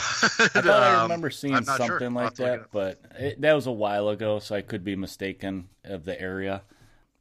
[0.55, 2.09] I thought um, I remember seeing something sure.
[2.11, 6.05] like that, but it, that was a while ago, so I could be mistaken of
[6.05, 6.61] the area.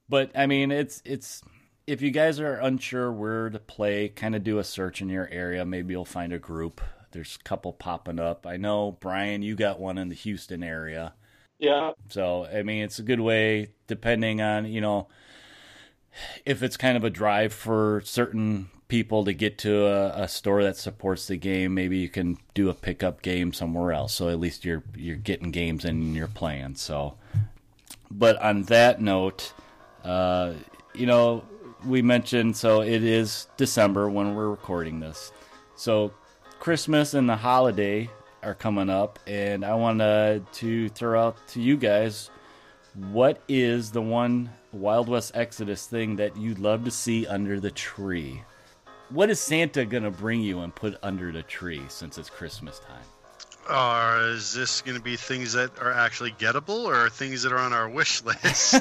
[0.06, 1.42] But I mean, it's it's
[1.88, 5.26] if you guys are unsure where to play, kind of do a search in your
[5.32, 5.64] area.
[5.64, 6.82] Maybe you'll find a group.
[7.12, 8.46] There's a couple popping up.
[8.46, 11.14] I know Brian, you got one in the Houston area.
[11.58, 11.92] Yeah.
[12.10, 15.08] So I mean, it's a good way, depending on you know,
[16.44, 20.62] if it's kind of a drive for certain people to get to a, a, store
[20.64, 24.12] that supports the game, maybe you can do a pickup game somewhere else.
[24.12, 26.74] So at least you're you're getting games and you're playing.
[26.74, 27.14] So,
[28.10, 29.54] but on that note,
[30.04, 30.52] uh,
[30.94, 31.44] you know,
[31.86, 35.32] we mentioned so it is December when we're recording this.
[35.76, 36.12] So
[36.58, 38.10] Christmas and the holiday
[38.42, 42.30] are coming up, and I wanted to throw out to you guys
[42.94, 47.70] what is the one Wild West Exodus thing that you'd love to see under the
[47.70, 48.42] tree?
[49.10, 53.17] What is Santa gonna bring you and put under the tree since it's Christmas time?
[53.68, 57.58] Or is this going to be things that are actually gettable, or things that are
[57.58, 58.80] on our wish list?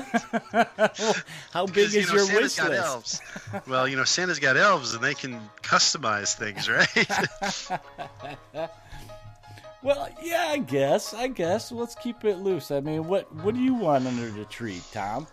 [0.53, 1.15] well,
[1.51, 2.85] how big is you know, your Santa's wish got list?
[2.85, 3.22] Elves.
[3.68, 6.69] Well, you know, Santa's got elves, and they can customize things,
[8.55, 8.69] right?
[9.84, 11.14] well, yeah, I guess.
[11.14, 11.69] I guess.
[11.72, 12.72] Let's keep it loose.
[12.72, 15.27] I mean, what what do you want under the tree, Tom?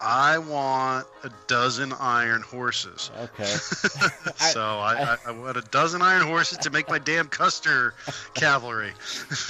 [0.00, 3.10] I want a dozen iron horses.
[3.18, 3.44] Okay.
[3.44, 7.94] so I, I, I, want a dozen iron horses to make my damn Custer
[8.34, 8.92] cavalry.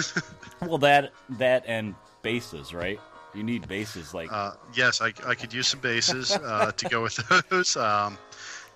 [0.67, 2.99] well, that that and bases, right?
[3.33, 4.33] You need bases, like.
[4.33, 7.17] Uh, yes, I, I could use some bases uh, to go with
[7.49, 7.77] those.
[7.77, 8.19] Um,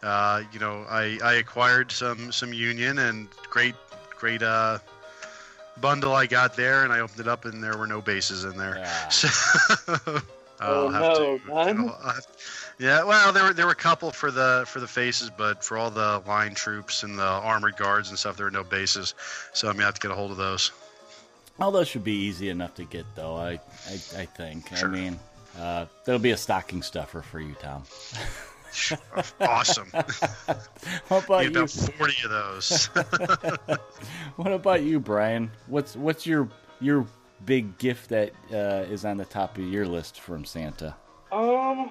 [0.02, 3.74] uh, you know, I, I acquired some some Union and great
[4.16, 4.78] great uh,
[5.80, 8.56] bundle I got there, and I opened it up, and there were no bases in
[8.56, 8.76] there.
[8.76, 9.08] Yeah.
[9.08, 10.20] So,
[10.60, 11.88] oh no, to, none.
[11.88, 12.26] have,
[12.78, 15.78] yeah, well, there were there were a couple for the for the faces, but for
[15.78, 19.14] all the line troops and the armored guards and stuff, there were no bases.
[19.52, 20.72] So I'm gonna have to get a hold of those.
[21.60, 23.36] All those should be easy enough to get, though.
[23.36, 24.74] I I, I think.
[24.76, 24.88] Sure.
[24.88, 25.20] I mean,
[25.58, 27.84] uh, that'll be a stocking stuffer for you, Tom.
[29.40, 29.88] awesome.
[31.08, 31.60] what about Need you?
[31.60, 32.86] about forty of those.
[34.36, 35.50] what about you, Brian?
[35.68, 36.48] What's what's your
[36.80, 37.06] your
[37.44, 40.94] big gift that uh, is on the top of your list from Santa?
[41.32, 41.90] Um.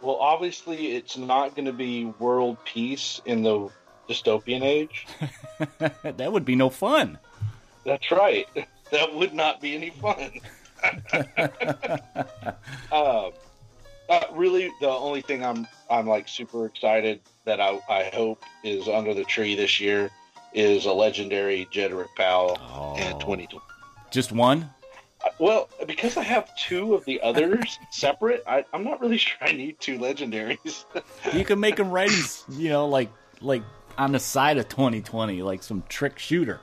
[0.00, 3.68] Well, obviously, it's not going to be world peace in the
[4.08, 5.06] dystopian age.
[6.04, 7.18] that would be no fun.
[7.84, 8.46] That's right.
[8.90, 10.40] That would not be any fun.
[12.90, 13.30] uh,
[14.08, 18.88] uh, really, the only thing I'm I'm like super excited that I, I hope is
[18.88, 20.08] under the tree this year
[20.54, 22.94] is a legendary Jedrick Powell Oh.
[22.96, 23.60] in 2020.
[24.10, 24.70] Just one?
[25.38, 29.52] Well, because I have two of the others separate, I, I'm not really sure I
[29.52, 30.84] need two legendaries.
[31.34, 33.10] You can make them right, you know, like
[33.40, 33.62] like
[33.98, 36.60] on the side of 2020, like some trick shooter.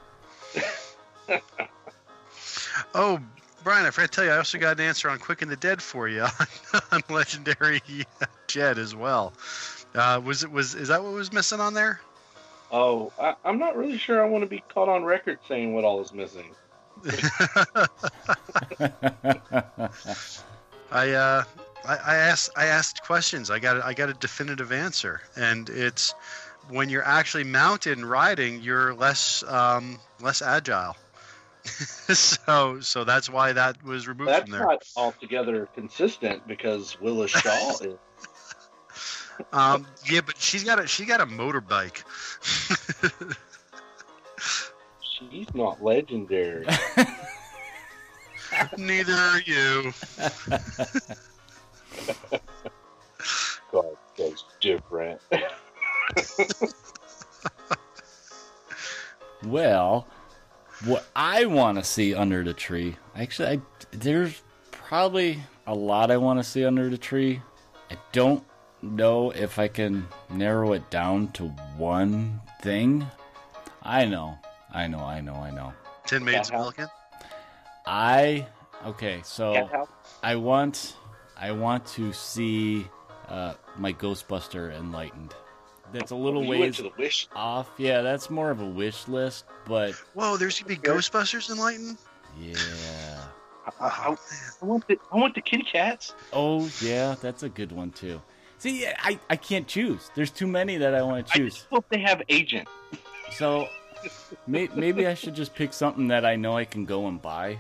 [2.95, 3.19] oh,
[3.63, 5.55] Brian, I forgot to tell you, I also got an answer on Quick and the
[5.55, 7.81] Dead for you on, on Legendary
[8.47, 9.33] Jed as well.
[9.93, 11.99] Uh, was it was is that what was missing on there?
[12.71, 15.83] oh, I, I'm not really sure I want to be caught on record saying what
[15.85, 16.51] all is missing.
[20.91, 21.43] I uh,
[21.85, 23.51] I, I asked I asked questions.
[23.51, 26.15] I got a, I got a definitive answer, and it's
[26.69, 30.95] when you're actually mounted and riding, you're less um, less agile.
[31.63, 34.61] so so that's why that was removed That's from there.
[34.61, 37.97] not altogether consistent because Willis Shaw is.
[39.51, 42.03] Um, yeah, but she's got a she got a motorbike.
[45.31, 46.65] She's not legendary.
[48.77, 49.93] Neither are you.
[53.71, 55.21] God, that's different.
[59.45, 60.07] Well,
[60.85, 63.61] what I want to see under the tree, actually, I,
[63.91, 64.41] there's
[64.71, 67.41] probably a lot I want to see under the tree.
[67.91, 68.43] I don't
[68.81, 73.05] know if I can narrow it down to one thing.
[73.83, 74.39] I know,
[74.75, 75.73] I know, I know, I know.
[76.05, 76.61] Tin Maids Cat house.
[76.77, 76.87] Milliken.
[77.87, 78.45] I
[78.85, 79.69] okay, so
[80.21, 80.95] I want
[81.37, 82.87] I want to see
[83.29, 85.33] uh, my Ghostbuster enlightened.
[85.93, 87.27] That's a little You ways the wish.
[87.35, 87.69] off.
[87.77, 91.97] Yeah, that's more of a wish list, but Whoa, there's gonna be Ghostbusters Enlightened.
[92.39, 93.21] yeah.
[93.79, 94.15] I, I,
[94.61, 96.13] I want the I want the kitty cats.
[96.33, 98.21] Oh yeah, that's a good one too.
[98.57, 100.11] See, I I can't choose.
[100.15, 101.53] There's too many that I want to I choose.
[101.55, 102.67] just hope they have agent.
[103.31, 103.69] So may,
[104.47, 107.59] maybe I should just pick something that I know I can go and buy.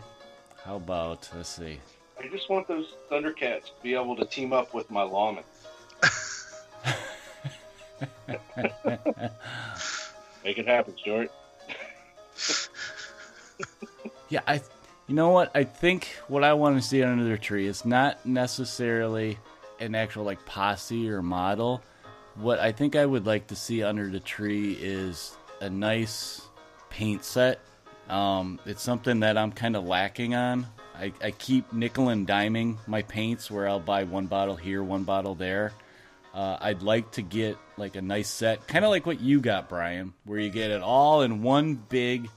[0.63, 1.79] How about let's see.
[2.19, 5.43] I just want those Thundercats to be able to team up with my lawman.
[10.43, 11.31] Make it happen, Stuart.
[14.29, 14.61] Yeah, I.
[15.07, 15.51] You know what?
[15.53, 19.37] I think what I want to see under the tree is not necessarily
[19.79, 21.83] an actual like posse or model.
[22.33, 26.41] What I think I would like to see under the tree is a nice
[26.89, 27.59] paint set.
[28.09, 30.67] Um, it's something that I'm kind of lacking on
[30.99, 35.03] I, I keep nickel and diming my paints where I'll buy one bottle here, one
[35.03, 35.73] bottle there.
[36.33, 39.69] Uh, I'd like to get like a nice set, kind of like what you got,
[39.69, 42.29] Brian, where you get it all in one big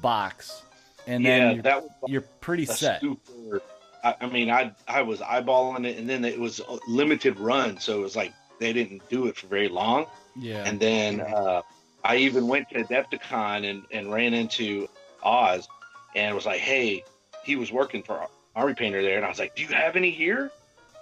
[0.00, 0.62] box,
[1.06, 3.00] and Yeah, then you're, that you're pretty set.
[3.00, 3.62] super.
[4.02, 7.78] I, I mean, I I was eyeballing it, and then it was a limited run,
[7.78, 10.06] so it was like they didn't do it for very long.
[10.36, 11.62] Yeah, And then uh,
[12.04, 14.88] I even went to Adepticon and, and ran into
[15.22, 15.66] Oz,
[16.14, 17.02] and was like, "Hey,"
[17.44, 20.10] he was working for Army Painter there, and I was like, "Do you have any
[20.10, 20.50] here?"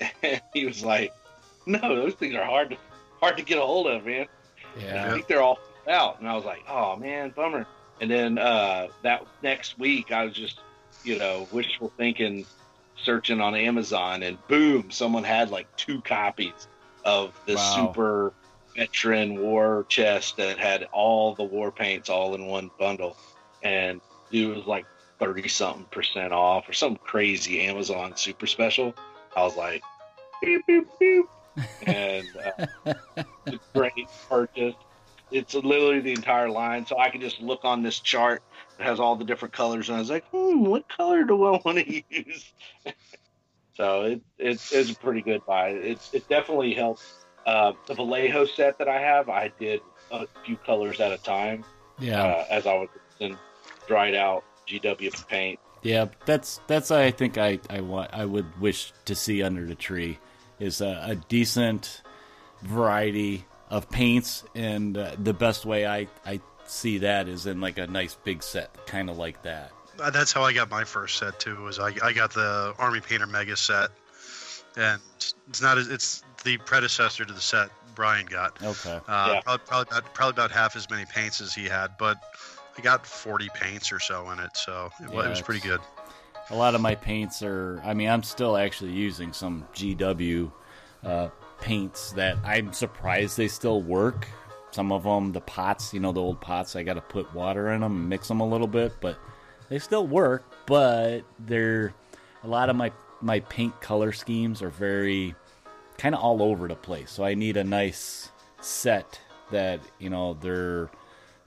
[0.22, 1.12] And he was like,
[1.66, 2.76] "No, those things are hard to
[3.20, 4.26] hard to get a hold of, man.
[4.76, 5.58] I think they're all
[5.88, 7.66] out." And I was like, "Oh man, bummer."
[8.00, 10.58] And then uh, that next week, I was just,
[11.04, 12.46] you know, wishful thinking,
[13.04, 16.68] searching on Amazon, and boom, someone had like two copies
[17.04, 17.74] of the Wow.
[17.74, 18.32] super
[18.76, 23.16] veteran war chest that had all the war paints all in one bundle,
[23.62, 24.00] and
[24.30, 24.86] it was like
[25.18, 28.94] thirty something percent off or some crazy Amazon super special.
[29.36, 29.82] I was like,
[30.42, 31.26] beep, beep, beep.
[31.86, 32.94] and uh,
[33.46, 34.74] it's a great purchase.
[35.30, 38.42] It's literally the entire line, so I can just look on this chart
[38.76, 41.60] that has all the different colors, and I was like, hmm, what color do I
[41.64, 42.52] want to use?
[43.74, 45.70] so it, it's it's a pretty good buy.
[45.70, 47.02] It's it definitely helps.
[47.46, 51.64] Uh, the Vallejo set that I have, I did a few colors at a time
[51.98, 52.22] yeah.
[52.22, 52.88] uh, as I was
[53.18, 53.38] using
[53.86, 55.58] dried out GW paint.
[55.82, 59.74] Yeah, that's that's I think I I want I would wish to see under the
[59.74, 60.18] tree
[60.60, 62.02] is a, a decent
[62.62, 67.78] variety of paints, and uh, the best way I I see that is in like
[67.78, 69.72] a nice big set, kind of like that.
[69.98, 71.60] Uh, That's how I got my first set too.
[71.62, 73.90] Was I, I got the Army Painter Mega set,
[74.76, 75.00] and
[75.48, 78.62] it's not as it's the predecessor to the set Brian got.
[78.62, 79.00] Okay.
[79.06, 79.40] Uh, Yeah.
[79.42, 82.16] probably, probably about probably about half as many paints as he had, but
[82.76, 85.80] I got 40 paints or so in it, so it, Yeah, it was pretty good.
[86.50, 87.80] A lot of my paints are.
[87.84, 90.50] I mean, I'm still actually using some GW
[91.04, 91.28] uh,
[91.60, 94.26] paints that I'm surprised they still work.
[94.72, 97.70] Some of them, the pots, you know, the old pots, I got to put water
[97.72, 99.18] in them and mix them a little bit, but
[99.68, 100.44] they still work.
[100.66, 101.94] But they're
[102.42, 102.90] a lot of my
[103.20, 105.34] my paint color schemes are very
[105.98, 107.10] kind of all over the place.
[107.10, 109.20] So I need a nice set
[109.50, 110.90] that you know they're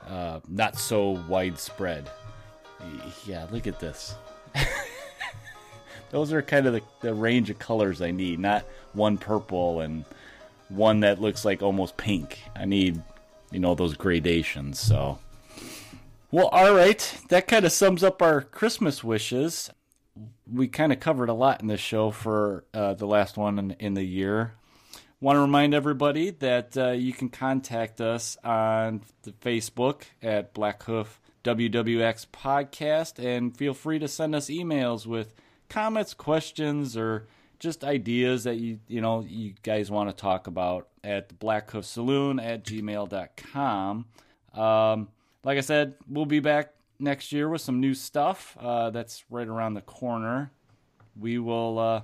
[0.07, 2.09] uh, not so widespread.
[3.25, 4.15] Yeah, look at this.
[6.11, 10.05] Those are kind of the, the range of colors I need, not one purple and
[10.69, 12.39] one that looks like almost pink.
[12.55, 13.01] I need,
[13.51, 14.79] you know, those gradations.
[14.79, 15.19] So,
[16.31, 19.69] well, all right, that kind of sums up our Christmas wishes.
[20.51, 23.71] We kind of covered a lot in this show for uh, the last one in,
[23.71, 24.53] in the year.
[25.19, 31.07] Want to remind everybody that uh, you can contact us on the Facebook at Blackhoof
[31.43, 35.33] WWX Podcast, and feel free to send us emails with
[35.69, 37.27] comments, questions, or
[37.59, 41.85] just ideas that you you know you guys want to talk about at the Blackhoof
[41.85, 44.05] Saloon at gmail.com.
[44.53, 45.07] Um,
[45.43, 48.57] like I said, we'll be back next year with some new stuff.
[48.59, 50.51] Uh, that's right around the corner.
[51.19, 52.01] We will uh,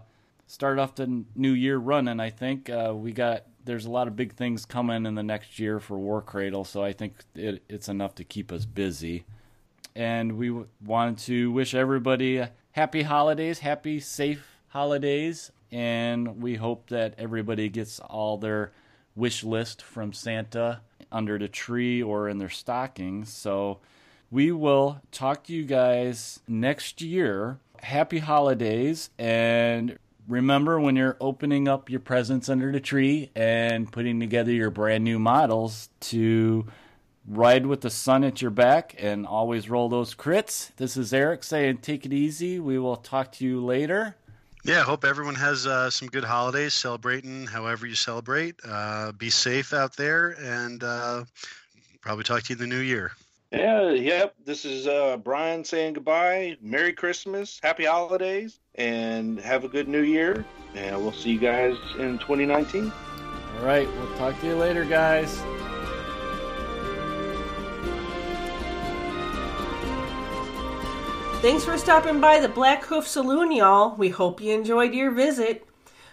[0.48, 2.20] start off the new year running.
[2.20, 5.60] I think uh, we got there's a lot of big things coming in the next
[5.60, 9.24] year for Warcradle, so I think it, it's enough to keep us busy.
[9.96, 16.90] And we w- wanted to wish everybody happy holidays, happy safe holidays, and we hope
[16.90, 18.72] that everybody gets all their
[19.16, 20.82] wish list from Santa
[21.12, 23.32] under the tree or in their stockings.
[23.32, 23.80] So
[24.32, 27.60] we will talk to you guys next year.
[27.84, 29.98] Happy holidays and
[30.28, 35.04] remember when you're opening up your presents under the tree and putting together your brand
[35.04, 36.66] new models to
[37.28, 40.72] ride with the sun at your back and always roll those crits.
[40.78, 42.60] This is Eric saying take it easy.
[42.60, 44.16] We will talk to you later.
[44.64, 48.56] Yeah, I hope everyone has uh, some good holidays, celebrating however you celebrate.
[48.64, 51.24] Uh, be safe out there, and uh,
[52.02, 53.12] probably talk to you in the new year.
[53.52, 54.34] Yeah, yep.
[54.46, 56.56] This is uh, Brian saying goodbye.
[56.62, 60.46] Merry Christmas, Happy Holidays, and have a good New Year.
[60.74, 62.94] And we'll see you guys in 2019.
[63.60, 65.42] All right, we'll talk to you later, guys.
[71.42, 73.96] Thanks for stopping by the Blackhoof Saloon, y'all.
[73.98, 75.68] We hope you enjoyed your visit.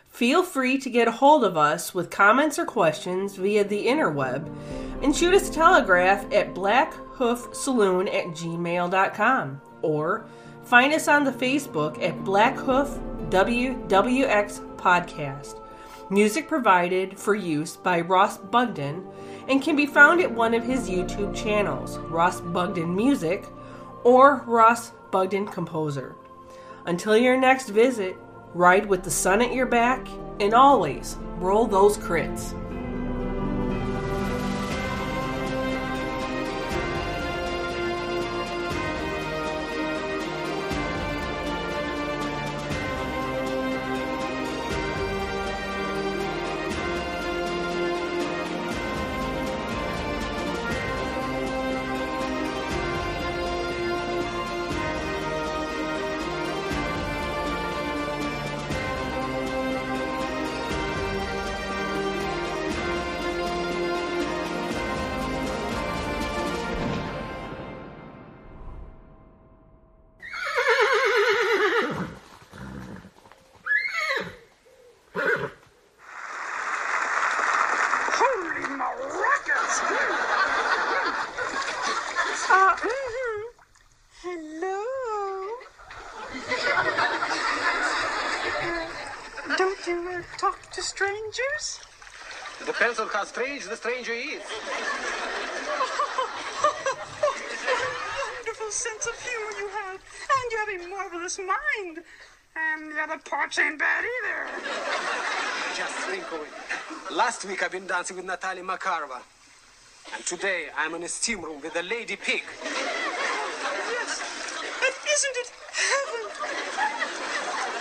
[0.09, 4.53] Feel free to get a hold of us with comments or questions via the interweb
[5.03, 6.55] and shoot us a telegraph at
[7.19, 10.27] blackhoofsaloon at gmail.com or
[10.65, 15.61] find us on the Facebook at Blackhoof WWX Podcast.
[16.11, 19.07] Music provided for use by Ross Bugden
[19.49, 23.47] and can be found at one of his YouTube channels, Ross Bugden Music
[24.05, 26.15] or Ross Bugden Composer.
[26.87, 28.17] Until your next visit,
[28.55, 30.07] ride with the sun at your back
[30.41, 32.55] and always roll those crits.
[93.39, 94.43] Strange the stranger is.
[94.43, 94.75] What
[96.83, 96.97] a
[98.35, 100.01] wonderful sense of humor you have,
[100.35, 102.03] and you have a marvelous mind.
[102.57, 104.49] And the other parts ain't bad either.
[105.77, 107.15] Just think of it.
[107.15, 109.23] Last week I've been dancing with Natalia Makarova.
[110.17, 112.43] And today I'm in a steam room with a lady pig.
[112.65, 114.21] Yes,
[114.83, 115.53] and isn't it
[115.87, 116.23] heaven?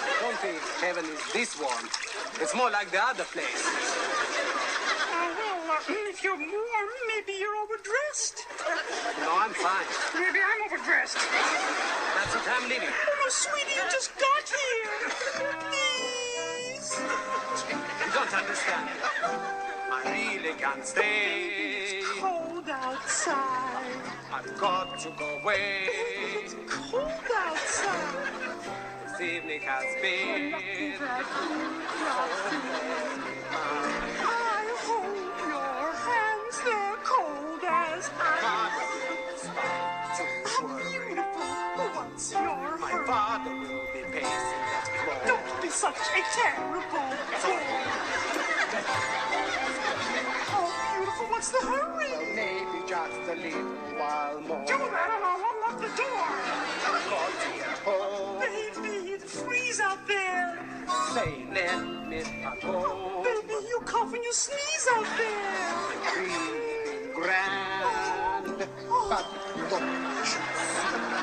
[0.05, 1.89] I don't think heaven is this one.
[2.39, 4.06] It's more like the other place.
[5.89, 8.45] Uh, if you're warm, maybe you're overdressed.
[9.21, 9.85] No, I'm fine.
[10.13, 11.15] Maybe I'm overdressed.
[11.15, 12.89] That's it, I'm leaving.
[12.89, 15.09] Oh, no, sweetie, you just got here.
[15.71, 16.99] Please.
[18.03, 18.89] You don't understand.
[19.23, 21.99] I really can't stay.
[21.99, 23.85] It's Cold outside.
[24.33, 25.87] I've got to go away.
[26.43, 28.27] It's cold outside.
[29.05, 30.53] This evening has been.
[37.97, 39.77] Cold as ice.
[40.17, 40.23] To
[40.65, 40.83] worry.
[40.91, 41.47] Beautiful,
[41.95, 45.19] what's your My father will be pacing that floor.
[45.25, 46.81] Don't be such a terrible
[47.41, 47.59] fool.
[50.49, 52.11] Oh, beautiful, what's the hurry?
[52.11, 54.65] Well, Maybe just a little while more.
[54.65, 56.27] Do that and I'll unlock the door.
[57.37, 58.39] To get home.
[58.39, 60.59] Baby, it freeze out there.
[61.13, 62.23] Say, let me
[62.61, 63.23] go.
[63.23, 66.76] Baby, you cough and you sneeze out there.
[67.21, 68.57] Grand.
[69.09, 69.25] But
[69.69, 69.81] don't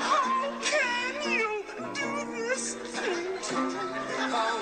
[0.03, 1.63] How can you
[1.95, 3.81] do this thing to me?
[4.35, 4.59] Oh,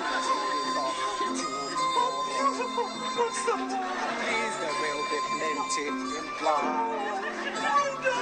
[2.29, 2.87] beautiful?
[4.21, 5.85] Please, there will be plenty
[6.19, 7.23] implied.
[7.65, 8.19] Oh, no.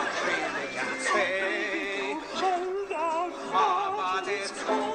[0.00, 2.16] I really can't stay.
[2.40, 4.93] Hold out, Ah, but it's cold.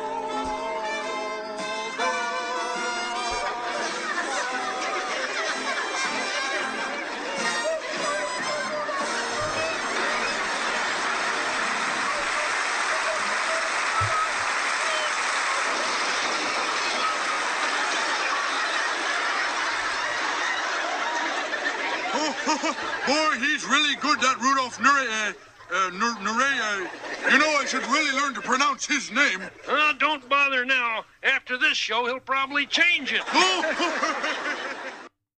[23.07, 25.34] Boy, he's really good, that Rudolph Nure, uh,
[25.72, 29.41] uh, uh, you know, I should really learn to pronounce his name.
[29.68, 31.06] Uh, don't bother now.
[31.24, 33.22] After this show, he'll probably change it.
[33.34, 34.76] Oh,